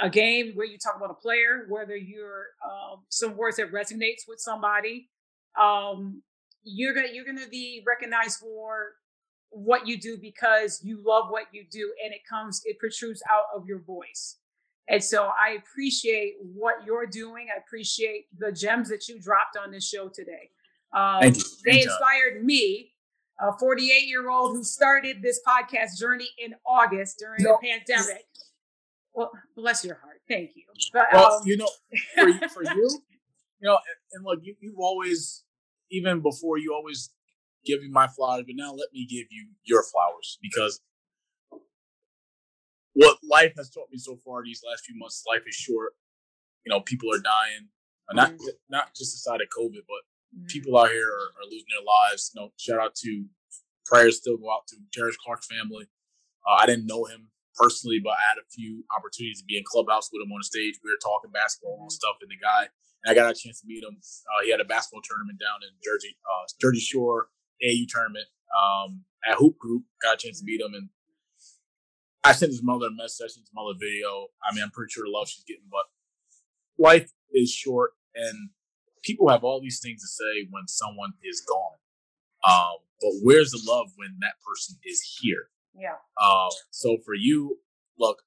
[0.00, 4.26] a game, where you talk about a player, whether you're um, some words that resonates
[4.26, 5.10] with somebody,
[5.58, 6.22] um,
[6.62, 8.92] you're gonna you're gonna be recognized for
[9.50, 13.44] what you do because you love what you do and it comes it protrudes out
[13.54, 14.36] of your voice
[14.88, 19.70] and so i appreciate what you're doing i appreciate the gems that you dropped on
[19.70, 20.50] this show today
[20.92, 21.44] um, Thank you.
[21.64, 22.92] they inspired me
[23.40, 27.58] a 48 year old who started this podcast journey in august during no.
[27.60, 28.26] the pandemic
[29.14, 30.62] well bless your heart thank you
[30.92, 31.68] but, well um, you know
[32.14, 33.00] for for you
[33.60, 35.44] you know and, and look you, you've always
[35.90, 37.10] even before you always
[37.64, 40.80] give me my flowers, but now let me give you your flowers because
[42.94, 45.92] what life has taught me so far these last few months, life is short.
[46.64, 47.68] You know, people are dying,
[48.12, 48.56] not mm-hmm.
[48.68, 50.02] not just aside of COVID, but
[50.36, 50.46] mm-hmm.
[50.48, 52.32] people out here are, are, losing their lives.
[52.34, 53.24] You know, shout out to
[53.86, 55.86] prayers still go out to Terrence Clarke's family.
[56.44, 59.64] Uh, I didn't know him personally, but I had a few opportunities to be in
[59.64, 60.76] clubhouse with him on the stage.
[60.84, 62.00] We were talking basketball and mm-hmm.
[62.04, 62.68] stuff, and the guy
[63.06, 63.96] I got a chance to meet him.
[63.96, 67.28] Uh, he had a basketball tournament down in Jersey, uh, Jersey Shore
[67.64, 69.84] AU tournament um, at Hoop Group.
[70.02, 70.88] Got a chance to meet him, and
[72.24, 73.24] I sent his mother a message.
[73.24, 74.28] I sent his mother a video.
[74.44, 75.84] I mean, I'm pretty sure the love she's getting, but
[76.78, 78.50] life is short, and
[79.02, 81.78] people have all these things to say when someone is gone.
[82.44, 85.48] Um, but where's the love when that person is here?
[85.74, 85.96] Yeah.
[86.20, 87.58] Uh, so for you,
[87.98, 88.18] look,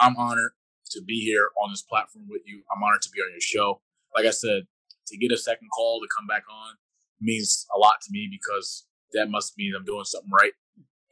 [0.00, 0.52] I'm honored
[0.90, 2.62] to be here on this platform with you.
[2.74, 3.80] I'm honored to be on your show
[4.18, 4.66] like I said,
[5.06, 6.74] to get a second call to come back on
[7.20, 10.52] means a lot to me because that must mean I'm doing something right.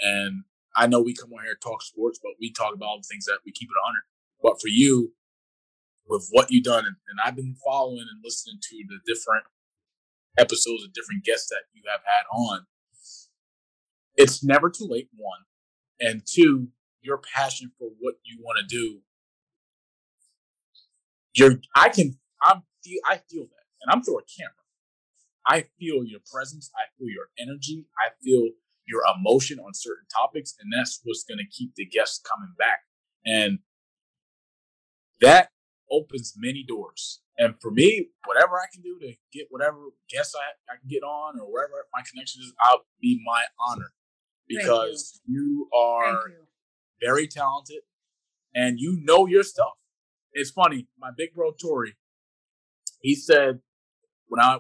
[0.01, 0.43] And
[0.75, 3.09] I know we come on here and talk sports, but we talk about all the
[3.09, 4.03] things that we keep it 100.
[4.43, 5.13] But for you,
[6.09, 9.45] with what you've done, and, and I've been following and listening to the different
[10.37, 12.67] episodes of different guests that you have had on,
[14.17, 15.09] it's never too late.
[15.17, 15.41] One,
[16.01, 16.69] and two,
[17.03, 19.01] your passion for what you want to do.
[21.35, 24.53] You're, I can, I'm, feel, I feel that, and I'm through a camera.
[25.47, 26.71] I feel your presence.
[26.75, 27.87] I feel your energy.
[27.99, 28.51] I feel
[28.87, 32.81] your emotion on certain topics, and that's what's going to keep the guests coming back.
[33.25, 33.61] And
[35.21, 35.51] that
[35.91, 37.21] opens many doors.
[37.39, 39.79] And for me, whatever I can do to get whatever
[40.11, 43.93] guests I, I can get on or wherever my connection is, I'll be my honor
[44.49, 45.41] because you.
[45.41, 45.69] you.
[45.79, 46.47] are you.
[47.01, 47.83] very talented
[48.55, 49.75] and you know your stuff.
[50.33, 50.89] It's funny.
[50.99, 51.97] My big bro Tori,
[53.07, 53.61] he said
[54.27, 54.59] when I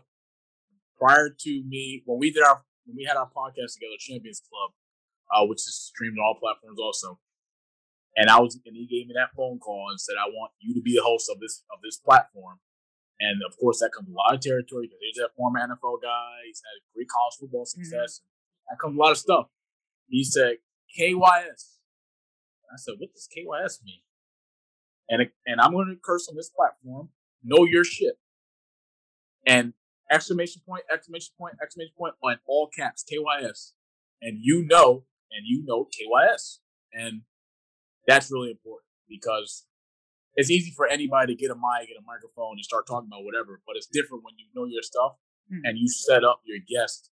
[1.03, 4.71] prior to me when we did our when we had our podcast together, Champions Club,
[5.35, 7.19] uh, which is streamed on all platforms also.
[8.15, 10.73] And I was, and he gave me that phone call and said, "I want you
[10.75, 12.63] to be the host of this of this platform."
[13.19, 16.47] And of course, that comes a lot of territory because he's a former NFL guy.
[16.47, 17.83] He's had great college football mm-hmm.
[17.83, 18.23] success.
[18.23, 18.71] Mm-hmm.
[18.71, 19.47] That comes a lot of stuff.
[20.07, 20.63] He said
[20.95, 21.83] KYS.
[22.63, 24.07] And I said, "What does KYS mean?"
[25.11, 27.11] And and I'm going to curse on this platform.
[27.43, 28.23] Know your shit.
[29.47, 29.75] And
[30.11, 33.73] exclamation point, exclamation point, exclamation point on all caps, KYS.
[34.21, 36.59] And you know, and you know KYS.
[36.93, 37.23] And
[38.07, 39.67] that's really important because
[40.35, 43.25] it's easy for anybody to get a mic, get a microphone, and start talking about
[43.25, 43.61] whatever.
[43.67, 45.17] But it's different when you know your stuff
[45.53, 45.65] mm-hmm.
[45.65, 47.11] and you set up your guest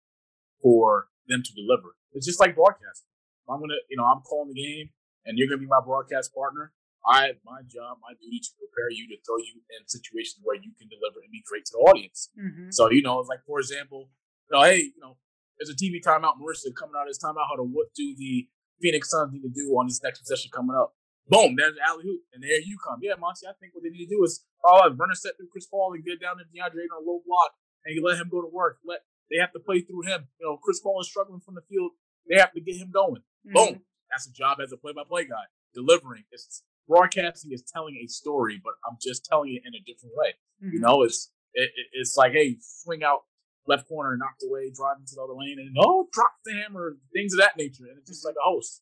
[0.62, 1.96] for them to deliver.
[2.14, 3.10] It's just like broadcasting.
[3.50, 4.90] I'm gonna, you know, I'm calling the game,
[5.26, 6.74] and you're gonna be my broadcast partner.
[7.08, 10.76] I my job, my duty to prepare you to throw you in situations where you
[10.76, 12.30] can deliver and be great to the audience.
[12.36, 12.70] Mm-hmm.
[12.76, 14.12] So you know, it's like for example,
[14.52, 15.16] you know, hey, you know,
[15.56, 16.36] there's a TV timeout.
[16.36, 17.48] Marisa coming out this timeout.
[17.48, 18.48] How to what do the
[18.84, 20.94] Phoenix Suns need to do on this next possession coming up?
[21.28, 23.00] Boom, there's the alley hoop, and there you come.
[23.04, 25.52] Yeah, Monty, I think what they need to do is oh, run a set through
[25.52, 27.52] Chris Paul and get down to DeAndre on a low block,
[27.84, 28.80] and you let him go to work.
[28.84, 30.28] Let they have to play through him.
[30.40, 31.92] You know, Chris Paul is struggling from the field.
[32.30, 33.24] They have to get him going.
[33.44, 33.56] Mm-hmm.
[33.56, 33.82] Boom,
[34.12, 35.52] that's a job as a play-by-play guy.
[35.74, 36.24] Delivering.
[36.32, 40.34] It's broadcasting is telling a story, but I'm just telling it in a different way.
[40.64, 40.74] Mm-hmm.
[40.74, 43.22] You know, it's it, it's like, hey, swing out
[43.68, 47.34] left corner, knocked away, drive into the other lane, and oh, drop the hammer, things
[47.34, 47.84] of that nature.
[47.90, 48.82] And it's just like a host.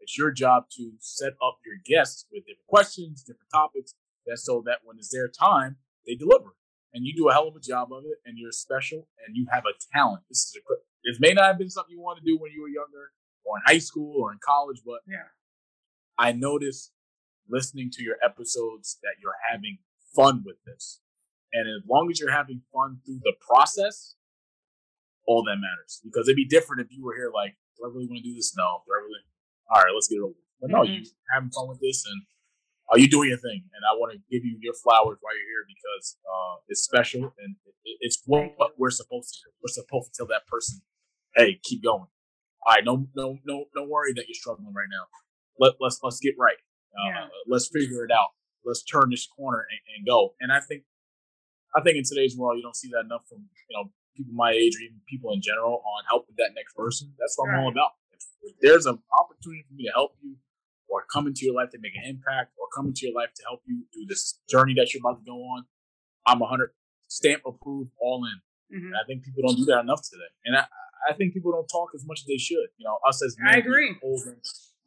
[0.00, 3.94] It's your job to set up your guests with different questions, different topics,
[4.26, 5.76] that so that when it's their time,
[6.06, 6.54] they deliver.
[6.92, 9.46] And you do a hell of a job of it, and you're special, and you
[9.50, 10.22] have a talent.
[10.28, 10.74] This is a
[11.04, 13.12] this may not have been something you want to do when you were younger,
[13.44, 15.30] or in high school, or in college, but yeah,
[16.18, 16.92] I noticed
[17.48, 19.78] listening to your episodes that you're having
[20.14, 21.00] fun with this.
[21.52, 24.16] And as long as you're having fun through the process,
[25.26, 26.00] all that matters.
[26.04, 28.34] Because it'd be different if you were here like, do I really want to do
[28.34, 28.54] this?
[28.56, 28.82] No.
[28.86, 29.24] Do I really?
[29.70, 30.38] All right, let's get it over.
[30.60, 31.04] But no, mm-hmm.
[31.04, 32.22] you having fun with this and
[32.88, 33.66] are you doing your thing?
[33.74, 37.34] And I want to give you your flowers while you're here because uh, it's special
[37.42, 37.56] and
[38.00, 39.50] it's what, what we're supposed to do.
[39.62, 40.80] We're supposed to tell that person,
[41.34, 42.06] hey, keep going.
[42.66, 45.06] All right, no, no, no, don't worry that you're struggling right now.
[45.58, 46.56] Let let's let's get right.
[46.96, 47.26] Uh, yeah.
[47.46, 48.32] Let's figure it out.
[48.64, 50.34] Let's turn this corner and, and, go.
[50.40, 50.82] And I think,
[51.76, 54.50] I think in today's world, you don't see that enough from you know people my
[54.50, 57.12] age or even people in general on helping that next person.
[57.18, 57.58] That's what right.
[57.58, 57.92] I'm all about.
[58.10, 60.36] If, if there's an opportunity for me to help you,
[60.88, 63.42] or come into your life to make an impact, or come into your life to
[63.48, 65.66] help you through this journey that you're about to go on,
[66.26, 66.70] I'm 100
[67.08, 68.78] stamp approved, all in.
[68.78, 68.94] Mm-hmm.
[68.94, 70.66] I think people don't do that enough today, and I,
[71.08, 72.66] I think people don't talk as much as they should.
[72.78, 73.90] You know, us as men, I agree.
[73.90, 74.36] We hold, in,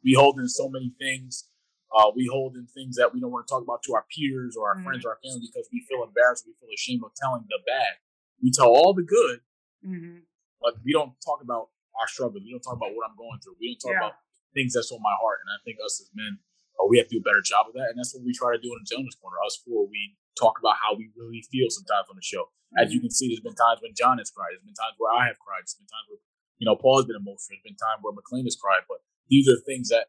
[0.04, 1.48] we hold in so many things
[1.90, 4.54] uh, we hold in things that we don't want to talk about to our peers
[4.54, 4.86] or our mm-hmm.
[4.86, 6.46] friends or our family because we feel embarrassed.
[6.46, 7.98] We feel ashamed of telling the bad.
[8.42, 9.42] We tell all the good,
[9.84, 10.24] mm-hmm.
[10.62, 12.46] but we don't talk about our struggles.
[12.46, 13.58] We don't talk about what I'm going through.
[13.60, 14.06] We don't talk yeah.
[14.06, 14.22] about
[14.54, 15.42] things that's on my heart.
[15.44, 16.38] And I think us as men,
[16.78, 17.92] uh, we have to do a better job of that.
[17.92, 19.36] And that's what we try to do in the Gentleman's Corner.
[19.44, 22.48] Us four, we talk about how we really feel sometimes on the show.
[22.48, 22.80] Mm-hmm.
[22.80, 23.10] As you mm-hmm.
[23.10, 24.54] can see, there's been times when John has cried.
[24.54, 25.66] There's been times where I have cried.
[25.66, 26.22] There's been times where,
[26.62, 27.58] you know, Paul has been emotional.
[27.58, 28.86] There's been times where McLean has cried.
[28.86, 30.08] But these are things that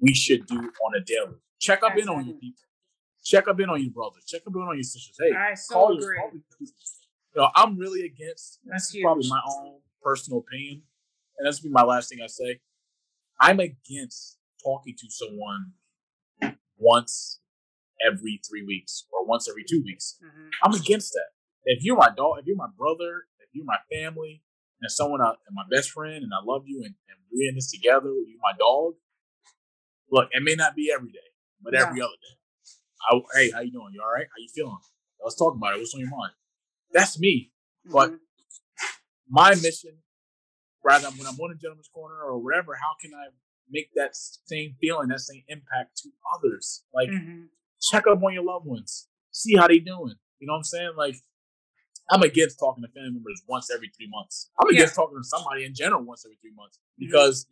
[0.00, 1.36] we should do on a daily.
[1.60, 2.62] Check up in on your people.
[3.24, 4.24] Check up in on your brothers.
[4.26, 5.16] Check up in on your sisters.
[5.18, 6.16] Hey, I so call agree.
[6.16, 8.60] Your, you know, I'm really against.
[8.64, 10.82] That's probably my own personal opinion,
[11.38, 12.60] and that's be my last thing I say.
[13.40, 15.72] I'm against talking to someone
[16.78, 17.40] once
[18.04, 20.18] every three weeks or once every two weeks.
[20.24, 20.48] Mm-hmm.
[20.62, 21.30] I'm against that.
[21.64, 24.42] If you're my dog, if you're my brother, if you're my family,
[24.80, 27.56] and someone I, and my best friend, and I love you, and, and we're in
[27.56, 28.94] this together, you're my dog.
[30.10, 31.28] Look, it may not be every day,
[31.62, 31.86] but yeah.
[31.86, 32.36] every other day.
[33.10, 33.92] I, hey, how you doing?
[33.92, 34.26] You all right?
[34.26, 34.78] How you feeling?
[35.22, 35.78] Let's talk about it.
[35.78, 36.32] What's on your mind?
[36.92, 37.52] That's me.
[37.86, 37.92] Mm-hmm.
[37.92, 38.14] But
[39.28, 39.98] my mission,
[40.84, 43.28] rather when I'm on a gentleman's corner or whatever, how can I
[43.70, 46.84] make that same feeling, that same impact to others?
[46.94, 47.42] Like mm-hmm.
[47.80, 50.14] check up on your loved ones, see how they doing.
[50.38, 50.92] You know what I'm saying?
[50.96, 51.16] Like
[52.10, 54.50] I'm against talking to family members once every three months.
[54.60, 54.80] I'm Yeah.
[54.80, 57.46] against talking to somebody in general once every three months because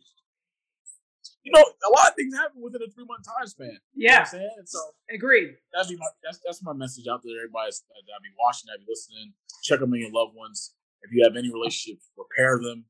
[1.45, 3.77] you know a lot of things happen within a three month time span.
[3.93, 4.49] You know Yeah, I'm saying?
[4.65, 4.79] So
[5.13, 5.55] agreed.
[5.71, 7.31] that'd be my that's that's my message out there.
[7.37, 9.31] to Everybody that'll be watching, that'll be listening.
[9.63, 10.73] Check on your loved ones.
[11.05, 12.85] If you have any relationships, repair them.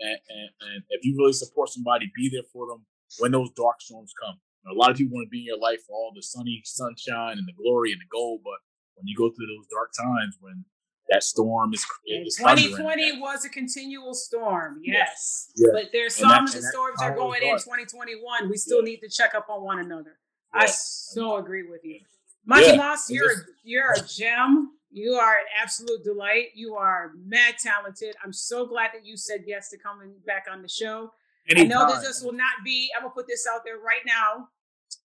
[0.00, 2.86] And, and, and if you really support somebody, be there for them
[3.18, 4.38] when those dark storms come.
[4.62, 6.22] You know, a lot of people want to be in your life for all the
[6.22, 8.62] sunny sunshine and the glory and the gold, but
[8.94, 10.64] when you go through those dark times, when
[11.10, 15.50] that storm is, is thundering, 2020 was a continual storm, yes.
[15.56, 15.68] Yeah.
[15.72, 18.48] But there's some that- of the storms are going in 2021.
[18.50, 20.18] We still need to check up on one another.
[20.52, 22.00] I so agree with you.
[22.46, 22.76] Yeah.
[22.76, 24.72] Moss, you're just- you're a gem.
[24.90, 26.48] You are an absolute delight.
[26.54, 28.16] You are mad talented.
[28.24, 31.12] I'm so glad that you said yes to coming back on the show.
[31.50, 31.88] I know Anytime.
[31.90, 34.48] that this will not be, I'm gonna put this out there right now.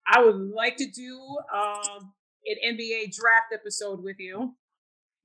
[0.06, 1.18] I would like to do
[1.54, 2.12] um,
[2.46, 4.54] an NBA draft episode with you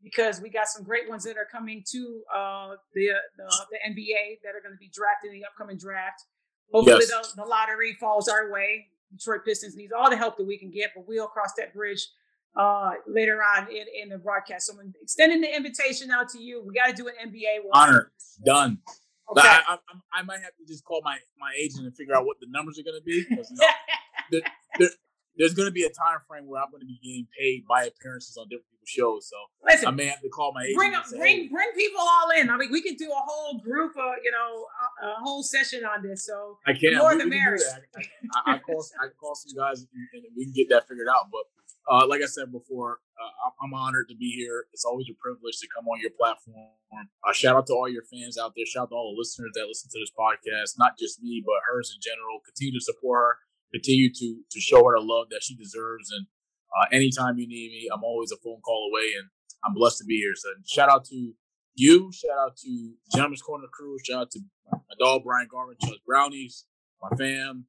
[0.06, 3.07] because we got some great ones that are coming to uh, the,
[3.38, 6.22] the the NBA that are going to be drafted in the upcoming draft.
[6.72, 7.34] Hopefully, Yes.
[7.34, 8.86] the, the lottery falls our way.
[9.11, 12.07] Detroit Pistons needs all the help that we can get, but we'll cross that bridge
[12.56, 14.68] uh, later on in, in the broadcast.
[14.68, 16.64] So I'm extending the invitation out to you.
[16.65, 17.72] We got to do an NBA one.
[17.73, 18.11] Honor
[18.45, 18.80] done.
[19.32, 19.41] Okay.
[19.48, 19.77] I, I,
[20.19, 22.77] I might have to just call my, my agent and figure out what the numbers
[22.80, 23.26] are going to be.
[23.27, 24.40] you know,
[25.37, 27.85] there's going to be a time frame where I'm going to be getting paid by
[27.85, 29.29] appearances on different people's shows.
[29.29, 29.35] So
[29.67, 30.77] Listen, I may have to call my agent.
[30.77, 32.49] bring say, bring hey, bring people all in.
[32.49, 34.65] I mean, we can do a whole group of you know
[35.03, 36.25] a, a whole session on this.
[36.25, 36.97] So I can't.
[36.97, 37.63] more we, the merrier.
[37.95, 41.07] I, I, I call I call some guys and, and we can get that figured
[41.09, 41.27] out.
[41.31, 41.43] But
[41.87, 44.65] uh, like I said before, uh, I'm, I'm honored to be here.
[44.73, 46.73] It's always a privilege to come on your platform.
[46.93, 48.65] Uh, shout out to all your fans out there.
[48.65, 50.79] Shout out to all the listeners that listen to this podcast.
[50.79, 52.41] Not just me, but hers in general.
[52.45, 53.37] Continue to support her.
[53.73, 56.11] Continue to to show her the love that she deserves.
[56.11, 56.27] And
[56.77, 59.11] uh, anytime you need me, I'm always a phone call away.
[59.17, 59.29] And
[59.65, 60.33] I'm blessed to be here.
[60.35, 61.33] So shout out to
[61.75, 62.11] you.
[62.11, 63.97] Shout out to Gentleman's Corner crew.
[64.03, 64.39] Shout out to
[64.71, 66.65] my dog Brian Garvin, Chuck Brownies,
[67.01, 67.65] my fam,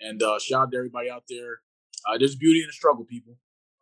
[0.00, 1.60] and uh, shout out to everybody out there.
[2.08, 3.36] Uh, there's beauty in the struggle, people.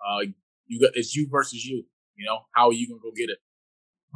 [0.04, 0.26] Uh,
[0.66, 1.84] you got it's you versus you.
[2.16, 3.38] You know how are you gonna go get it?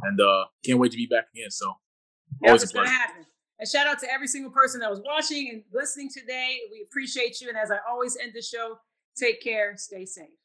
[0.01, 1.51] And uh, can't wait to be back again.
[1.51, 1.73] So
[2.41, 2.91] yeah, always a pleasure.
[3.59, 6.59] And shout out to every single person that was watching and listening today.
[6.71, 7.49] We appreciate you.
[7.49, 8.79] And as I always end the show,
[9.15, 10.44] take care, stay safe.